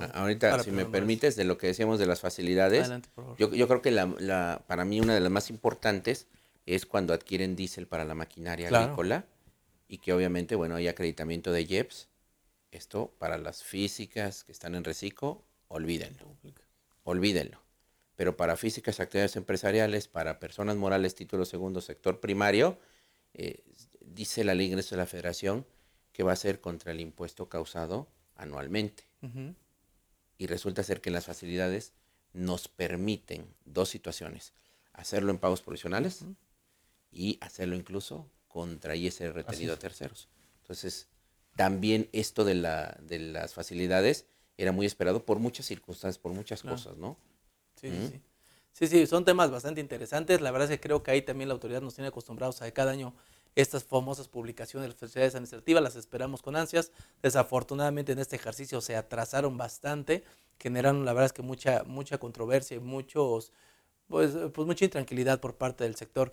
A- 0.00 0.04
Ahorita, 0.20 0.50
Para 0.50 0.62
si 0.62 0.70
me 0.70 0.84
permites, 0.84 1.34
de 1.36 1.44
lo 1.44 1.56
que 1.58 1.66
decíamos 1.68 1.98
de 1.98 2.06
las 2.06 2.20
facilidades, 2.20 2.80
Adelante, 2.80 3.08
por 3.14 3.24
favor. 3.24 3.38
yo, 3.38 3.54
yo 3.54 3.68
creo 3.68 3.82
que 3.82 3.90
la, 3.90 4.06
la- 4.18 4.62
para 4.66 4.84
mí 4.84 5.00
una 5.00 5.14
de 5.14 5.20
las 5.20 5.30
más 5.30 5.48
importantes 5.50 6.26
es 6.66 6.84
cuando 6.86 7.14
adquieren 7.14 7.56
diésel 7.56 7.86
para 7.86 8.04
la 8.04 8.14
maquinaria 8.14 8.68
Claro. 8.68 8.84
agrícola 8.84 9.24
y 9.88 9.98
que 9.98 10.12
obviamente, 10.12 10.54
bueno, 10.56 10.76
hay 10.76 10.88
acreditamiento 10.88 11.52
de 11.52 11.62
IEPS. 11.62 12.08
Esto 12.70 13.14
para 13.18 13.38
las 13.38 13.62
físicas 13.62 14.44
que 14.44 14.52
están 14.52 14.74
en 14.74 14.84
reciclo, 14.84 15.44
olvídenlo, 15.68 16.36
olvídenlo. 17.04 17.62
Pero 18.16 18.36
para 18.36 18.56
físicas, 18.56 19.00
actividades 19.00 19.36
empresariales, 19.36 20.08
para 20.08 20.40
personas 20.40 20.76
morales, 20.76 21.14
título 21.14 21.44
segundo, 21.44 21.80
sector 21.80 22.20
primario, 22.20 22.78
eh, 23.34 23.62
dice 24.00 24.44
la 24.44 24.54
ley 24.54 24.66
de 24.66 24.72
ingresos 24.72 24.90
de 24.90 24.96
la 24.96 25.06
federación 25.06 25.66
que 26.12 26.22
va 26.24 26.32
a 26.32 26.36
ser 26.36 26.60
contra 26.60 26.92
el 26.92 27.00
impuesto 27.00 27.48
causado 27.48 28.08
anualmente 28.34 29.04
y 30.38 30.46
resulta 30.46 30.82
ser 30.82 31.00
que 31.00 31.10
las 31.10 31.26
facilidades 31.26 31.92
nos 32.32 32.68
permiten 32.68 33.54
dos 33.64 33.88
situaciones, 33.88 34.52
hacerlo 34.92 35.30
en 35.30 35.38
pagos 35.38 35.62
provisionales 35.62 36.24
y 37.10 37.38
hacerlo 37.40 37.76
incluso 37.76 38.30
contra 38.46 38.96
ISR 38.96 39.34
retenido 39.34 39.74
a 39.74 39.78
terceros. 39.78 40.28
Entonces, 40.62 41.08
también 41.58 42.08
esto 42.12 42.44
de, 42.44 42.54
la, 42.54 42.96
de 43.02 43.18
las 43.18 43.52
facilidades 43.52 44.26
era 44.56 44.70
muy 44.70 44.86
esperado 44.86 45.24
por 45.26 45.40
muchas 45.40 45.66
circunstancias, 45.66 46.16
por 46.16 46.32
muchas 46.32 46.62
Claro. 46.62 46.76
cosas, 46.76 46.96
¿no? 46.96 47.16
Sí, 47.74 47.88
¿Mm? 47.88 48.06
sí, 48.06 48.20
sí. 48.72 48.86
Sí, 48.86 49.06
son 49.08 49.24
temas 49.24 49.50
bastante 49.50 49.80
interesantes. 49.80 50.40
La 50.40 50.52
verdad 50.52 50.70
es 50.70 50.78
que 50.78 50.80
creo 50.80 51.02
que 51.02 51.10
ahí 51.10 51.22
también 51.22 51.48
la 51.48 51.54
autoridad 51.54 51.82
nos 51.82 51.96
tiene 51.96 52.08
acostumbrados 52.08 52.62
a 52.62 52.66
que 52.66 52.72
cada 52.72 52.92
año 52.92 53.12
estas 53.56 53.82
famosas 53.82 54.28
publicaciones 54.28 54.84
de 54.84 54.88
las 54.90 55.00
facilidades 55.00 55.34
administrativas 55.34 55.82
las 55.82 55.96
esperamos 55.96 56.42
con 56.42 56.54
ansias. 56.54 56.92
Desafortunadamente 57.20 58.12
en 58.12 58.20
este 58.20 58.36
ejercicio 58.36 58.80
se 58.80 58.94
atrasaron 58.94 59.56
bastante, 59.56 60.22
generaron 60.60 61.04
la 61.04 61.12
verdad 61.12 61.26
es 61.26 61.32
que 61.32 61.42
mucha, 61.42 61.82
mucha 61.86 62.18
controversia 62.18 62.76
y 62.76 62.80
muchos, 62.80 63.52
pues, 64.06 64.30
pues 64.54 64.64
mucha 64.64 64.84
intranquilidad 64.84 65.40
por 65.40 65.56
parte 65.56 65.82
del 65.82 65.96
sector. 65.96 66.32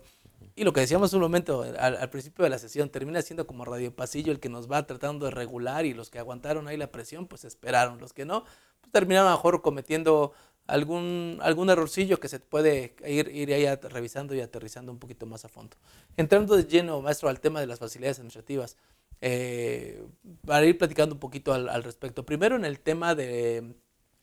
Y 0.54 0.64
lo 0.64 0.72
que 0.72 0.80
decíamos 0.80 1.12
un 1.12 1.20
momento 1.20 1.62
al, 1.62 1.96
al 1.96 2.10
principio 2.10 2.42
de 2.44 2.50
la 2.50 2.58
sesión, 2.58 2.88
termina 2.88 3.20
siendo 3.22 3.46
como 3.46 3.64
Radio 3.64 3.94
Pasillo 3.94 4.32
el 4.32 4.40
que 4.40 4.48
nos 4.48 4.70
va 4.70 4.86
tratando 4.86 5.26
de 5.26 5.30
regular 5.32 5.84
y 5.86 5.92
los 5.94 6.08
que 6.10 6.18
aguantaron 6.18 6.66
ahí 6.68 6.76
la 6.76 6.90
presión, 6.90 7.26
pues 7.26 7.44
esperaron. 7.44 7.98
Los 7.98 8.12
que 8.12 8.24
no, 8.24 8.44
pues 8.80 8.92
terminaron 8.92 9.28
a 9.28 9.32
lo 9.32 9.36
mejor 9.36 9.60
cometiendo 9.62 10.32
algún, 10.66 11.38
algún 11.42 11.70
errorcillo 11.70 12.18
que 12.18 12.28
se 12.28 12.40
puede 12.40 12.96
ir, 13.06 13.28
ir 13.28 13.52
ahí 13.52 13.66
revisando 13.88 14.34
y 14.34 14.40
aterrizando 14.40 14.90
un 14.92 14.98
poquito 14.98 15.26
más 15.26 15.44
a 15.44 15.48
fondo. 15.48 15.76
Entrando 16.16 16.56
de 16.56 16.64
lleno, 16.64 17.00
maestro, 17.02 17.28
al 17.28 17.40
tema 17.40 17.60
de 17.60 17.66
las 17.66 17.78
facilidades 17.78 18.18
administrativas, 18.18 18.76
eh, 19.20 20.02
para 20.46 20.66
ir 20.66 20.76
platicando 20.76 21.14
un 21.14 21.20
poquito 21.20 21.52
al, 21.54 21.68
al 21.68 21.82
respecto. 21.82 22.24
Primero 22.26 22.56
en 22.56 22.64
el 22.64 22.80
tema 22.80 23.14
de, 23.14 23.74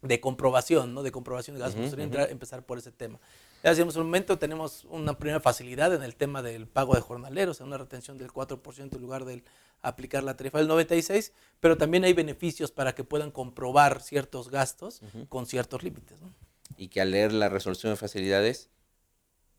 de 0.01 0.19
comprobación, 0.19 0.93
¿no? 0.93 1.01
De 1.03 1.11
comprobación 1.11 1.55
de 1.55 1.61
gastos. 1.61 1.93
Ujú. 1.93 2.01
entrar- 2.01 2.29
empezar 2.31 2.65
por 2.65 2.77
ese 2.77 2.91
tema. 2.91 3.19
Ya 3.63 3.69
decíamos 3.69 3.95
un 3.95 4.03
momento, 4.03 4.37
tenemos 4.37 4.83
una 4.89 5.17
primera 5.17 5.39
facilidad 5.39 5.93
en 5.93 6.03
el 6.03 6.17
tema 6.17 6.41
del 6.41 6.67
pago 6.67 6.95
de 6.95 7.01
jornaleros, 7.01 7.61
en 7.61 7.67
una 7.67 7.77
retención 7.77 8.17
del 8.17 8.29
4% 8.29 8.93
en 8.93 9.01
lugar 9.01 9.23
de 9.23 9.41
aplicar 9.81 10.21
la 10.21 10.35
tarifa 10.35 10.57
del 10.57 10.67
96, 10.67 11.31
pero 11.61 11.77
también 11.77 12.03
hay 12.03 12.11
beneficios 12.11 12.71
para 12.71 12.93
que 12.93 13.05
puedan 13.05 13.31
comprobar 13.31 14.01
ciertos 14.01 14.49
gastos 14.51 15.01
con 15.29 15.45
ciertos 15.45 15.81
límites. 15.81 16.19
¿no? 16.21 16.33
Y 16.75 16.89
que 16.89 16.99
al 16.99 17.11
leer 17.11 17.31
la 17.31 17.47
resolución 17.47 17.93
de 17.93 17.95
facilidades, 17.95 18.69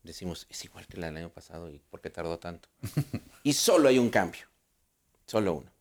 decimos, 0.03 0.45
es 0.51 0.63
igual 0.63 0.85
que 0.85 0.97
la 0.97 1.07
del 1.07 1.17
año 1.17 1.29
pasado, 1.31 1.71
¿y 1.71 1.79
por 1.89 1.99
qué 1.99 2.11
tardó 2.11 2.37
tanto? 2.37 2.69
y 3.43 3.53
solo 3.53 3.89
hay 3.89 3.97
un 3.97 4.11
cambio, 4.11 4.45
solo 5.25 5.53
uno. 5.53 5.71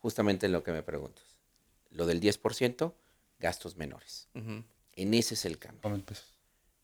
Justamente 0.00 0.48
lo 0.48 0.62
que 0.62 0.72
me 0.72 0.82
preguntas. 0.82 1.24
Lo 1.90 2.04
del 2.04 2.20
10%, 2.20 2.92
gastos 3.38 3.76
menores. 3.76 4.28
En 4.34 5.14
ese 5.14 5.32
es 5.32 5.46
el 5.46 5.58
cambio. 5.58 5.80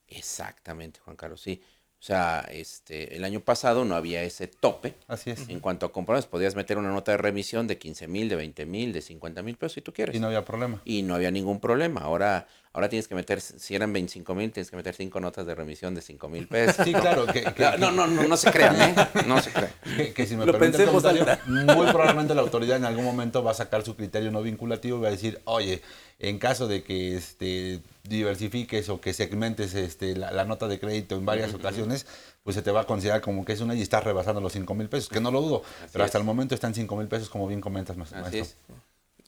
Exactamente, 0.08 1.00
Juan 1.00 1.16
Carlos, 1.16 1.40
sí. 1.40 1.62
O 1.98 2.02
sea, 2.06 2.46
este, 2.50 3.16
el 3.16 3.24
año 3.24 3.40
pasado 3.40 3.84
no 3.84 3.96
había 3.96 4.22
ese 4.22 4.46
tope. 4.46 4.94
Así 5.08 5.30
es. 5.30 5.48
En 5.48 5.60
cuanto 5.60 5.86
a 5.86 5.92
comprobantes, 5.92 6.28
podías 6.28 6.54
meter 6.54 6.78
una 6.78 6.90
nota 6.90 7.12
de 7.12 7.16
remisión 7.18 7.66
de 7.66 7.78
15 7.78 8.06
mil, 8.06 8.28
de 8.28 8.36
20 8.36 8.66
mil, 8.66 8.92
de 8.92 9.00
50 9.00 9.42
mil 9.42 9.56
pesos 9.56 9.72
si 9.72 9.80
tú 9.80 9.92
quieres. 9.92 10.14
Y 10.14 10.20
no 10.20 10.26
había 10.26 10.44
problema. 10.44 10.80
Y 10.84 11.02
no 11.02 11.14
había 11.14 11.30
ningún 11.30 11.58
problema. 11.58 12.02
Ahora, 12.02 12.46
ahora 12.76 12.90
tienes 12.90 13.08
que 13.08 13.14
meter, 13.14 13.40
si 13.40 13.74
eran 13.74 13.90
25 13.92 14.34
mil, 14.34 14.52
tienes 14.52 14.70
que 14.70 14.76
meter 14.76 14.94
cinco 14.94 15.18
notas 15.18 15.46
de 15.46 15.54
remisión 15.54 15.94
de 15.94 16.02
5 16.02 16.28
mil 16.28 16.46
pesos. 16.46 16.84
Sí, 16.84 16.92
claro. 16.92 17.24
Que, 17.26 17.42
que- 17.42 17.78
No, 17.78 17.90
no, 17.90 18.06
no, 18.06 18.22
no, 18.28 18.36
se 18.36 18.50
crean, 18.52 18.78
¿eh? 18.80 18.94
No 19.26 19.40
se 19.40 19.50
crean. 19.50 19.72
que- 19.96 20.12
que 20.12 20.26
si 20.26 20.36
me 20.36 20.44
Lo 20.44 20.52
permite 20.52 20.82
el 20.82 20.90
pensemos 20.90 21.02
comentario, 21.02 21.74
muy 21.74 21.86
probablemente 21.86 22.34
la 22.34 22.42
autoridad 22.42 22.76
en 22.76 22.84
algún 22.84 23.04
momento 23.04 23.42
va 23.42 23.52
a 23.52 23.54
sacar 23.54 23.82
su 23.82 23.96
criterio 23.96 24.30
no 24.30 24.42
vinculativo 24.42 24.98
y 24.98 25.00
va 25.00 25.08
a 25.08 25.10
decir, 25.10 25.40
oye, 25.46 25.80
en 26.18 26.38
caso 26.38 26.68
de 26.68 26.82
que 26.82 27.16
este, 27.16 27.80
diversifiques 28.04 28.88
o 28.90 29.00
que 29.00 29.12
segmentes 29.14 29.74
este, 29.74 30.14
la, 30.14 30.30
la 30.30 30.44
nota 30.44 30.68
de 30.68 30.78
crédito 30.78 31.16
en 31.16 31.24
varias 31.24 31.54
ocasiones, 31.54 32.06
pues 32.42 32.56
se 32.56 32.62
te 32.62 32.70
va 32.70 32.82
a 32.82 32.84
considerar 32.86 33.20
como 33.22 33.44
que 33.44 33.52
es 33.54 33.60
una 33.60 33.74
y 33.74 33.82
estás 33.82 34.04
rebasando 34.04 34.40
los 34.40 34.52
5 34.52 34.74
mil 34.74 34.88
pesos, 34.88 35.08
que 35.08 35.20
no 35.20 35.30
lo 35.30 35.40
dudo, 35.40 35.62
Así 35.80 35.90
pero 35.92 36.04
hasta 36.04 36.18
el 36.18 36.24
momento 36.24 36.54
están 36.54 36.74
5 36.74 36.94
mil 36.96 37.08
pesos, 37.08 37.28
como 37.30 37.46
bien 37.48 37.60
comentas, 37.62 37.96
Así 37.98 38.14
maestro. 38.14 38.42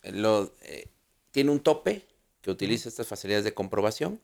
es. 0.04 0.14
Lo, 0.14 0.52
eh, 0.62 0.86
tiene 1.32 1.50
un 1.50 1.60
tope 1.60 2.06
que 2.48 2.52
utiliza 2.52 2.88
estas 2.88 3.06
facilidades 3.06 3.44
de 3.44 3.52
comprobación 3.52 4.22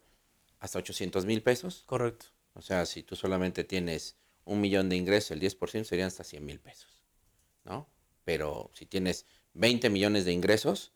hasta 0.58 0.78
800 0.78 1.26
mil 1.26 1.42
pesos. 1.42 1.82
Correcto. 1.84 2.24
O 2.54 2.62
sea, 2.62 2.86
si 2.86 3.02
tú 3.02 3.16
solamente 3.16 3.64
tienes 3.64 4.16
un 4.46 4.62
millón 4.62 4.88
de 4.88 4.96
ingresos, 4.96 5.32
el 5.32 5.40
10% 5.40 5.84
serían 5.84 6.06
hasta 6.06 6.24
100 6.24 6.42
mil 6.42 6.58
pesos, 6.58 7.04
¿no? 7.64 7.86
Pero 8.24 8.70
si 8.72 8.86
tienes 8.86 9.26
20 9.52 9.90
millones 9.90 10.24
de 10.24 10.32
ingresos, 10.32 10.92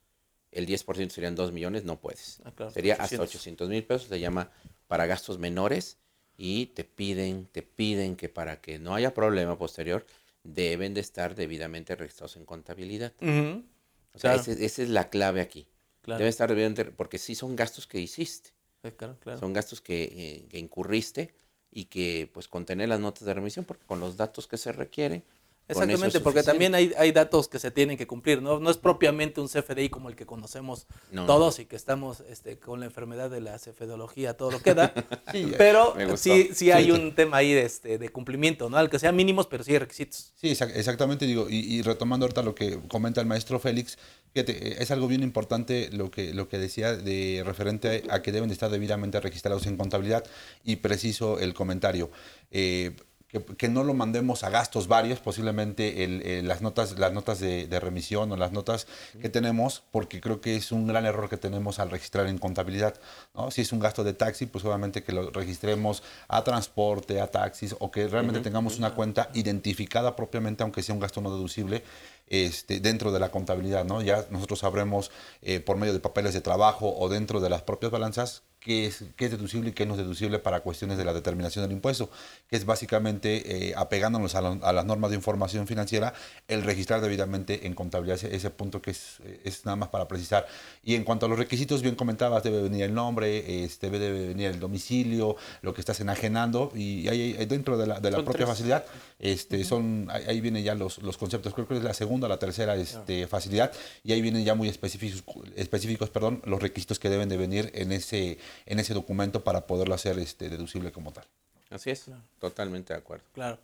el 0.52 0.66
10% 0.66 1.10
serían 1.10 1.34
2 1.34 1.52
millones, 1.52 1.84
no 1.84 2.00
puedes. 2.00 2.40
Ah, 2.44 2.52
claro, 2.54 2.72
Sería 2.72 2.94
hasta 2.94 3.16
800. 3.16 3.34
800 3.34 3.68
mil 3.68 3.84
pesos, 3.84 4.08
se 4.08 4.18
llama 4.20 4.50
para 4.86 5.04
gastos 5.04 5.38
menores 5.38 5.98
y 6.38 6.66
te 6.68 6.84
piden, 6.84 7.44
te 7.44 7.62
piden 7.62 8.16
que 8.16 8.30
para 8.30 8.62
que 8.62 8.78
no 8.78 8.94
haya 8.94 9.12
problema 9.12 9.58
posterior, 9.58 10.06
deben 10.44 10.94
de 10.94 11.02
estar 11.02 11.34
debidamente 11.34 11.94
registrados 11.94 12.36
en 12.36 12.46
contabilidad. 12.46 13.12
O 13.20 14.18
sea, 14.18 14.32
Claro. 14.42 14.50
esa 14.50 14.82
es 14.82 14.88
la 14.88 15.10
clave 15.10 15.42
aquí. 15.42 15.66
Claro. 16.08 16.20
Deben 16.20 16.30
estar 16.30 16.48
debidamente, 16.48 16.86
porque 16.86 17.18
sí 17.18 17.34
son 17.34 17.54
gastos 17.54 17.86
que 17.86 18.00
hiciste. 18.00 18.54
Sí, 18.82 18.92
claro, 18.92 19.18
claro. 19.20 19.38
Son 19.38 19.52
gastos 19.52 19.82
que, 19.82 20.04
eh, 20.04 20.46
que 20.48 20.58
incurriste 20.58 21.34
y 21.70 21.84
que 21.84 22.30
pues 22.32 22.48
contener 22.48 22.88
las 22.88 22.98
notas 22.98 23.26
de 23.26 23.34
remisión 23.34 23.66
porque 23.66 23.84
con 23.84 24.00
los 24.00 24.16
datos 24.16 24.46
que 24.46 24.56
se 24.56 24.72
requieren. 24.72 25.22
Exactamente, 25.68 26.20
porque 26.20 26.42
también 26.42 26.74
hay, 26.74 26.92
hay 26.96 27.12
datos 27.12 27.46
que 27.48 27.58
se 27.58 27.70
tienen 27.70 27.96
que 27.98 28.06
cumplir, 28.06 28.40
¿no? 28.40 28.58
No 28.58 28.70
es 28.70 28.78
propiamente 28.78 29.40
un 29.40 29.48
CFDI 29.48 29.90
como 29.90 30.08
el 30.08 30.16
que 30.16 30.24
conocemos 30.26 30.86
No, 31.12 31.22
no. 31.22 31.26
todos 31.26 31.58
y 31.58 31.66
que 31.66 31.76
estamos 31.76 32.20
este, 32.28 32.58
con 32.58 32.80
la 32.80 32.86
enfermedad 32.86 33.28
de 33.30 33.40
la 33.42 33.58
cefedología, 33.58 34.34
todo 34.34 34.50
lo 34.50 34.60
que 34.60 34.74
da. 34.74 34.92
Sí, 35.32 35.52
pero 35.58 35.94
sí, 36.16 36.50
sí 36.54 36.70
hay 36.72 36.86
Sí. 36.86 36.90
un 36.92 37.14
tema 37.14 37.36
ahí 37.38 37.52
de, 37.52 37.62
este, 37.66 37.98
de 37.98 38.08
cumplimiento, 38.08 38.70
¿no? 38.70 38.78
Al 38.78 38.88
que 38.88 38.98
sean 38.98 39.14
mínimos, 39.14 39.46
pero 39.46 39.62
sí 39.62 39.72
hay 39.72 39.78
requisitos. 39.78 40.32
Sí, 40.36 40.48
exac- 40.48 40.72
exactamente, 40.74 41.26
digo, 41.26 41.48
y, 41.50 41.56
y 41.58 41.82
retomando 41.82 42.24
ahorita 42.24 42.42
lo 42.42 42.54
que 42.54 42.78
comenta 42.88 43.20
el 43.20 43.26
maestro 43.26 43.58
Félix, 43.60 43.98
fíjate, 44.32 44.68
eh, 44.72 44.76
es 44.80 44.90
algo 44.90 45.06
bien 45.06 45.22
importante 45.22 45.90
lo 45.92 46.10
que, 46.10 46.32
lo 46.32 46.48
que 46.48 46.56
decía 46.58 46.96
de 46.96 47.42
referente 47.44 48.04
a 48.08 48.22
que 48.22 48.32
deben 48.32 48.48
de 48.48 48.54
estar 48.54 48.70
debidamente 48.70 49.20
registrados 49.20 49.66
en 49.66 49.76
contabilidad 49.76 50.24
y 50.64 50.76
preciso 50.76 51.38
el 51.38 51.52
comentario. 51.52 52.10
Eh, 52.50 52.92
que, 53.28 53.44
que 53.44 53.68
no 53.68 53.84
lo 53.84 53.94
mandemos 53.94 54.42
a 54.42 54.50
gastos 54.50 54.88
varios, 54.88 55.20
posiblemente 55.20 56.04
el- 56.04 56.22
eh, 56.24 56.42
las 56.42 56.62
notas, 56.62 56.98
las 56.98 57.12
notas 57.12 57.38
de, 57.40 57.66
de 57.66 57.80
remisión 57.80 58.32
o 58.32 58.36
las 58.36 58.52
notas 58.52 58.86
que 59.20 59.28
tenemos, 59.28 59.82
porque 59.90 60.20
creo 60.20 60.40
que 60.40 60.56
es 60.56 60.72
un 60.72 60.86
gran 60.86 61.04
error 61.06 61.28
que 61.28 61.36
tenemos 61.36 61.78
al 61.78 61.90
registrar 61.90 62.26
en 62.26 62.38
contabilidad. 62.38 62.94
¿no? 63.34 63.50
Si 63.50 63.60
es 63.60 63.72
un 63.72 63.80
gasto 63.80 64.02
de 64.02 64.14
taxi, 64.14 64.46
pues 64.46 64.64
obviamente 64.64 65.02
que 65.02 65.12
lo 65.12 65.30
registremos 65.30 66.02
a 66.28 66.42
transporte, 66.42 67.20
a 67.20 67.26
taxis, 67.30 67.76
o 67.78 67.90
que 67.90 68.08
realmente 68.08 68.40
tengamos 68.40 68.78
una 68.78 68.94
cuenta 68.94 69.28
identificada 69.34 70.16
propiamente, 70.16 70.62
aunque 70.62 70.82
sea 70.82 70.94
un 70.94 71.00
gasto 71.00 71.20
no 71.20 71.30
deducible, 71.30 71.82
este, 72.30 72.80
dentro 72.80 73.12
de 73.12 73.20
la 73.20 73.30
contabilidad, 73.30 73.84
¿no? 73.84 74.02
Ya 74.02 74.24
nosotros 74.30 74.58
sabremos 74.60 75.10
eh, 75.42 75.60
por 75.60 75.76
medio 75.76 75.92
de 75.92 76.00
papeles 76.00 76.34
de 76.34 76.40
trabajo 76.40 76.94
o 76.98 77.08
dentro 77.08 77.40
de 77.40 77.50
las 77.50 77.62
propias 77.62 77.92
balanzas 77.92 78.42
qué 78.60 78.86
es, 78.86 79.04
qué 79.16 79.26
es 79.26 79.30
deducible 79.30 79.70
y 79.70 79.72
qué 79.72 79.86
no 79.86 79.94
es 79.94 79.98
deducible 79.98 80.40
para 80.40 80.60
cuestiones 80.60 80.98
de 80.98 81.04
la 81.04 81.14
determinación 81.14 81.62
del 81.64 81.70
impuesto, 81.72 82.10
que 82.50 82.56
es 82.56 82.64
básicamente, 82.66 83.68
eh, 83.68 83.74
apegándonos 83.76 84.34
a, 84.34 84.40
la- 84.42 84.58
a 84.62 84.72
las 84.72 84.84
normas 84.84 85.10
de 85.10 85.16
información 85.16 85.68
financiera, 85.68 86.12
el 86.48 86.64
registrar 86.64 87.00
debidamente 87.00 87.66
en 87.68 87.74
contabilidad 87.74 88.16
ese, 88.16 88.34
ese 88.34 88.50
punto 88.50 88.82
que 88.82 88.90
es, 88.90 89.18
es 89.44 89.64
nada 89.64 89.76
más 89.76 89.90
para 89.90 90.08
precisar. 90.08 90.44
Y 90.82 90.96
en 90.96 91.04
cuanto 91.04 91.26
a 91.26 91.28
los 91.28 91.38
requisitos, 91.38 91.82
bien 91.82 91.94
comentabas, 91.94 92.42
debe 92.42 92.60
venir 92.60 92.82
el 92.82 92.92
nombre, 92.94 93.62
este, 93.64 93.90
debe 93.90 94.26
venir 94.26 94.48
el 94.48 94.58
domicilio, 94.58 95.36
lo 95.62 95.72
que 95.72 95.80
estás 95.80 96.00
enajenando, 96.00 96.72
y 96.74 97.06
ahí, 97.08 97.34
dentro 97.46 97.78
de 97.78 97.86
la, 97.86 98.00
de 98.00 98.10
la 98.10 98.16
propia 98.24 98.44
tres. 98.44 98.48
facilidad, 98.48 98.84
este, 99.20 99.62
son, 99.64 100.08
ahí, 100.10 100.24
ahí 100.26 100.40
vienen 100.40 100.64
ya 100.64 100.74
los, 100.74 100.98
los 100.98 101.16
conceptos, 101.16 101.54
creo 101.54 101.68
que 101.68 101.76
es 101.76 101.84
la 101.84 101.94
segunda 101.94 102.17
o 102.26 102.28
la 102.28 102.38
tercera 102.38 102.76
este, 102.76 103.26
facilidad, 103.26 103.72
y 104.04 104.12
ahí 104.12 104.20
vienen 104.20 104.44
ya 104.44 104.54
muy 104.54 104.68
específicos, 104.68 105.22
específicos 105.56 106.10
perdón, 106.10 106.42
los 106.44 106.60
requisitos 106.60 106.98
que 106.98 107.08
deben 107.08 107.28
de 107.28 107.36
venir 107.36 107.70
en 107.74 107.92
ese, 107.92 108.38
en 108.66 108.78
ese 108.78 108.94
documento 108.94 109.44
para 109.44 109.66
poderlo 109.66 109.94
hacer 109.94 110.18
este, 110.18 110.48
deducible 110.48 110.92
como 110.92 111.12
tal. 111.12 111.24
Así 111.70 111.90
es, 111.90 112.06
totalmente 112.38 112.92
de 112.92 112.98
acuerdo. 112.98 113.24
Claro. 113.32 113.58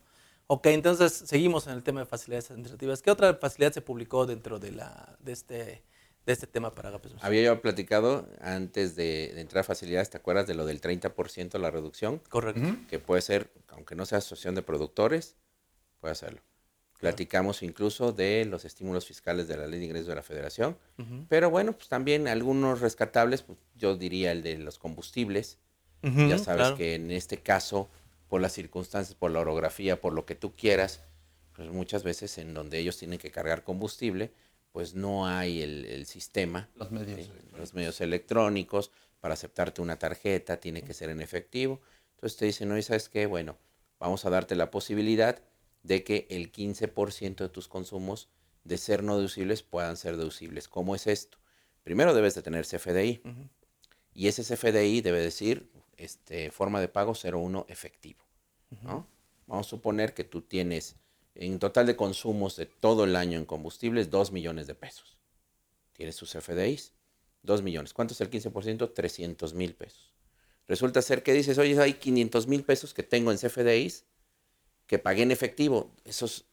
Ok, 0.47 0.67
entonces 0.67 1.13
seguimos 1.13 1.67
en 1.67 1.73
el 1.73 1.83
tema 1.83 2.01
de 2.01 2.07
facilidades 2.07 2.51
administrativas. 2.51 3.01
¿Qué 3.01 3.11
otra 3.11 3.35
facilidad 3.35 3.73
se 3.73 3.81
publicó 3.81 4.27
dentro 4.27 4.59
de, 4.59 4.73
la, 4.73 5.17
de, 5.21 5.33
este, 5.33 5.83
de 6.27 6.33
este 6.33 6.47
tema 6.47 6.75
para 6.75 6.91
Agapes? 6.91 7.13
Había 7.23 7.43
yo 7.43 7.63
platicado 7.63 8.29
antes 8.43 8.95
de, 8.95 9.33
de 9.35 9.41
entrar 9.41 9.63
a 9.63 9.65
facilidades, 9.65 10.11
¿te 10.11 10.19
acuerdas 10.19 10.47
de 10.47 10.55
lo 10.55 10.67
del 10.67 10.83
30% 10.83 11.59
la 11.59 11.71
reducción? 11.71 12.21
Correcto. 12.29 12.77
Que 12.91 12.99
puede 12.99 13.23
ser, 13.23 13.51
aunque 13.69 13.95
no 13.95 14.05
sea 14.05 14.19
asociación 14.19 14.55
de 14.55 14.63
productores, 14.63 15.37
puede 16.01 16.13
hacerlo. 16.13 16.43
Platicamos 17.01 17.63
incluso 17.63 18.13
de 18.13 18.47
los 18.47 18.65
estímulos 18.65 19.07
fiscales 19.07 19.47
de 19.49 19.57
la 19.57 19.67
ley 19.67 19.79
de 19.79 19.87
ingresos 19.87 20.07
de 20.09 20.15
la 20.15 20.23
federación. 20.23 20.79
Pero 21.29 21.51
bueno, 21.51 21.73
pues 21.73 21.89
también 21.89 22.29
algunos 22.29 22.81
rescatables, 22.81 23.43
pues 23.43 23.59
yo 23.77 23.97
diría 23.97 24.33
el 24.33 24.43
de 24.43 24.59
los 24.59 24.79
combustibles. 24.79 25.59
Ya 26.03 26.39
sabes 26.39 26.63
claro. 26.63 26.77
que 26.77 26.95
en 26.95 27.11
este 27.11 27.39
caso, 27.39 27.89
por 28.29 28.41
las 28.41 28.53
circunstancias, 28.53 29.15
por 29.15 29.31
la 29.31 29.41
orografía, 29.41 30.01
por 30.01 30.13
lo 30.13 30.25
que 30.27 30.35
tú 30.35 30.55
quieras, 30.55 31.01
pues 31.55 31.71
muchas 31.71 32.03
veces 32.05 32.37
en 32.39 32.53
donde 32.55 32.79
ellos 32.79 32.99
tienen 32.99 33.19
que 33.19 33.31
cargar 33.31 33.65
combustible, 33.65 34.33
pues 34.73 34.95
no 34.95 35.27
hay 35.27 35.63
el, 35.63 35.85
el 35.87 36.07
sistema, 36.07 36.69
Los 36.75 36.91
medios. 36.91 37.21
¿sí? 37.21 37.31
los 37.57 37.75
medios 37.75 38.01
electrónicos 38.01 38.91
para 39.21 39.35
aceptarte 39.35 39.81
una 39.81 39.99
tarjeta, 39.99 40.59
tiene 40.59 40.83
que 40.83 40.93
ser 40.93 41.09
en 41.11 41.21
efectivo. 41.23 41.81
Entonces 42.17 42.37
te 42.39 42.45
dicen, 42.45 42.69
no, 42.69 42.81
¿sabes 42.83 43.09
qué? 43.09 43.27
Bueno, 43.27 43.57
vamos 43.99 44.25
a 44.27 44.31
darte 44.31 44.55
la 44.55 44.71
posibilidad 44.71 45.41
de 45.85 46.03
que 46.03 46.27
el 46.31 46.51
15% 46.51 47.37
de 47.37 47.49
tus 47.49 47.69
consumos 47.69 48.29
de 48.65 48.79
ser 48.79 49.05
no 49.05 49.17
deducibles 49.17 49.63
puedan 49.63 49.97
ser 49.97 50.17
deducibles. 50.17 50.67
¿Cómo 50.67 50.97
es 50.97 51.07
esto? 51.07 51.39
Primero 51.85 52.15
debes 52.15 52.35
de 52.35 52.43
tener 52.43 52.67
CFDI. 52.67 53.23
Y 54.15 54.29
ese 54.29 54.43
CFDI 54.43 55.03
debe 55.03 55.21
decir 55.21 55.71
este, 55.97 56.51
forma 56.51 56.81
de 56.81 56.89
pago 56.89 57.13
01 57.13 57.67
efectivo. 57.69 58.25
¿no? 58.83 59.07
Vamos 59.47 59.67
a 59.67 59.71
suponer 59.71 60.15
que 60.15 60.25
tú 60.25 60.41
tienes 60.41 60.97
en 61.35 61.59
total 61.59 61.87
de 61.87 61.97
consumos 61.97 62.57
de 62.57 62.67
todo 62.67 63.05
el 63.05 63.15
año 63.15 63.39
en 63.39 63.45
combustibles 63.45 64.11
2 64.11 64.33
millones 64.33 64.67
de 64.67 64.75
pesos. 64.75 65.19
Tienes 65.93 66.17
tus 66.17 66.33
CFDIs, 66.33 66.93
2 67.43 67.63
millones. 67.63 67.93
¿Cuánto 67.93 68.15
es 68.15 68.21
el 68.21 68.31
15%? 68.31 68.95
300 68.95 69.55
mil 69.55 69.75
pesos. 69.75 70.15
Resulta 70.67 71.03
ser 71.03 71.23
que 71.23 71.35
dices, 71.35 71.59
oye, 71.59 71.79
hay 71.79 71.95
500 71.95 72.47
mil 72.47 72.65
pesos 72.65 72.95
que 72.95 73.03
tengo 73.03 73.31
en 73.31 73.39
CFDIs 73.39 74.07
que 74.87 74.99
pagué 74.99 75.23
en 75.23 75.31
efectivo. 75.31 75.91
Esos 76.05 76.45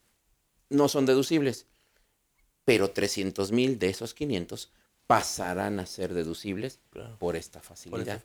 no 0.70 0.88
son 0.88 1.06
deducibles. 1.06 1.66
Pero 2.64 2.90
300 2.90 3.50
mil 3.52 3.78
de 3.78 3.88
esos 3.88 4.14
500 4.14 4.70
pasarán 5.06 5.80
a 5.80 5.86
ser 5.86 6.14
deducibles 6.14 6.78
Claro. 6.90 7.18
por 7.18 7.36
esta 7.36 7.58
Por 7.60 7.68
facilidad. 7.68 8.22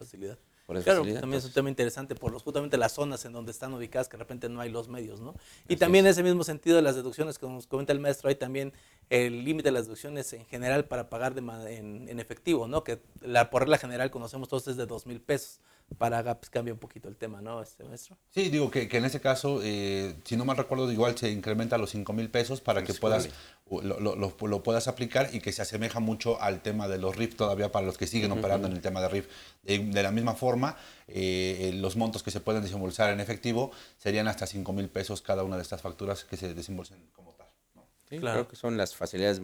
por 0.65 0.81
Claro, 0.83 0.99
facilidad, 0.99 1.21
también 1.21 1.39
es 1.39 1.45
un 1.45 1.51
tema 1.53 1.69
interesante 1.69 2.13
por 2.13 2.31
los, 2.31 2.43
justamente 2.43 2.77
las 2.77 2.93
zonas 2.93 3.25
en 3.25 3.33
donde 3.33 3.51
están 3.51 3.73
ubicadas, 3.73 4.07
que 4.07 4.15
de 4.17 4.23
repente 4.23 4.47
no 4.47 4.61
hay 4.61 4.69
los 4.69 4.89
medios, 4.89 5.19
¿no? 5.19 5.33
Y 5.67 5.73
Así 5.73 5.77
también 5.77 6.05
en 6.05 6.11
ese 6.11 6.23
mismo 6.23 6.43
sentido 6.43 6.75
de 6.75 6.81
las 6.83 6.95
deducciones, 6.95 7.39
como 7.39 7.55
nos 7.55 7.67
comenta 7.67 7.93
el 7.93 7.99
maestro, 7.99 8.29
hay 8.29 8.35
también 8.35 8.73
el 9.09 9.43
límite 9.43 9.69
de 9.69 9.71
las 9.71 9.85
deducciones 9.85 10.31
en 10.33 10.45
general 10.45 10.85
para 10.85 11.09
pagar 11.09 11.33
de 11.33 11.39
en, 11.73 12.07
en 12.09 12.19
efectivo, 12.19 12.67
¿no? 12.67 12.83
Que 12.83 12.99
la, 13.21 13.49
por 13.49 13.63
regla 13.63 13.77
general 13.79 14.11
conocemos 14.11 14.49
todos 14.49 14.67
es 14.67 14.77
de 14.77 14.85
dos 14.85 15.05
mil 15.07 15.19
pesos. 15.19 15.59
Para 15.97 16.21
GAPS 16.21 16.49
cambia 16.49 16.73
un 16.73 16.79
poquito 16.79 17.07
el 17.07 17.15
tema, 17.15 17.41
¿no, 17.41 17.61
este 17.61 17.83
maestro? 17.85 18.17
Sí, 18.29 18.49
digo 18.49 18.69
que, 18.69 18.87
que 18.89 18.97
en 18.97 19.05
ese 19.05 19.21
caso, 19.21 19.61
eh, 19.63 20.15
si 20.25 20.35
no 20.35 20.43
mal 20.45 20.57
recuerdo, 20.57 20.91
igual 20.91 21.17
se 21.17 21.31
incrementa 21.31 21.77
a 21.77 21.79
los 21.79 21.89
5 21.91 22.11
mil 22.13 22.29
pesos 22.29 22.59
para 22.61 22.83
que 22.83 22.93
puedas 22.93 23.29
lo, 23.71 23.99
lo- 23.99 24.15
lo- 24.15 24.47
lo 24.47 24.63
puedas 24.63 24.87
aplicar 24.89 25.29
y 25.33 25.39
que 25.39 25.51
se 25.53 25.61
asemeja 25.61 25.99
mucho 25.99 26.41
al 26.41 26.61
tema 26.61 26.87
de 26.89 26.97
los 26.97 27.15
RIF 27.15 27.35
todavía 27.35 27.71
para 27.71 27.85
los 27.85 27.97
que 27.97 28.05
siguen 28.05 28.31
operando 28.33 28.67
en 28.67 28.73
el 28.73 28.81
tema 28.81 29.01
de 29.01 29.07
RIF. 29.09 29.27
De, 29.63 29.79
de 29.79 30.03
la 30.03 30.11
misma 30.11 30.35
forma, 30.35 30.77
eh, 31.07 31.71
los 31.75 31.95
montos 31.95 32.21
que 32.21 32.31
se 32.31 32.41
pueden 32.41 32.61
desembolsar 32.63 33.11
en 33.13 33.19
efectivo 33.21 33.71
serían 33.97 34.27
hasta 34.27 34.45
5 34.45 34.73
mil 34.73 34.89
pesos 34.89 35.21
cada 35.21 35.43
una 35.43 35.55
de 35.55 35.61
estas 35.61 35.81
facturas 35.81 36.25
que 36.25 36.35
se 36.37 36.53
desembolsen 36.53 36.97
como 37.13 37.31
tal. 37.31 37.47
¿no? 37.75 37.85
sí, 38.09 38.17
claro. 38.19 38.41
Creo 38.41 38.47
que 38.49 38.55
son 38.57 38.75
las 38.77 38.93
facilidades 38.95 39.41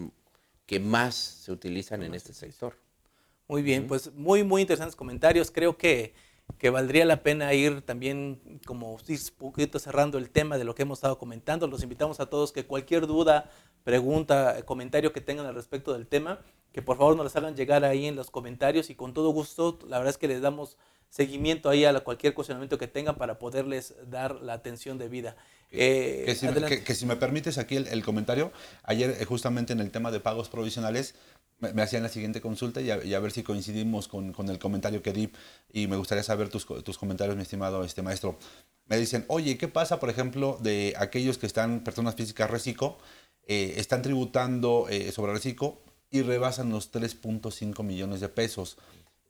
que 0.66 0.80
más 0.80 1.16
se 1.16 1.52
utilizan 1.54 2.04
en 2.04 2.14
este 2.14 2.34
sector. 2.34 2.78
Muy 3.48 3.62
bien, 3.62 3.88
pues 3.88 4.14
muy, 4.14 4.44
muy 4.44 4.62
interesantes 4.62 4.96
comentarios. 4.96 5.52
Creo 5.52 5.78
que, 5.78 6.14
que 6.58 6.70
valdría 6.70 7.06
la 7.06 7.24
pena 7.24 7.54
ir 7.54 7.82
también 7.82 8.60
como 8.66 8.94
un 8.94 9.00
poquito 9.38 9.80
cerrando 9.80 10.18
el 10.18 10.30
tema 10.30 10.58
de 10.58 10.64
lo 10.64 10.76
que 10.76 10.84
hemos 10.84 11.00
estado 11.00 11.18
comentando. 11.18 11.68
Los 11.68 11.84
invitamos 11.84 12.20
a 12.20 12.28
todos 12.28 12.52
que 12.52 12.66
cualquier 12.66 13.06
duda, 13.08 13.50
pregunta, 13.84 14.58
eh, 14.58 14.64
comentario 14.64 15.12
que 15.14 15.22
tengan 15.22 15.46
al 15.46 15.56
respecto 15.56 15.94
del 15.94 16.08
tema, 16.08 16.40
que 16.72 16.82
por 16.82 16.98
favor 16.98 17.16
nos 17.16 17.26
las 17.26 17.36
hagan 17.36 17.56
llegar 17.56 17.84
ahí 17.84 18.06
en 18.06 18.16
los 18.16 18.32
comentarios 18.32 18.90
y 18.90 18.96
con 18.96 19.14
todo 19.14 19.30
gusto, 19.30 19.78
la 19.88 19.98
verdad 19.98 20.12
es 20.12 20.18
que 20.18 20.28
les 20.28 20.42
damos 20.42 20.78
seguimiento 21.10 21.70
ahí 21.70 21.86
a 21.86 21.92
la- 21.92 22.00
cualquier 22.00 22.34
cuestionamiento 22.34 22.78
que 22.78 22.88
tengan 22.88 23.16
para 23.16 23.38
poderles 23.40 23.96
dar 24.10 24.42
la 24.42 24.54
atención 24.54 24.98
debida. 24.98 25.36
Eh, 25.70 26.24
que, 26.26 26.36
si, 26.36 26.48
que 26.84 26.96
si 26.96 27.06
me 27.06 27.16
permites 27.16 27.58
aquí 27.58 27.76
el, 27.76 27.88
el 27.88 28.04
comentario, 28.04 28.52
ayer 28.84 29.16
eh, 29.20 29.26
justamente 29.26 29.74
en 29.74 29.80
el 29.80 29.92
tema 29.92 30.12
de 30.12 30.20
pagos 30.20 30.50
provisionales 30.50 31.16
me, 31.64 31.74
me 31.74 31.82
hacían 31.82 32.04
la 32.04 32.10
siguiente 32.10 32.42
consulta 32.42 32.82
y 32.82 32.92
a, 32.92 33.04
y 33.04 33.14
a 33.14 33.20
ver 33.20 33.32
si 33.32 33.42
coincidimos 33.42 34.08
con, 34.08 34.34
con 34.34 34.50
el 34.50 34.60
comentario 34.60 35.02
que 35.02 35.14
di 35.14 35.32
y 35.72 35.88
me 35.88 35.96
gustaría 35.96 36.24
saber 36.24 36.50
tus, 36.50 36.66
tus 36.84 36.98
comentarios, 36.98 37.36
mi 37.36 37.44
estimado 37.44 37.84
este 37.84 38.02
maestro. 38.02 38.38
Me 38.88 38.98
dicen, 38.98 39.24
oye, 39.30 39.58
¿qué 39.58 39.68
pasa, 39.70 40.00
por 40.00 40.10
ejemplo, 40.10 40.60
de 40.62 40.94
aquellos 40.98 41.38
que 41.38 41.46
están, 41.46 41.84
personas 41.84 42.16
físicas 42.16 42.52
reciclo, 42.52 42.98
eh, 43.48 43.76
están 43.78 44.02
tributando 44.02 44.88
eh, 44.90 45.12
sobre 45.12 45.32
reciclo 45.32 45.82
y 46.12 46.22
rebasan 46.22 46.70
los 46.70 46.92
3.5 46.92 47.82
millones 47.84 48.20
de 48.20 48.30
pesos? 48.30 48.78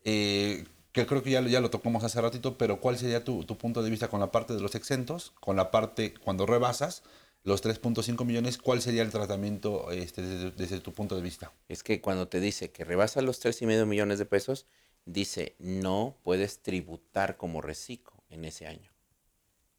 Eh, 0.04 0.66
que 0.92 1.06
creo 1.06 1.24
que 1.24 1.32
ya, 1.32 1.42
ya 1.42 1.62
lo 1.62 1.70
tocamos 1.70 2.04
hace 2.04 2.20
ratito, 2.20 2.58
pero 2.58 2.80
¿cuál 2.80 2.98
sería 2.98 3.24
tu, 3.24 3.44
tu 3.46 3.58
punto 3.58 3.84
de 3.84 3.90
vista 3.90 4.08
con 4.08 4.20
la 4.20 4.32
parte 4.32 4.54
de 4.54 4.62
los 4.62 4.76
exentos, 4.76 5.34
con 5.40 5.56
la 5.56 5.72
parte 5.72 6.14
cuando 6.16 6.46
rebasas 6.46 7.04
los 7.44 7.62
3.5 7.62 8.26
millones, 8.26 8.58
cuál 8.58 8.82
sería 8.82 9.02
el 9.02 9.10
tratamiento 9.12 9.92
este, 9.92 10.22
desde, 10.22 10.52
desde 10.52 10.80
tu 10.80 10.94
punto 10.94 11.16
de 11.16 11.22
vista? 11.22 11.52
Es 11.68 11.84
que 11.84 12.00
cuando 12.02 12.28
te 12.28 12.40
dice 12.40 12.72
que 12.72 12.86
rebasa 12.86 13.22
los 13.22 13.40
tres 13.40 13.62
y 13.62 13.66
medio 13.66 13.86
millones 13.86 14.18
de 14.20 14.26
pesos, 14.26 14.66
dice 15.06 15.56
no 15.60 16.18
puedes 16.24 16.60
tributar 16.60 17.36
como 17.38 17.62
reciclo 17.62 18.14
en 18.30 18.46
ese 18.46 18.68
año. 18.68 18.92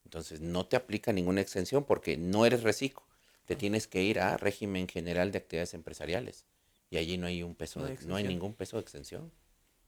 Entonces 0.05 0.41
no 0.41 0.67
te 0.67 0.77
aplica 0.77 1.13
ninguna 1.13 1.41
exención 1.41 1.85
porque 1.85 2.17
no 2.17 2.45
eres 2.47 2.63
reciclo. 2.63 3.03
Te 3.47 3.57
tienes 3.57 3.87
que 3.87 4.03
ir 4.03 4.21
a 4.21 4.37
régimen 4.37 4.89
general 4.89 5.33
de 5.33 5.39
actividades 5.39 5.75
empresariales 5.75 6.45
y 6.91 6.97
allí 6.99 7.19
no 7.19 7.27
hay 7.27 7.43
un 7.43 7.55
peso, 7.55 7.81
No 7.81 7.87
hay 7.87 7.97
de- 7.97 8.07
no 8.07 8.17
hay 8.17 8.25
ningún 8.25 8.55
peso 8.55 8.77
de 8.77 8.83
exención. 8.83 9.33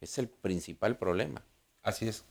Es 0.01 0.19
el 0.19 0.29
principal 0.29 0.99
problema. 0.99 1.45
Así 1.83 2.09
es. 2.09 2.25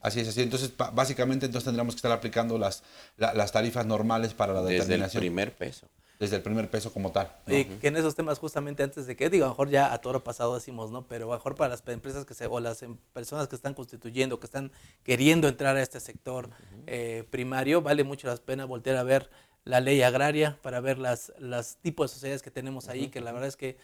Así 0.00 0.20
es, 0.20 0.28
así. 0.28 0.42
Entonces, 0.42 0.72
básicamente, 0.92 1.46
entonces 1.46 1.64
tendríamos 1.64 1.94
que 1.94 1.98
estar 1.98 2.12
aplicando 2.12 2.58
las, 2.58 2.82
la- 3.16 3.34
las 3.34 3.50
tarifas 3.52 3.84
normales 3.86 4.32
para 4.34 4.52
la 4.52 4.60
Desde 4.62 4.74
el 4.76 4.80
determinación. 4.82 5.20
primer 5.20 5.54
peso. 5.56 5.86
desde 6.18 6.36
el 6.36 6.42
primer 6.42 6.70
peso 6.70 6.90
como 6.94 7.12
tal. 7.12 7.30
¿no? 7.46 7.54
Y 7.54 7.66
que 7.66 7.88
en 7.88 7.96
esos 7.96 8.14
temas 8.14 8.38
justamente 8.38 8.82
antes 8.82 9.06
de 9.06 9.16
que, 9.16 9.28
digo, 9.28 9.44
a 9.44 9.48
lo 9.48 9.52
mejor 9.52 9.68
ya 9.68 9.92
a 9.92 9.98
toro 10.00 10.24
pasado 10.24 10.54
decimos, 10.54 10.90
¿no? 10.90 11.06
Pero 11.06 11.26
a 11.26 11.28
lo 11.28 11.34
mejor 11.34 11.56
para 11.56 11.68
las 11.68 11.82
empresas 11.88 12.24
que 12.24 12.32
se, 12.32 12.46
o 12.46 12.58
las 12.58 12.82
em- 12.82 12.96
personas 13.12 13.48
que 13.48 13.54
están 13.56 13.74
constituyendo, 13.74 14.40
que 14.40 14.46
están 14.46 14.72
queriendo 15.02 15.46
entrar 15.46 15.76
a 15.76 15.82
este 15.82 16.00
sector 16.00 16.48
eh, 16.86 17.24
primario, 17.30 17.82
vale 17.82 18.02
mucho 18.02 18.28
la 18.28 18.36
pena 18.36 18.64
voltear 18.64 18.96
a 18.96 19.02
ver 19.02 19.28
la 19.64 19.80
ley 19.80 20.00
agraria 20.00 20.58
para 20.62 20.80
ver 20.80 20.96
las, 20.98 21.34
las 21.38 21.76
tipos 21.82 22.10
de 22.10 22.14
sociedades 22.14 22.40
que 22.40 22.50
tenemos 22.50 22.88
ahí, 22.88 23.08
que 23.08 23.20
la 23.20 23.32
verdad 23.32 23.48
es 23.48 23.56
que, 23.56 23.76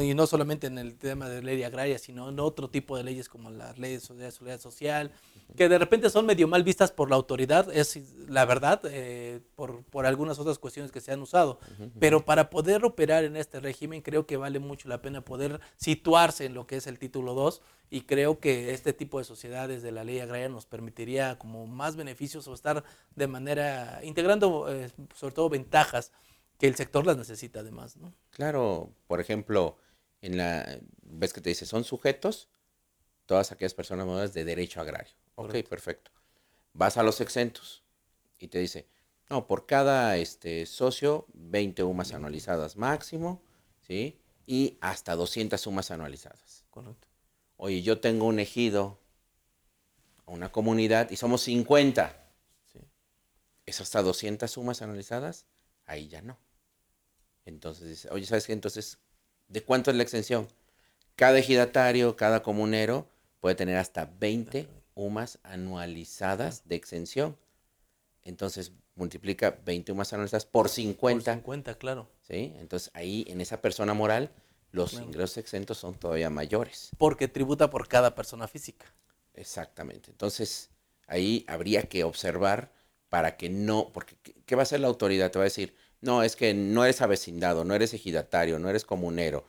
y 0.00 0.14
no 0.14 0.26
solamente 0.26 0.66
en 0.66 0.78
el 0.78 0.96
tema 0.96 1.28
de 1.28 1.42
ley 1.42 1.62
agraria, 1.62 1.98
sino 1.98 2.28
en 2.28 2.38
otro 2.40 2.68
tipo 2.68 2.96
de 2.96 3.04
leyes 3.04 3.28
como 3.28 3.50
las 3.50 3.78
leyes 3.78 4.06
de 4.16 4.30
seguridad 4.30 4.60
social, 4.60 5.12
que 5.56 5.68
de 5.68 5.78
repente 5.78 6.10
son 6.10 6.26
medio 6.26 6.48
mal 6.48 6.62
vistas 6.62 6.90
por 6.90 7.08
la 7.08 7.16
autoridad, 7.16 7.74
es 7.74 8.00
la 8.28 8.44
verdad, 8.44 8.80
eh, 8.84 9.40
por, 9.54 9.84
por 9.84 10.04
algunas 10.04 10.38
otras 10.38 10.58
cuestiones 10.58 10.92
que 10.92 11.00
se 11.00 11.12
han 11.12 11.22
usado. 11.22 11.58
Pero 11.98 12.24
para 12.24 12.50
poder 12.50 12.84
operar 12.84 13.24
en 13.24 13.36
este 13.36 13.60
régimen, 13.60 14.02
creo 14.02 14.26
que 14.26 14.36
vale 14.36 14.58
mucho 14.58 14.88
la 14.88 15.00
pena 15.00 15.22
poder 15.22 15.60
situarse 15.76 16.44
en 16.44 16.54
lo 16.54 16.66
que 16.66 16.76
es 16.76 16.86
el 16.86 16.98
título 16.98 17.34
2 17.34 17.62
y 17.88 18.02
creo 18.02 18.40
que 18.40 18.72
este 18.72 18.92
tipo 18.92 19.18
de 19.18 19.24
sociedades 19.24 19.82
de 19.82 19.92
la 19.92 20.04
ley 20.04 20.18
agraria 20.18 20.48
nos 20.48 20.66
permitiría 20.66 21.38
como 21.38 21.66
más 21.66 21.96
beneficios 21.96 22.48
o 22.48 22.54
estar 22.54 22.82
de 23.14 23.26
manera 23.28 24.00
integrando 24.02 24.68
eh, 24.68 24.90
sobre 25.14 25.34
todo 25.34 25.48
ventajas 25.48 26.12
que 26.58 26.66
el 26.66 26.74
sector 26.74 27.06
las 27.06 27.16
necesita 27.16 27.60
además, 27.60 27.96
¿no? 27.96 28.14
Claro, 28.30 28.94
por 29.06 29.20
ejemplo, 29.20 29.78
en 30.20 30.36
la 30.36 30.78
ves 31.02 31.32
que 31.32 31.40
te 31.40 31.50
dice, 31.50 31.66
son 31.66 31.84
sujetos 31.84 32.48
todas 33.26 33.52
aquellas 33.52 33.74
personas 33.74 34.06
morales 34.06 34.32
de 34.34 34.44
derecho 34.44 34.80
agrario. 34.80 35.14
Ok, 35.34 35.54
perfecto. 35.68 36.10
Vas 36.72 36.96
a 36.96 37.02
los 37.02 37.20
exentos 37.20 37.82
y 38.38 38.48
te 38.48 38.58
dice, 38.58 38.88
no, 39.28 39.46
por 39.46 39.66
cada 39.66 40.16
este, 40.16 40.66
socio, 40.66 41.26
20 41.34 41.82
UMAS 41.82 42.12
anualizadas 42.12 42.76
máximo, 42.76 43.42
¿sí? 43.82 44.20
Y 44.46 44.78
hasta 44.80 45.16
200 45.16 45.60
sumas 45.60 45.90
anualizadas. 45.90 46.64
Correcto. 46.70 47.08
Oye, 47.56 47.82
yo 47.82 48.00
tengo 48.00 48.26
un 48.26 48.38
ejido, 48.38 49.00
una 50.26 50.52
comunidad, 50.52 51.10
y 51.10 51.16
somos 51.16 51.42
50. 51.42 52.30
Sí. 52.72 52.80
¿Es 53.64 53.80
hasta 53.80 54.02
200 54.02 54.48
sumas 54.50 54.82
anualizadas? 54.82 55.46
Ahí 55.86 56.08
ya 56.08 56.22
no. 56.22 56.38
Entonces 57.46 57.88
dice, 57.88 58.08
oye, 58.10 58.26
¿sabes 58.26 58.46
qué? 58.46 58.52
Entonces, 58.52 58.98
¿de 59.48 59.62
cuánto 59.62 59.90
es 59.90 59.96
la 59.96 60.02
exención? 60.02 60.48
Cada 61.14 61.38
ejidatario, 61.38 62.16
cada 62.16 62.42
comunero 62.42 63.08
puede 63.40 63.54
tener 63.54 63.76
hasta 63.78 64.04
20 64.18 64.68
UMAS 64.94 65.38
anualizadas 65.44 66.68
de 66.68 66.74
exención. 66.76 67.36
Entonces, 68.22 68.72
multiplica 68.96 69.58
20 69.64 69.92
UMAS 69.92 70.12
anualizadas 70.12 70.44
por 70.44 70.68
50. 70.68 71.32
Por 71.32 71.34
50, 71.40 71.78
claro. 71.78 72.08
¿sí? 72.22 72.52
Entonces, 72.58 72.90
ahí 72.94 73.24
en 73.28 73.40
esa 73.40 73.60
persona 73.62 73.94
moral, 73.94 74.30
los 74.72 74.90
Claro. 74.90 75.06
ingresos 75.06 75.38
exentos 75.38 75.78
son 75.78 75.94
todavía 75.94 76.28
mayores. 76.28 76.90
Porque 76.98 77.28
tributa 77.28 77.70
por 77.70 77.86
cada 77.88 78.14
persona 78.14 78.48
física. 78.48 78.86
Exactamente. 79.34 80.10
Entonces, 80.10 80.70
ahí 81.06 81.44
habría 81.48 81.82
que 81.84 82.02
observar 82.04 82.72
para 83.08 83.36
que 83.36 83.48
no, 83.48 83.92
porque 83.92 84.16
¿qué- 84.22 84.34
¿qué 84.44 84.56
va 84.56 84.62
a 84.62 84.64
hacer 84.64 84.80
la 84.80 84.88
autoridad? 84.88 85.30
Te 85.30 85.38
va 85.38 85.44
a 85.44 85.50
decir, 85.52 85.76
no, 86.06 86.22
es 86.22 86.36
que 86.36 86.54
no 86.54 86.84
eres 86.84 87.02
avecindado, 87.02 87.64
no 87.64 87.74
eres 87.74 87.92
ejidatario, 87.92 88.58
no 88.58 88.70
eres 88.70 88.84
comunero. 88.84 89.44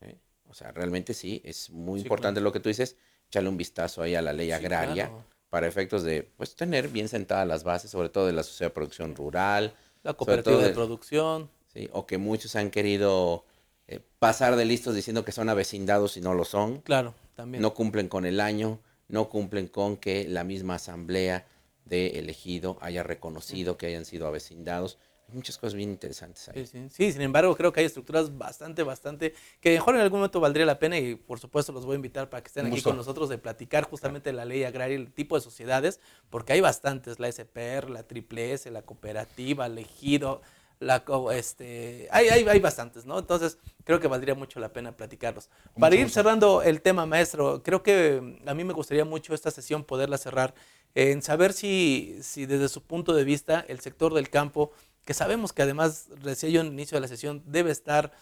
¿eh? 0.00 0.16
O 0.48 0.54
sea, 0.54 0.72
realmente 0.72 1.12
sí, 1.14 1.42
es 1.44 1.70
muy 1.70 2.00
Sí, 2.00 2.04
importante 2.06 2.40
lo 2.40 2.52
que 2.52 2.60
tú 2.60 2.68
dices, 2.68 2.96
echarle 3.28 3.48
un 3.48 3.56
vistazo 3.56 4.02
ahí 4.02 4.14
a 4.14 4.22
la 4.22 4.32
ley 4.32 4.46
Sí, 4.46 4.52
agraria 4.52 5.06
claro. 5.08 5.24
para 5.50 5.66
efectos 5.66 6.02
de, 6.02 6.22
pues, 6.22 6.56
tener 6.56 6.88
bien 6.88 7.08
sentadas 7.08 7.46
las 7.46 7.64
bases, 7.64 7.90
sobre 7.90 8.08
todo 8.08 8.26
de 8.26 8.32
la 8.32 8.42
sociedad 8.42 8.70
de 8.70 8.74
producción 8.74 9.14
rural, 9.14 9.74
La 10.02 10.14
cooperativa 10.14 10.62
de 10.62 10.70
producción. 10.70 11.50
¿sí? 11.72 11.88
O 11.92 12.06
que 12.06 12.16
muchos 12.18 12.56
han 12.56 12.70
querido 12.70 13.44
eh, 13.88 14.00
pasar 14.18 14.56
de 14.56 14.64
listos 14.64 14.94
diciendo 14.94 15.24
que 15.24 15.32
son 15.32 15.48
avecindados 15.48 16.16
y 16.16 16.20
no 16.20 16.34
lo 16.34 16.44
son 16.44 16.80
Claro, 16.82 17.14
también. 17.34 17.60
no 17.62 17.74
cumplen 17.74 18.08
con 18.08 18.24
el 18.26 18.40
año, 18.40 18.80
no 19.08 19.28
cumplen 19.28 19.66
con 19.68 19.96
que 19.96 20.26
la 20.28 20.42
misma 20.44 20.76
asamblea 20.76 21.46
de 21.84 22.18
elegido 22.18 22.78
haya 22.80 23.04
reconocido 23.04 23.76
que 23.78 23.86
hayan 23.86 24.04
sido 24.04 24.26
avecindados. 24.26 24.98
Hay 25.28 25.34
muchas 25.34 25.58
cosas 25.58 25.74
bien 25.74 25.90
interesantes 25.90 26.48
ahí. 26.48 26.64
Sí, 26.64 26.70
sí. 26.72 26.88
Sí, 26.90 27.12
sin 27.12 27.22
embargo, 27.22 27.56
creo 27.56 27.72
que 27.72 27.80
hay 27.80 27.86
estructuras 27.86 28.36
bastante, 28.38 28.84
bastante, 28.84 29.34
que 29.60 29.70
mejor 29.70 29.96
en 29.96 30.02
algún 30.02 30.20
momento 30.20 30.38
valdría 30.38 30.64
la 30.64 30.78
pena 30.78 30.98
y 30.98 31.16
por 31.16 31.40
supuesto 31.40 31.72
los 31.72 31.84
voy 31.84 31.94
a 31.94 31.96
invitar 31.96 32.30
para 32.30 32.42
que 32.42 32.48
estén 32.48 32.66
aquí 32.66 32.80
con 32.80 32.96
nosotros 32.96 33.28
de 33.28 33.38
platicar 33.38 33.84
justamente 33.84 34.32
la 34.32 34.44
ley 34.44 34.62
agraria 34.62 34.96
y 34.96 35.00
el 35.00 35.12
tipo 35.12 35.34
de 35.34 35.40
sociedades, 35.40 36.00
porque 36.30 36.52
hay 36.52 36.60
bastantes, 36.60 37.18
la 37.18 37.26
SPR, 37.28 37.90
la 37.90 38.04
Triple 38.04 38.52
S, 38.52 38.70
la 38.70 38.82
cooperativa, 38.82 39.66
el 39.66 39.78
ejido, 39.78 40.42
la, 40.78 41.04
este, 41.32 42.08
hay, 42.10 42.28
hay, 42.28 42.46
hay 42.46 42.60
bastantes, 42.60 43.06
¿no? 43.06 43.18
Entonces, 43.18 43.58
creo 43.84 44.00
que 44.00 44.08
valdría 44.08 44.34
mucho 44.34 44.60
la 44.60 44.72
pena 44.72 44.96
platicarlos. 44.96 45.48
Para 45.78 45.94
ir 45.94 46.10
cerrando 46.10 46.62
el 46.62 46.82
tema, 46.82 47.06
maestro, 47.06 47.62
creo 47.62 47.82
que 47.82 48.20
mm, 48.20 48.48
a 48.48 48.54
mí 48.54 48.64
me 48.64 48.72
gustaría 48.72 49.04
mucho 49.04 49.34
esta 49.34 49.50
sesión 49.50 49.84
poderla 49.84 50.18
cerrar 50.18 50.54
en 50.94 51.22
saber 51.22 51.52
si, 51.52 52.18
si 52.22 52.46
desde 52.46 52.68
su 52.68 52.82
punto 52.82 53.14
de 53.14 53.24
vista 53.24 53.64
el 53.68 53.80
sector 53.80 54.14
del 54.14 54.30
campo, 54.30 54.72
que 55.04 55.14
sabemos 55.14 55.52
que 55.52 55.62
además, 55.62 56.08
decía 56.22 56.48
yo 56.48 56.60
en 56.60 56.68
el 56.68 56.72
inicio 56.72 56.96
de 56.96 57.02
la 57.02 57.08
sesión, 57.08 57.42
debe 57.46 57.70
estar 57.70 58.12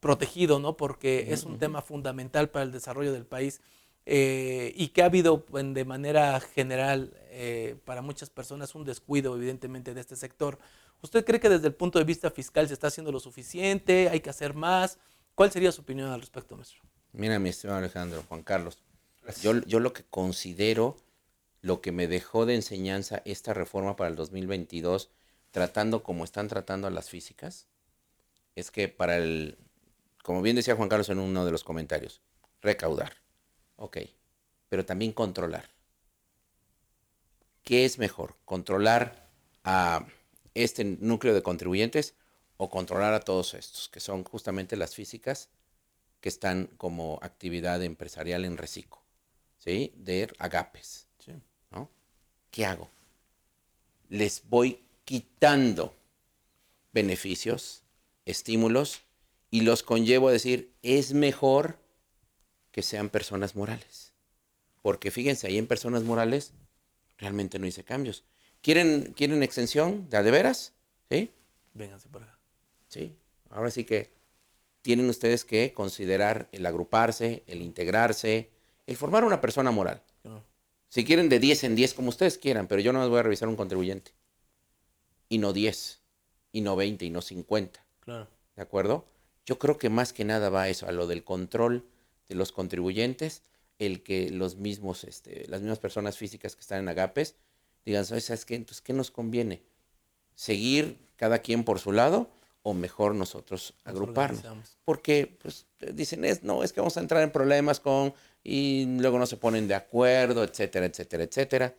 protegido, 0.00 0.58
¿no? 0.58 0.76
Porque 0.76 1.32
es 1.32 1.44
un 1.44 1.58
tema 1.58 1.82
fundamental 1.82 2.50
para 2.50 2.64
el 2.64 2.72
desarrollo 2.72 3.12
del 3.12 3.26
país 3.26 3.60
eh, 4.04 4.72
y 4.76 4.88
que 4.88 5.02
ha 5.02 5.06
habido 5.06 5.44
de 5.52 5.84
manera 5.84 6.40
general 6.40 7.12
eh, 7.30 7.76
para 7.84 8.02
muchas 8.02 8.28
personas 8.28 8.74
un 8.74 8.84
descuido, 8.84 9.36
evidentemente, 9.36 9.94
de 9.94 10.00
este 10.00 10.16
sector. 10.16 10.58
¿Usted 11.02 11.24
cree 11.24 11.40
que 11.40 11.48
desde 11.48 11.66
el 11.66 11.74
punto 11.74 11.98
de 11.98 12.04
vista 12.04 12.30
fiscal 12.30 12.68
se 12.68 12.74
está 12.74 12.86
haciendo 12.86 13.10
lo 13.10 13.18
suficiente? 13.18 14.08
¿Hay 14.08 14.20
que 14.20 14.30
hacer 14.30 14.54
más? 14.54 14.98
¿Cuál 15.34 15.50
sería 15.50 15.72
su 15.72 15.82
opinión 15.82 16.10
al 16.10 16.20
respecto, 16.20 16.56
maestro? 16.56 16.80
Mira, 17.12 17.38
mi 17.40 17.48
estimado 17.48 17.80
Alejandro, 17.80 18.24
Juan 18.28 18.42
Carlos, 18.42 18.78
yo, 19.42 19.60
yo 19.66 19.80
lo 19.80 19.92
que 19.92 20.04
considero, 20.04 20.96
lo 21.60 21.80
que 21.80 21.90
me 21.90 22.06
dejó 22.06 22.46
de 22.46 22.54
enseñanza 22.54 23.20
esta 23.24 23.52
reforma 23.52 23.96
para 23.96 24.10
el 24.10 24.16
2022, 24.16 25.10
tratando 25.50 26.02
como 26.04 26.24
están 26.24 26.48
tratando 26.48 26.86
a 26.86 26.90
las 26.90 27.10
físicas, 27.10 27.66
es 28.54 28.70
que 28.70 28.88
para 28.88 29.16
el, 29.16 29.58
como 30.22 30.40
bien 30.40 30.56
decía 30.56 30.76
Juan 30.76 30.88
Carlos 30.88 31.08
en 31.08 31.18
uno 31.18 31.44
de 31.44 31.50
los 31.50 31.64
comentarios, 31.64 32.20
recaudar, 32.60 33.16
ok, 33.76 33.98
pero 34.68 34.86
también 34.86 35.12
controlar. 35.12 35.68
¿Qué 37.64 37.84
es 37.84 37.98
mejor? 37.98 38.36
¿Controlar 38.44 39.28
a 39.64 40.06
este 40.54 40.84
núcleo 40.84 41.34
de 41.34 41.42
contribuyentes 41.42 42.14
o 42.56 42.70
controlar 42.70 43.14
a 43.14 43.20
todos 43.20 43.54
estos, 43.54 43.88
que 43.88 44.00
son 44.00 44.24
justamente 44.24 44.76
las 44.76 44.94
físicas 44.94 45.48
que 46.20 46.28
están 46.28 46.68
como 46.76 47.18
actividad 47.22 47.82
empresarial 47.82 48.44
en 48.44 48.56
reciclo, 48.56 49.02
¿sí? 49.58 49.92
De 49.96 50.28
agapes, 50.38 51.08
Sí. 51.18 51.32
¿no? 51.70 51.90
¿Qué 52.50 52.64
hago? 52.66 52.90
Les 54.08 54.42
voy 54.48 54.80
quitando 55.04 55.94
beneficios, 56.92 57.82
estímulos, 58.24 59.02
y 59.50 59.62
los 59.62 59.82
conllevo 59.82 60.28
a 60.28 60.32
decir, 60.32 60.72
es 60.82 61.12
mejor 61.12 61.78
que 62.70 62.82
sean 62.82 63.10
personas 63.10 63.54
morales. 63.54 64.12
Porque 64.80 65.10
fíjense, 65.10 65.46
ahí 65.46 65.58
en 65.58 65.66
personas 65.66 66.02
morales 66.02 66.52
realmente 67.18 67.58
no 67.58 67.66
hice 67.66 67.84
cambios. 67.84 68.24
¿Quieren, 68.62 69.12
¿quieren 69.16 69.42
extensión 69.42 70.08
de 70.08 70.22
de 70.22 70.30
veras? 70.30 70.72
¿Sí? 71.10 71.30
Vénganse 71.74 72.08
por 72.08 72.22
acá. 72.22 72.38
Sí, 72.86 73.16
ahora 73.50 73.70
sí 73.70 73.84
que 73.84 74.10
tienen 74.82 75.08
ustedes 75.08 75.44
que 75.44 75.72
considerar 75.72 76.48
el 76.52 76.64
agruparse, 76.64 77.42
el 77.48 77.60
integrarse, 77.60 78.50
el 78.86 78.96
formar 78.96 79.24
una 79.24 79.40
persona 79.40 79.72
moral. 79.72 80.02
Claro. 80.22 80.44
Si 80.88 81.04
quieren 81.04 81.28
de 81.28 81.40
10 81.40 81.64
en 81.64 81.74
10 81.74 81.94
como 81.94 82.10
ustedes 82.10 82.38
quieran, 82.38 82.68
pero 82.68 82.80
yo 82.80 82.92
no 82.92 83.00
les 83.00 83.08
voy 83.08 83.18
a 83.18 83.24
revisar 83.24 83.48
un 83.48 83.56
contribuyente. 83.56 84.12
Y 85.28 85.38
no 85.38 85.52
10, 85.52 86.00
y 86.52 86.60
no 86.60 86.76
20, 86.76 87.04
y 87.04 87.10
no 87.10 87.20
50. 87.20 87.84
Claro. 88.00 88.28
¿De 88.54 88.62
acuerdo? 88.62 89.06
Yo 89.44 89.58
creo 89.58 89.76
que 89.76 89.88
más 89.88 90.12
que 90.12 90.24
nada 90.24 90.50
va 90.50 90.62
a 90.62 90.68
eso, 90.68 90.86
a 90.86 90.92
lo 90.92 91.08
del 91.08 91.24
control 91.24 91.84
de 92.28 92.36
los 92.36 92.52
contribuyentes, 92.52 93.42
el 93.80 94.04
que 94.04 94.30
los 94.30 94.56
mismos, 94.56 95.02
este, 95.02 95.48
las 95.48 95.62
mismas 95.62 95.80
personas 95.80 96.16
físicas 96.16 96.54
que 96.54 96.60
están 96.60 96.80
en 96.80 96.88
agapes 96.88 97.34
digan, 97.84 98.04
"¿Sabes- 98.04 98.24
¿sabes 98.26 98.44
qué? 98.44 98.54
Entonces, 98.54 98.80
¿qué 98.82 98.92
nos 98.92 99.10
conviene? 99.10 99.62
¿Seguir 100.34 100.98
cada 101.16 101.38
quien 101.40 101.64
por 101.64 101.78
su 101.78 101.92
lado 101.92 102.30
o 102.62 102.74
mejor 102.74 103.14
nosotros 103.14 103.74
Nos 103.84 103.94
agruparnos? 103.94 104.42
Porque 104.84 105.36
pues, 105.40 105.66
dicen, 105.92 106.24
es, 106.24 106.42
no, 106.42 106.62
es 106.62 106.72
que 106.72 106.80
vamos 106.80 106.96
a 106.96 107.00
entrar 107.00 107.22
en 107.22 107.30
problemas 107.30 107.80
con, 107.80 108.14
y 108.42 108.86
luego 108.98 109.18
no 109.18 109.26
se 109.26 109.36
ponen 109.36 109.68
de 109.68 109.74
acuerdo, 109.74 110.42
etcétera, 110.44 110.86
etcétera, 110.86 111.24
etcétera. 111.24 111.74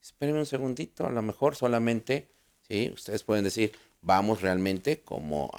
Espérenme 0.00 0.40
un 0.40 0.46
segundito, 0.46 1.06
a 1.06 1.10
lo 1.10 1.22
mejor 1.22 1.54
solamente, 1.54 2.28
¿sí? 2.68 2.90
Ustedes 2.92 3.22
pueden 3.22 3.44
decir, 3.44 3.72
vamos 4.00 4.42
realmente 4.42 5.00
como, 5.00 5.50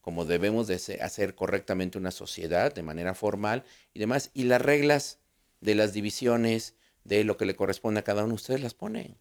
como 0.00 0.24
debemos 0.24 0.66
de 0.66 0.74
hacer 1.00 1.34
correctamente 1.34 1.96
una 1.96 2.10
sociedad 2.10 2.74
de 2.74 2.82
manera 2.82 3.14
formal 3.14 3.64
y 3.94 4.00
demás. 4.00 4.30
Y 4.34 4.44
las 4.44 4.60
reglas 4.60 5.18
de 5.60 5.74
las 5.76 5.92
divisiones, 5.92 6.74
de 7.04 7.22
lo 7.24 7.36
que 7.36 7.46
le 7.46 7.54
corresponde 7.54 8.00
a 8.00 8.04
cada 8.04 8.24
uno, 8.24 8.34
ustedes 8.34 8.60
las 8.60 8.74
ponen. 8.74 9.16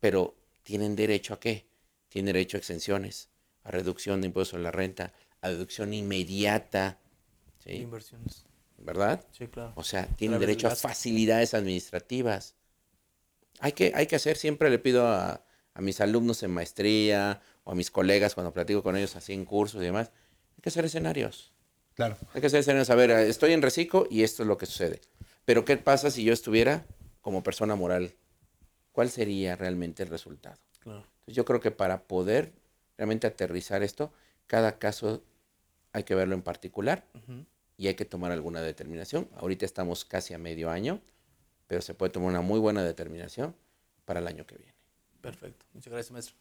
Pero 0.00 0.36
tienen 0.62 0.96
derecho 0.96 1.34
a 1.34 1.40
qué? 1.40 1.66
Tienen 2.08 2.32
derecho 2.32 2.56
a 2.56 2.60
exenciones, 2.60 3.28
a 3.64 3.70
reducción 3.70 4.20
de 4.20 4.28
impuestos 4.28 4.58
a 4.58 4.62
la 4.62 4.70
renta, 4.70 5.12
a 5.40 5.48
deducción 5.48 5.92
inmediata, 5.92 6.98
¿sí? 7.58 7.72
Inversiones. 7.72 8.44
¿verdad? 8.78 9.24
Sí, 9.32 9.48
claro. 9.48 9.72
O 9.74 9.82
sea, 9.82 10.06
tienen 10.06 10.38
derecho 10.38 10.68
a 10.68 10.76
facilidades 10.76 11.54
administrativas. 11.54 12.54
Hay 13.60 13.72
que, 13.72 13.92
hay 13.94 14.06
que 14.06 14.16
hacer, 14.16 14.36
siempre 14.36 14.70
le 14.70 14.78
pido 14.78 15.06
a, 15.06 15.44
a 15.74 15.80
mis 15.80 16.00
alumnos 16.00 16.42
en 16.42 16.52
maestría 16.52 17.40
o 17.64 17.72
a 17.72 17.74
mis 17.74 17.90
colegas 17.90 18.34
cuando 18.34 18.52
platico 18.52 18.82
con 18.82 18.96
ellos 18.96 19.16
así 19.16 19.32
en 19.32 19.44
cursos 19.44 19.82
y 19.82 19.84
demás, 19.84 20.10
hay 20.56 20.62
que 20.62 20.68
hacer 20.68 20.84
escenarios. 20.84 21.52
Claro. 21.94 22.16
Hay 22.32 22.40
que 22.40 22.46
hacer 22.46 22.60
escenarios. 22.60 22.90
A 22.90 22.94
ver, 22.94 23.10
estoy 23.10 23.52
en 23.52 23.62
reciclo 23.62 24.06
y 24.10 24.22
esto 24.22 24.42
es 24.42 24.48
lo 24.48 24.56
que 24.58 24.66
sucede. 24.66 25.00
Pero 25.44 25.64
¿qué 25.64 25.76
pasa 25.76 26.10
si 26.10 26.22
yo 26.22 26.32
estuviera 26.32 26.86
como 27.20 27.42
persona 27.42 27.74
moral? 27.74 28.14
¿Cuál 28.98 29.10
sería 29.10 29.54
realmente 29.54 30.02
el 30.02 30.08
resultado? 30.08 30.56
claro. 30.80 31.04
Entonces, 31.20 31.36
yo 31.36 31.44
creo 31.44 31.60
que 31.60 31.70
para 31.70 32.02
poder 32.08 32.52
realmente 32.96 33.28
aterrizar 33.28 33.84
esto, 33.84 34.12
cada 34.48 34.80
caso 34.80 35.22
hay 35.92 36.02
que 36.02 36.16
verlo 36.16 36.34
en 36.34 36.42
particular 36.42 37.04
y 37.76 37.86
hay 37.86 37.94
que 37.94 38.04
tomar 38.04 38.32
alguna 38.32 38.60
determinación. 38.60 39.28
Ahorita 39.36 39.64
estamos 39.64 40.04
casi 40.04 40.34
a 40.34 40.38
medio 40.38 40.68
año, 40.68 41.00
pero 41.68 41.80
se 41.80 41.94
puede 41.94 42.10
tomar 42.10 42.30
una 42.30 42.40
muy 42.40 42.58
buena 42.58 42.82
determinación 42.82 43.54
para 44.04 44.18
el 44.18 44.26
año 44.26 44.44
que 44.44 44.56
viene. 44.56 44.74
Perfecto. 45.20 45.64
Muchas 45.74 45.92
gracias, 45.92 46.10
maestro. 46.10 46.34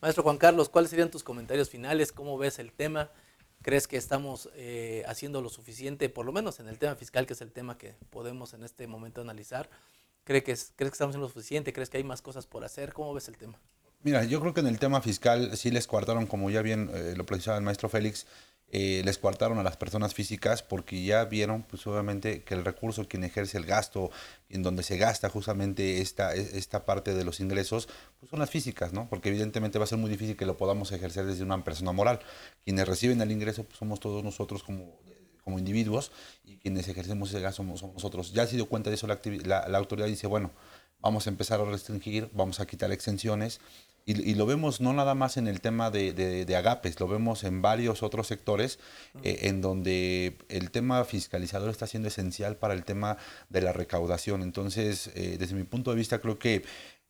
Maestro 0.00 0.22
Juan 0.22 0.38
Carlos, 0.38 0.68
¿cuáles 0.68 0.90
serían 0.92 1.10
tus 1.10 1.24
comentarios 1.24 1.70
finales? 1.70 2.12
¿Cómo 2.12 2.38
ves 2.38 2.60
el 2.60 2.70
tema? 2.72 3.10
¿Crees 3.62 3.88
que 3.88 3.96
estamos 3.96 4.48
eh, 4.54 5.02
haciendo 5.08 5.42
lo 5.42 5.48
suficiente, 5.48 6.08
por 6.08 6.24
lo 6.24 6.30
menos 6.30 6.60
en 6.60 6.68
el 6.68 6.78
tema 6.78 6.94
fiscal, 6.94 7.26
que 7.26 7.32
es 7.32 7.40
el 7.40 7.50
tema 7.50 7.76
que 7.76 7.96
podemos 8.10 8.54
en 8.54 8.62
este 8.62 8.86
momento 8.86 9.22
analizar? 9.22 9.68
¿Crees 10.26 10.42
que, 10.42 10.52
¿Crees 10.54 10.74
que 10.74 10.84
estamos 10.86 11.12
haciendo 11.12 11.28
lo 11.28 11.32
suficiente? 11.32 11.72
¿Crees 11.72 11.88
que 11.88 11.98
hay 11.98 12.04
más 12.04 12.20
cosas 12.20 12.46
por 12.46 12.64
hacer? 12.64 12.92
¿Cómo 12.92 13.14
ves 13.14 13.28
el 13.28 13.36
tema? 13.36 13.60
Mira, 14.02 14.24
yo 14.24 14.40
creo 14.40 14.52
que 14.52 14.58
en 14.58 14.66
el 14.66 14.80
tema 14.80 15.00
fiscal 15.00 15.56
sí 15.56 15.70
les 15.70 15.86
coartaron, 15.86 16.26
como 16.26 16.50
ya 16.50 16.62
bien 16.62 16.90
eh, 16.92 17.14
lo 17.16 17.24
precisaba 17.24 17.58
el 17.58 17.62
maestro 17.62 17.88
Félix, 17.88 18.26
eh, 18.72 19.02
les 19.04 19.18
coartaron 19.18 19.60
a 19.60 19.62
las 19.62 19.76
personas 19.76 20.14
físicas 20.14 20.64
porque 20.64 21.04
ya 21.04 21.24
vieron, 21.26 21.62
pues 21.62 21.86
obviamente, 21.86 22.42
que 22.42 22.54
el 22.54 22.64
recurso 22.64 23.06
quien 23.06 23.22
ejerce 23.22 23.56
el 23.56 23.66
gasto, 23.66 24.10
en 24.48 24.64
donde 24.64 24.82
se 24.82 24.96
gasta 24.96 25.28
justamente 25.28 26.00
esta, 26.00 26.34
e, 26.34 26.40
esta 26.58 26.84
parte 26.84 27.14
de 27.14 27.22
los 27.22 27.38
ingresos, 27.38 27.88
pues 28.18 28.28
son 28.28 28.40
las 28.40 28.50
físicas, 28.50 28.92
¿no? 28.92 29.08
Porque 29.08 29.28
evidentemente 29.28 29.78
va 29.78 29.84
a 29.84 29.88
ser 29.88 29.98
muy 29.98 30.10
difícil 30.10 30.36
que 30.36 30.44
lo 30.44 30.56
podamos 30.56 30.90
ejercer 30.90 31.24
desde 31.24 31.44
una 31.44 31.62
persona 31.62 31.92
moral. 31.92 32.18
Quienes 32.64 32.88
reciben 32.88 33.20
el 33.20 33.30
ingreso 33.30 33.62
pues 33.62 33.78
somos 33.78 34.00
todos 34.00 34.24
nosotros 34.24 34.64
como 34.64 34.98
como 35.46 35.60
individuos 35.60 36.10
y 36.44 36.56
quienes 36.56 36.88
ejercemos 36.88 37.30
ese 37.30 37.40
gasto 37.40 37.62
somos, 37.62 37.80
nosotros. 37.80 38.32
Ya 38.32 38.48
se 38.48 38.56
dio 38.56 38.66
cuenta 38.66 38.90
de 38.90 38.96
eso 38.96 39.06
la, 39.06 39.20
la, 39.44 39.68
la 39.68 39.78
autoridad 39.78 40.08
dice, 40.08 40.26
bueno, 40.26 40.50
vamos 41.00 41.28
a 41.28 41.30
empezar 41.30 41.60
a 41.60 41.64
restringir, 41.64 42.28
vamos 42.32 42.58
a 42.58 42.66
quitar 42.66 42.90
exenciones 42.90 43.60
y, 44.08 44.34
lo 44.34 44.46
vemos 44.46 44.80
no 44.80 44.92
nada 44.92 45.16
más 45.16 45.36
en 45.36 45.48
el 45.48 45.60
tema 45.60 45.90
de, 45.90 46.12
de, 46.12 46.56
agapes, 46.56 47.00
lo 47.00 47.08
vemos 47.08 47.42
en 47.42 47.60
varios 47.60 48.04
otros 48.04 48.28
sectores 48.28 48.78
eh, 49.24 49.40
en 49.42 49.60
donde 49.60 50.38
el 50.48 50.70
tema 50.70 51.04
fiscalizador 51.04 51.70
está 51.70 51.88
siendo 51.88 52.06
esencial 52.06 52.54
para 52.54 52.74
el 52.74 52.84
tema 52.84 53.16
de 53.48 53.62
la 53.62 53.72
recaudación. 53.72 54.42
Entonces, 54.42 55.10
eh, 55.16 55.38
desde 55.40 55.56
mi 55.56 55.64
punto 55.64 55.90
de 55.90 55.96
vista, 55.96 56.20
creo 56.20 56.38
que 56.38 56.62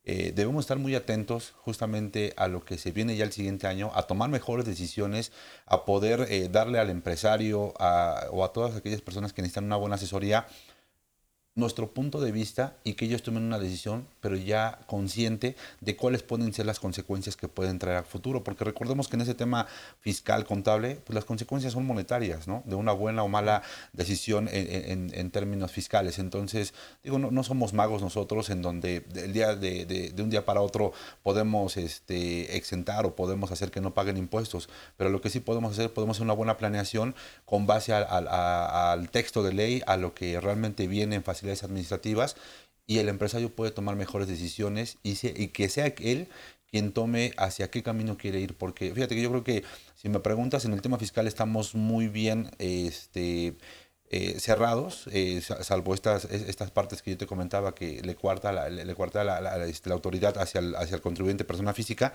eh, 0.06 0.32
debemos 0.34 0.64
estar 0.64 0.78
muy 0.78 0.94
atentos 0.94 1.54
justamente 1.58 2.32
a 2.36 2.48
lo 2.48 2.64
que 2.64 2.78
se 2.78 2.92
viene 2.92 3.16
ya 3.16 3.24
el 3.24 3.32
siguiente 3.32 3.66
año, 3.66 3.90
a 3.94 4.04
tomar 4.04 4.30
mejores 4.30 4.64
decisiones, 4.64 5.32
a 5.66 5.84
poder 5.84 6.50
darle 6.50 6.78
al 6.78 6.90
empresario 6.90 7.74
o 8.30 8.44
a 8.44 8.52
todas 8.52 8.76
aquellas 8.76 9.02
personas 9.02 9.32
que 9.32 9.42
necesitan 9.42 9.64
una 9.64 9.76
buena 9.76 9.96
asesoría 9.96 10.46
nuestro 11.56 11.90
punto 11.90 12.20
de 12.20 12.32
vista 12.32 12.76
y 12.84 12.92
que 12.92 13.06
ellos 13.06 13.22
tomen 13.22 13.42
una 13.42 13.58
decisión, 13.58 14.06
pero 14.20 14.36
ya 14.36 14.78
consciente 14.86 15.56
de 15.80 15.96
cuáles 15.96 16.22
pueden 16.22 16.52
ser 16.52 16.66
las 16.66 16.78
consecuencias 16.78 17.34
que 17.34 17.48
pueden 17.48 17.78
traer 17.78 17.96
al 17.96 18.04
futuro. 18.04 18.44
Porque 18.44 18.62
recordemos 18.62 19.08
que 19.08 19.16
en 19.16 19.22
ese 19.22 19.34
tema 19.34 19.66
fiscal, 20.00 20.44
contable, 20.44 21.00
pues 21.04 21.14
las 21.14 21.24
consecuencias 21.24 21.72
son 21.72 21.86
monetarias, 21.86 22.46
¿no? 22.46 22.62
De 22.66 22.74
una 22.74 22.92
buena 22.92 23.22
o 23.22 23.28
mala 23.28 23.62
decisión 23.94 24.48
en, 24.52 25.30
términos 25.30 25.72
fiscales. 25.72 26.18
Entonces, 26.18 26.74
digo, 27.02 27.18
no, 27.18 27.42
somos 27.42 27.72
magos 27.72 28.02
nosotros 28.02 28.50
en 28.50 28.60
donde 28.60 29.04
el 29.14 29.32
día 29.32 29.56
de, 29.56 29.86
de, 29.86 30.22
un 30.22 30.28
día 30.28 30.44
para 30.44 30.60
otro 30.60 30.92
podemos 31.22 31.78
este, 31.78 32.56
exentar 32.56 33.06
o 33.06 33.16
podemos 33.16 33.50
hacer 33.50 33.70
que 33.70 33.80
no 33.80 33.94
paguen 33.94 34.18
impuestos. 34.18 34.68
Pero 34.98 35.08
lo 35.08 35.22
que 35.22 35.30
sí 35.30 35.40
podemos 35.40 35.72
hacer, 35.72 35.90
podemos 35.90 36.18
hacer 36.18 36.24
una 36.24 36.34
buena 36.34 36.58
planeación 36.58 37.14
con 37.46 37.66
base 37.66 37.94
al, 37.94 38.28
al 38.28 39.08
texto 39.08 39.42
de 39.42 39.54
ley, 39.54 39.82
a 39.86 39.96
lo 39.96 40.12
que 40.12 40.38
realmente 40.38 40.86
viene 40.86 41.16
en 41.16 41.24
facilidad 41.24 41.45
administrativas 41.50 42.36
y 42.86 42.98
el 42.98 43.08
empresario 43.08 43.54
puede 43.54 43.72
tomar 43.72 43.96
mejores 43.96 44.28
decisiones 44.28 44.98
y, 45.02 45.14
que 45.48 45.68
sea 45.68 45.86
él 45.86 46.28
quien 46.70 46.92
tome 46.92 47.32
hacia 47.36 47.70
qué 47.70 47.82
camino 47.82 48.16
quiere 48.16 48.40
ir. 48.40 48.56
Porque 48.56 48.92
fíjate 48.92 49.14
que 49.14 49.22
yo 49.22 49.30
creo 49.30 49.44
que 49.44 49.64
si 49.94 50.08
me 50.08 50.20
preguntas 50.20 50.64
en 50.64 50.72
el 50.72 50.82
tema 50.82 50.98
fiscal 50.98 51.26
estamos 51.26 51.74
muy 51.74 52.08
bien 52.08 52.50
este, 52.58 53.56
eh, 54.10 54.38
cerrados, 54.38 55.08
eh, 55.12 55.40
salvo 55.40 55.94
estas, 55.94 56.26
estas 56.26 56.70
partes 56.70 57.02
que 57.02 57.12
yo 57.12 57.18
te 57.18 57.26
comentaba 57.26 57.74
que 57.74 58.02
le 58.02 58.14
cuarta 58.14 58.52
la, 58.52 58.68
le, 58.68 58.94
cuarta 58.94 59.22
este, 59.66 59.88
la 59.88 59.94
autoridad 59.94 60.38
hacia 60.38 60.60
el, 60.60 60.76
hacia 60.76 60.94
el 60.94 61.02
contribuyente 61.02 61.44
persona 61.44 61.72
física 61.72 62.12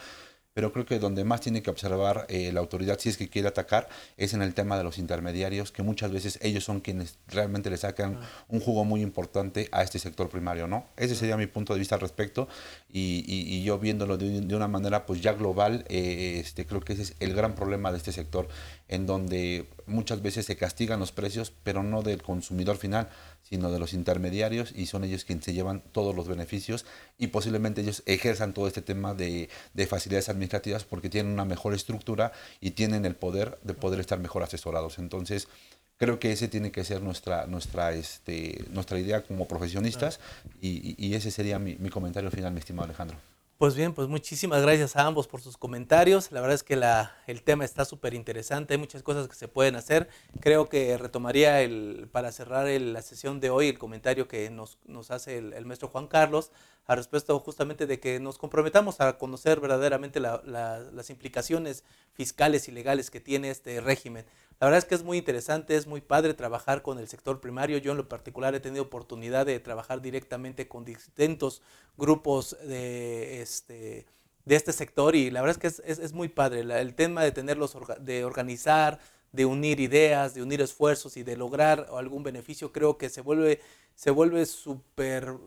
pero 0.53 0.73
creo 0.73 0.85
que 0.85 0.99
donde 0.99 1.23
más 1.23 1.41
tiene 1.41 1.61
que 1.61 1.69
observar 1.69 2.25
eh, 2.29 2.51
la 2.51 2.59
autoridad 2.59 2.99
si 2.99 3.09
es 3.09 3.17
que 3.17 3.29
quiere 3.29 3.47
atacar 3.47 3.87
es 4.17 4.33
en 4.33 4.41
el 4.41 4.53
tema 4.53 4.77
de 4.77 4.83
los 4.83 4.97
intermediarios, 4.97 5.71
que 5.71 5.83
muchas 5.83 6.11
veces 6.11 6.39
ellos 6.41 6.63
son 6.63 6.81
quienes 6.81 7.17
realmente 7.27 7.69
le 7.69 7.77
sacan 7.77 8.19
un 8.49 8.59
jugo 8.59 8.83
muy 8.83 9.01
importante 9.01 9.69
a 9.71 9.83
este 9.83 9.99
sector 9.99 10.29
primario, 10.29 10.67
¿no? 10.67 10.85
Ese 10.97 11.15
sería 11.15 11.37
mi 11.37 11.47
punto 11.47 11.73
de 11.73 11.79
vista 11.79 11.95
al 11.95 12.01
respecto 12.01 12.47
y, 12.91 13.23
y, 13.27 13.63
yo 13.63 13.79
viéndolo 13.79 14.17
de, 14.17 14.41
de, 14.41 14.55
una 14.55 14.67
manera 14.67 15.05
pues 15.05 15.21
ya 15.21 15.33
global, 15.33 15.85
eh, 15.87 16.39
este, 16.43 16.65
creo 16.65 16.81
que 16.81 16.93
ese 16.93 17.03
es 17.03 17.15
el 17.19 17.33
gran 17.33 17.55
problema 17.55 17.91
de 17.91 17.97
este 17.97 18.11
sector, 18.11 18.47
en 18.87 19.05
donde 19.05 19.67
muchas 19.85 20.21
veces 20.21 20.45
se 20.45 20.57
castigan 20.57 20.99
los 20.99 21.11
precios, 21.11 21.53
pero 21.63 21.83
no 21.83 22.01
del 22.01 22.21
consumidor 22.21 22.77
final, 22.77 23.09
sino 23.51 23.69
de 23.69 23.79
los 23.79 23.93
intermediarios 23.93 24.71
y 24.73 24.85
son 24.85 25.03
ellos 25.03 25.25
quienes 25.25 25.43
se 25.43 25.51
llevan 25.51 25.83
todos 25.91 26.15
los 26.15 26.25
beneficios 26.25 26.85
y 27.17 27.27
posiblemente 27.27 27.81
ellos 27.81 28.01
ejerzan 28.05 28.53
todo 28.53 28.65
este 28.65 28.81
tema 28.81 29.13
de, 29.13 29.49
de 29.73 29.87
facilidades 29.87 30.29
administrativas 30.29 30.85
porque 30.85 31.09
tienen 31.09 31.33
una 31.33 31.43
mejor 31.43 31.73
estructura 31.73 32.31
y 32.61 32.71
tienen 32.71 33.03
el 33.03 33.13
poder 33.13 33.59
de 33.63 33.73
poder 33.73 33.99
estar 33.99 34.19
mejor 34.19 34.41
asesorados. 34.43 34.99
Entonces, 34.99 35.49
creo 35.97 36.17
que 36.17 36.31
ese 36.31 36.47
tiene 36.47 36.71
que 36.71 36.85
ser 36.85 37.01
nuestra, 37.01 37.45
nuestra, 37.45 37.91
este, 37.91 38.63
nuestra 38.71 38.97
idea 38.97 39.21
como 39.21 39.49
profesionistas 39.49 40.21
y, 40.61 40.95
y, 40.97 41.13
ese 41.15 41.29
sería 41.29 41.59
mi, 41.59 41.75
mi 41.75 41.89
comentario 41.89 42.31
final, 42.31 42.53
mi 42.53 42.59
estimado 42.59 42.85
Alejandro. 42.85 43.17
Pues 43.61 43.75
bien, 43.75 43.93
pues 43.93 44.07
muchísimas 44.07 44.63
gracias 44.63 44.95
a 44.95 45.05
ambos 45.05 45.27
por 45.27 45.39
sus 45.39 45.55
comentarios. 45.55 46.31
La 46.31 46.41
verdad 46.41 46.55
es 46.55 46.63
que 46.63 46.81
el 47.27 47.43
tema 47.43 47.63
está 47.63 47.85
súper 47.85 48.15
interesante, 48.15 48.73
hay 48.73 48.79
muchas 48.79 49.03
cosas 49.03 49.27
que 49.27 49.35
se 49.35 49.47
pueden 49.47 49.75
hacer. 49.75 50.09
Creo 50.39 50.67
que 50.67 50.97
retomaría 50.97 51.61
el, 51.61 52.09
para 52.11 52.31
cerrar 52.31 52.67
la 52.67 53.03
sesión 53.03 53.39
de 53.39 53.51
hoy 53.51 53.67
el 53.67 53.77
comentario 53.77 54.27
que 54.27 54.49
nos, 54.49 54.79
hace 55.11 55.37
el, 55.37 55.65
maestro 55.67 55.89
Juan 55.89 56.07
Carlos 56.07 56.51
al 56.91 56.97
respecto 56.97 57.39
justamente 57.39 57.87
de 57.87 58.01
que 58.01 58.19
nos 58.19 58.37
comprometamos 58.37 58.99
a 58.99 59.17
conocer 59.17 59.61
verdaderamente 59.61 60.19
la, 60.19 60.41
la, 60.45 60.79
las 60.79 61.09
implicaciones 61.09 61.85
fiscales 62.11 62.67
y 62.67 62.73
legales 62.73 63.09
que 63.09 63.21
tiene 63.21 63.49
este 63.49 63.79
régimen. 63.79 64.25
La 64.59 64.67
verdad 64.67 64.79
es 64.79 64.83
que 64.83 64.95
es 64.95 65.03
muy 65.03 65.17
interesante, 65.17 65.77
es 65.77 65.87
muy 65.87 66.01
padre 66.01 66.33
trabajar 66.33 66.81
con 66.81 66.99
el 66.99 67.07
sector 67.07 67.39
primario. 67.39 67.77
Yo 67.77 67.93
en 67.93 67.97
lo 67.97 68.09
particular 68.09 68.55
he 68.55 68.59
tenido 68.59 68.83
oportunidad 68.83 69.45
de 69.45 69.57
trabajar 69.61 70.01
directamente 70.01 70.67
con 70.67 70.83
distintos 70.83 71.61
grupos 71.95 72.57
de 72.61 73.41
este, 73.41 74.05
de 74.43 74.55
este 74.57 74.73
sector 74.73 75.15
y 75.15 75.31
la 75.31 75.41
verdad 75.41 75.63
es 75.63 75.73
que 75.73 75.89
es, 75.89 75.99
es, 75.99 76.11
muy 76.11 76.27
padre. 76.27 76.59
el 76.59 76.93
tema 76.93 77.23
de 77.23 77.31
tenerlos, 77.31 77.77
de 78.01 78.25
organizar, 78.25 78.99
de 79.31 79.45
unir 79.45 79.79
ideas, 79.79 80.33
de 80.33 80.43
unir 80.43 80.59
esfuerzos 80.59 81.15
y 81.15 81.23
de 81.23 81.37
lograr 81.37 81.87
algún 81.93 82.23
beneficio, 82.23 82.73
creo 82.73 82.97
que 82.97 83.07
se 83.07 83.21
vuelve, 83.21 83.61
se 83.95 84.11
vuelve 84.11 84.45
súper 84.45 85.37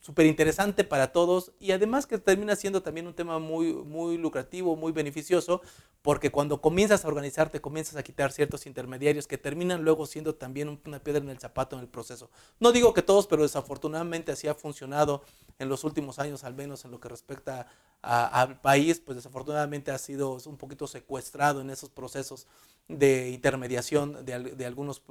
súper 0.00 0.26
interesante 0.26 0.84
para 0.84 1.12
todos 1.12 1.52
y 1.60 1.72
además 1.72 2.06
que 2.06 2.18
termina 2.18 2.56
siendo 2.56 2.82
también 2.82 3.06
un 3.06 3.14
tema 3.14 3.38
muy, 3.38 3.72
muy 3.72 4.18
lucrativo, 4.18 4.76
muy 4.76 4.92
beneficioso, 4.92 5.62
porque 6.02 6.30
cuando 6.30 6.60
comienzas 6.60 7.04
a 7.04 7.08
organizarte, 7.08 7.60
comienzas 7.60 7.96
a 7.96 8.02
quitar 8.02 8.32
ciertos 8.32 8.66
intermediarios 8.66 9.26
que 9.26 9.38
terminan 9.38 9.82
luego 9.82 10.06
siendo 10.06 10.34
también 10.34 10.80
una 10.84 11.00
piedra 11.00 11.22
en 11.22 11.30
el 11.30 11.38
zapato 11.38 11.76
en 11.76 11.82
el 11.82 11.88
proceso. 11.88 12.30
No 12.60 12.72
digo 12.72 12.94
que 12.94 13.02
todos, 13.02 13.26
pero 13.26 13.42
desafortunadamente 13.42 14.32
así 14.32 14.48
ha 14.48 14.54
funcionado 14.54 15.22
en 15.58 15.68
los 15.68 15.84
últimos 15.84 16.18
años, 16.18 16.44
al 16.44 16.54
menos 16.54 16.84
en 16.84 16.90
lo 16.90 17.00
que 17.00 17.08
respecta 17.08 17.66
al 18.02 18.60
país, 18.60 19.00
pues 19.00 19.16
desafortunadamente 19.16 19.90
ha 19.90 19.98
sido 19.98 20.38
un 20.46 20.56
poquito 20.56 20.86
secuestrado 20.86 21.60
en 21.60 21.70
esos 21.70 21.90
procesos 21.90 22.46
de 22.88 23.30
intermediación 23.30 24.24
de, 24.24 24.38
de 24.38 24.66
algunos 24.66 25.02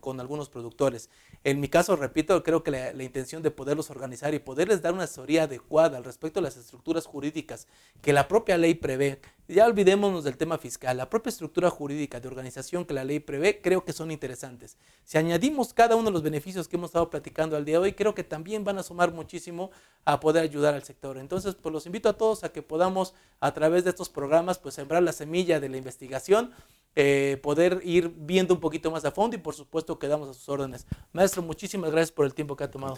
con 0.00 0.20
algunos 0.20 0.50
productores. 0.50 1.08
En 1.44 1.60
mi 1.60 1.68
caso, 1.68 1.96
repito, 1.96 2.42
creo 2.42 2.62
que 2.62 2.70
la, 2.70 3.02
intención 3.02 3.42
de 3.42 3.50
poderlos 3.50 3.90
organizar 3.90 4.34
y 4.34 4.38
poderles 4.38 4.82
dar 4.82 4.92
una 4.92 5.04
asesoría 5.04 5.44
adecuada 5.44 5.96
al 5.96 6.04
respecto 6.04 6.40
a 6.40 6.42
las 6.42 6.56
estructuras 6.56 7.06
jurídicas 7.06 7.66
que 8.02 8.12
la 8.12 8.28
propia 8.28 8.58
ley 8.58 8.74
prevé, 8.74 9.20
ya 9.48 9.66
olvidémonos 9.66 10.24
del 10.24 10.36
tema 10.36 10.58
fiscal, 10.58 10.96
la 10.96 11.08
propia 11.08 11.30
estructura 11.30 11.70
jurídica 11.70 12.20
de 12.20 12.28
organización 12.28 12.84
que 12.84 12.94
la 12.94 13.04
ley 13.04 13.18
prevé, 13.18 13.60
creo 13.60 13.84
que 13.84 13.92
son 13.92 14.10
interesantes. 14.10 14.76
Si 15.04 15.18
añadimos 15.18 15.72
cada 15.72 15.96
uno 15.96 16.06
de 16.06 16.12
los 16.12 16.22
beneficios 16.22 16.68
que 16.68 16.76
hemos 16.76 16.90
estado 16.90 17.10
platicando 17.10 17.56
al 17.56 17.64
día 17.64 17.78
de 17.78 17.84
hoy, 17.84 17.92
creo 17.94 18.14
que 18.14 18.24
también 18.24 18.62
van 18.62 18.78
a 18.78 18.82
sumar 18.82 19.12
muchísimo 19.12 19.70
a 20.04 20.20
poder 20.20 20.42
ayudar 20.42 20.74
al 20.74 20.84
sector. 20.84 21.16
Entonces, 21.18 21.54
pues 21.54 21.72
los 21.72 21.86
invito 21.86 22.08
a 22.08 22.16
todos 22.16 22.44
a 22.44 22.52
que 22.52 22.62
podamos 22.62 23.14
a 23.40 23.52
través 23.52 23.84
de 23.84 23.90
estos 23.90 24.10
programas, 24.10 24.58
pues 24.58 24.74
sembrar 24.74 25.02
la 25.02 25.12
semilla 25.12 25.60
de 25.60 25.68
la 25.68 25.76
investigación 25.76 26.52
eh, 26.94 27.38
poder 27.42 27.80
ir 27.84 28.12
viendo 28.16 28.54
un 28.54 28.60
poquito 28.60 28.90
más 28.90 29.04
a 29.04 29.10
fondo 29.10 29.36
y 29.36 29.38
por 29.38 29.54
supuesto 29.54 29.98
quedamos 29.98 30.28
a 30.28 30.34
sus 30.34 30.48
órdenes. 30.48 30.86
Maestro, 31.12 31.42
muchísimas 31.42 31.90
gracias 31.90 32.12
por 32.12 32.26
el 32.26 32.34
tiempo 32.34 32.56
que 32.56 32.64
ha 32.64 32.70
tomado. 32.70 32.94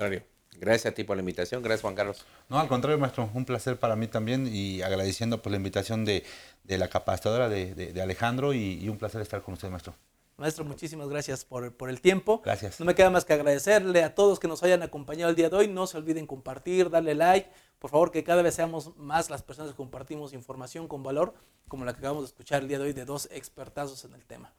Gracias 0.61 0.93
a 0.93 0.95
ti 0.95 1.03
por 1.03 1.17
la 1.17 1.21
invitación, 1.21 1.63
gracias 1.63 1.83
Juan 1.83 1.95
Carlos. 1.95 2.25
No, 2.49 2.59
al 2.59 2.69
contrario, 2.69 2.99
maestro, 2.99 3.29
un 3.35 3.45
placer 3.45 3.77
para 3.79 3.97
mí 3.97 4.07
también 4.07 4.49
y 4.51 4.83
agradeciendo 4.83 5.43
por 5.43 5.51
la 5.51 5.57
invitación 5.57 6.05
de, 6.05 6.23
de 6.63 6.79
la 6.79 6.89
capacitadora 6.89 7.49
de, 7.49 7.75
de, 7.75 8.03
Alejandro 8.03 8.55
y, 8.55 8.79
y, 8.81 8.89
un 8.89 8.97
placer 8.97 9.21
estar 9.21 9.43
con 9.43 9.55
usted, 9.55 9.69
maestro. 9.69 9.95
Maestro, 10.37 10.65
muchísimas 10.65 11.09
gracias 11.09 11.45
por, 11.45 11.77
por, 11.77 11.91
el 11.91 12.01
tiempo. 12.01 12.43
Gracias. 12.45 12.81
No 12.81 12.87
me 12.87 12.95
queda 12.95 13.11
más 13.11 13.25
que 13.25 13.33
agradecerle 13.35 14.03
a 14.03 14.15
todos 14.15 14.41
que 14.41 14.49
nos 14.49 14.63
hayan 14.65 14.83
acompañado 14.83 15.31
el 15.31 15.37
día 15.37 15.49
de 15.49 15.57
hoy. 15.57 15.69
No 15.69 15.87
se 15.87 15.97
olviden 15.97 16.27
compartir, 16.27 16.91
darle 16.91 17.15
like. 17.15 17.49
Por 17.79 17.91
favor, 17.91 18.11
que 18.11 18.25
cada 18.25 18.43
vez 18.43 18.55
seamos 18.55 18.97
más 18.97 19.31
las 19.31 19.43
personas 19.43 19.73
que 19.73 19.77
compartimos 19.77 20.33
información 20.33 20.89
con 20.89 21.03
valor, 21.03 21.35
como 21.69 21.85
la 21.85 21.93
que 21.93 21.99
acabamos 21.99 22.25
de 22.25 22.29
escuchar 22.29 22.63
el 22.63 22.69
día 22.69 22.79
de 22.79 22.85
hoy 22.85 22.93
de 22.93 23.05
dos 23.05 23.29
expertazos 23.31 24.05
en 24.05 24.15
el 24.15 24.25
tema. 24.25 24.53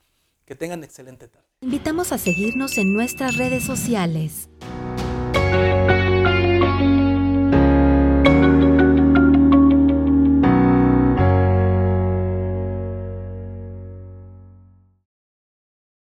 Que 0.46 0.56
tengan 0.56 0.84
excelente 0.84 1.28
tarde. 1.28 1.46
Invitamos 1.62 2.12
a 2.12 2.18
seguirnos 2.20 2.78
en 2.78 2.94
nuestras 2.94 3.36
redes 3.36 3.64
sociales. 3.64 4.50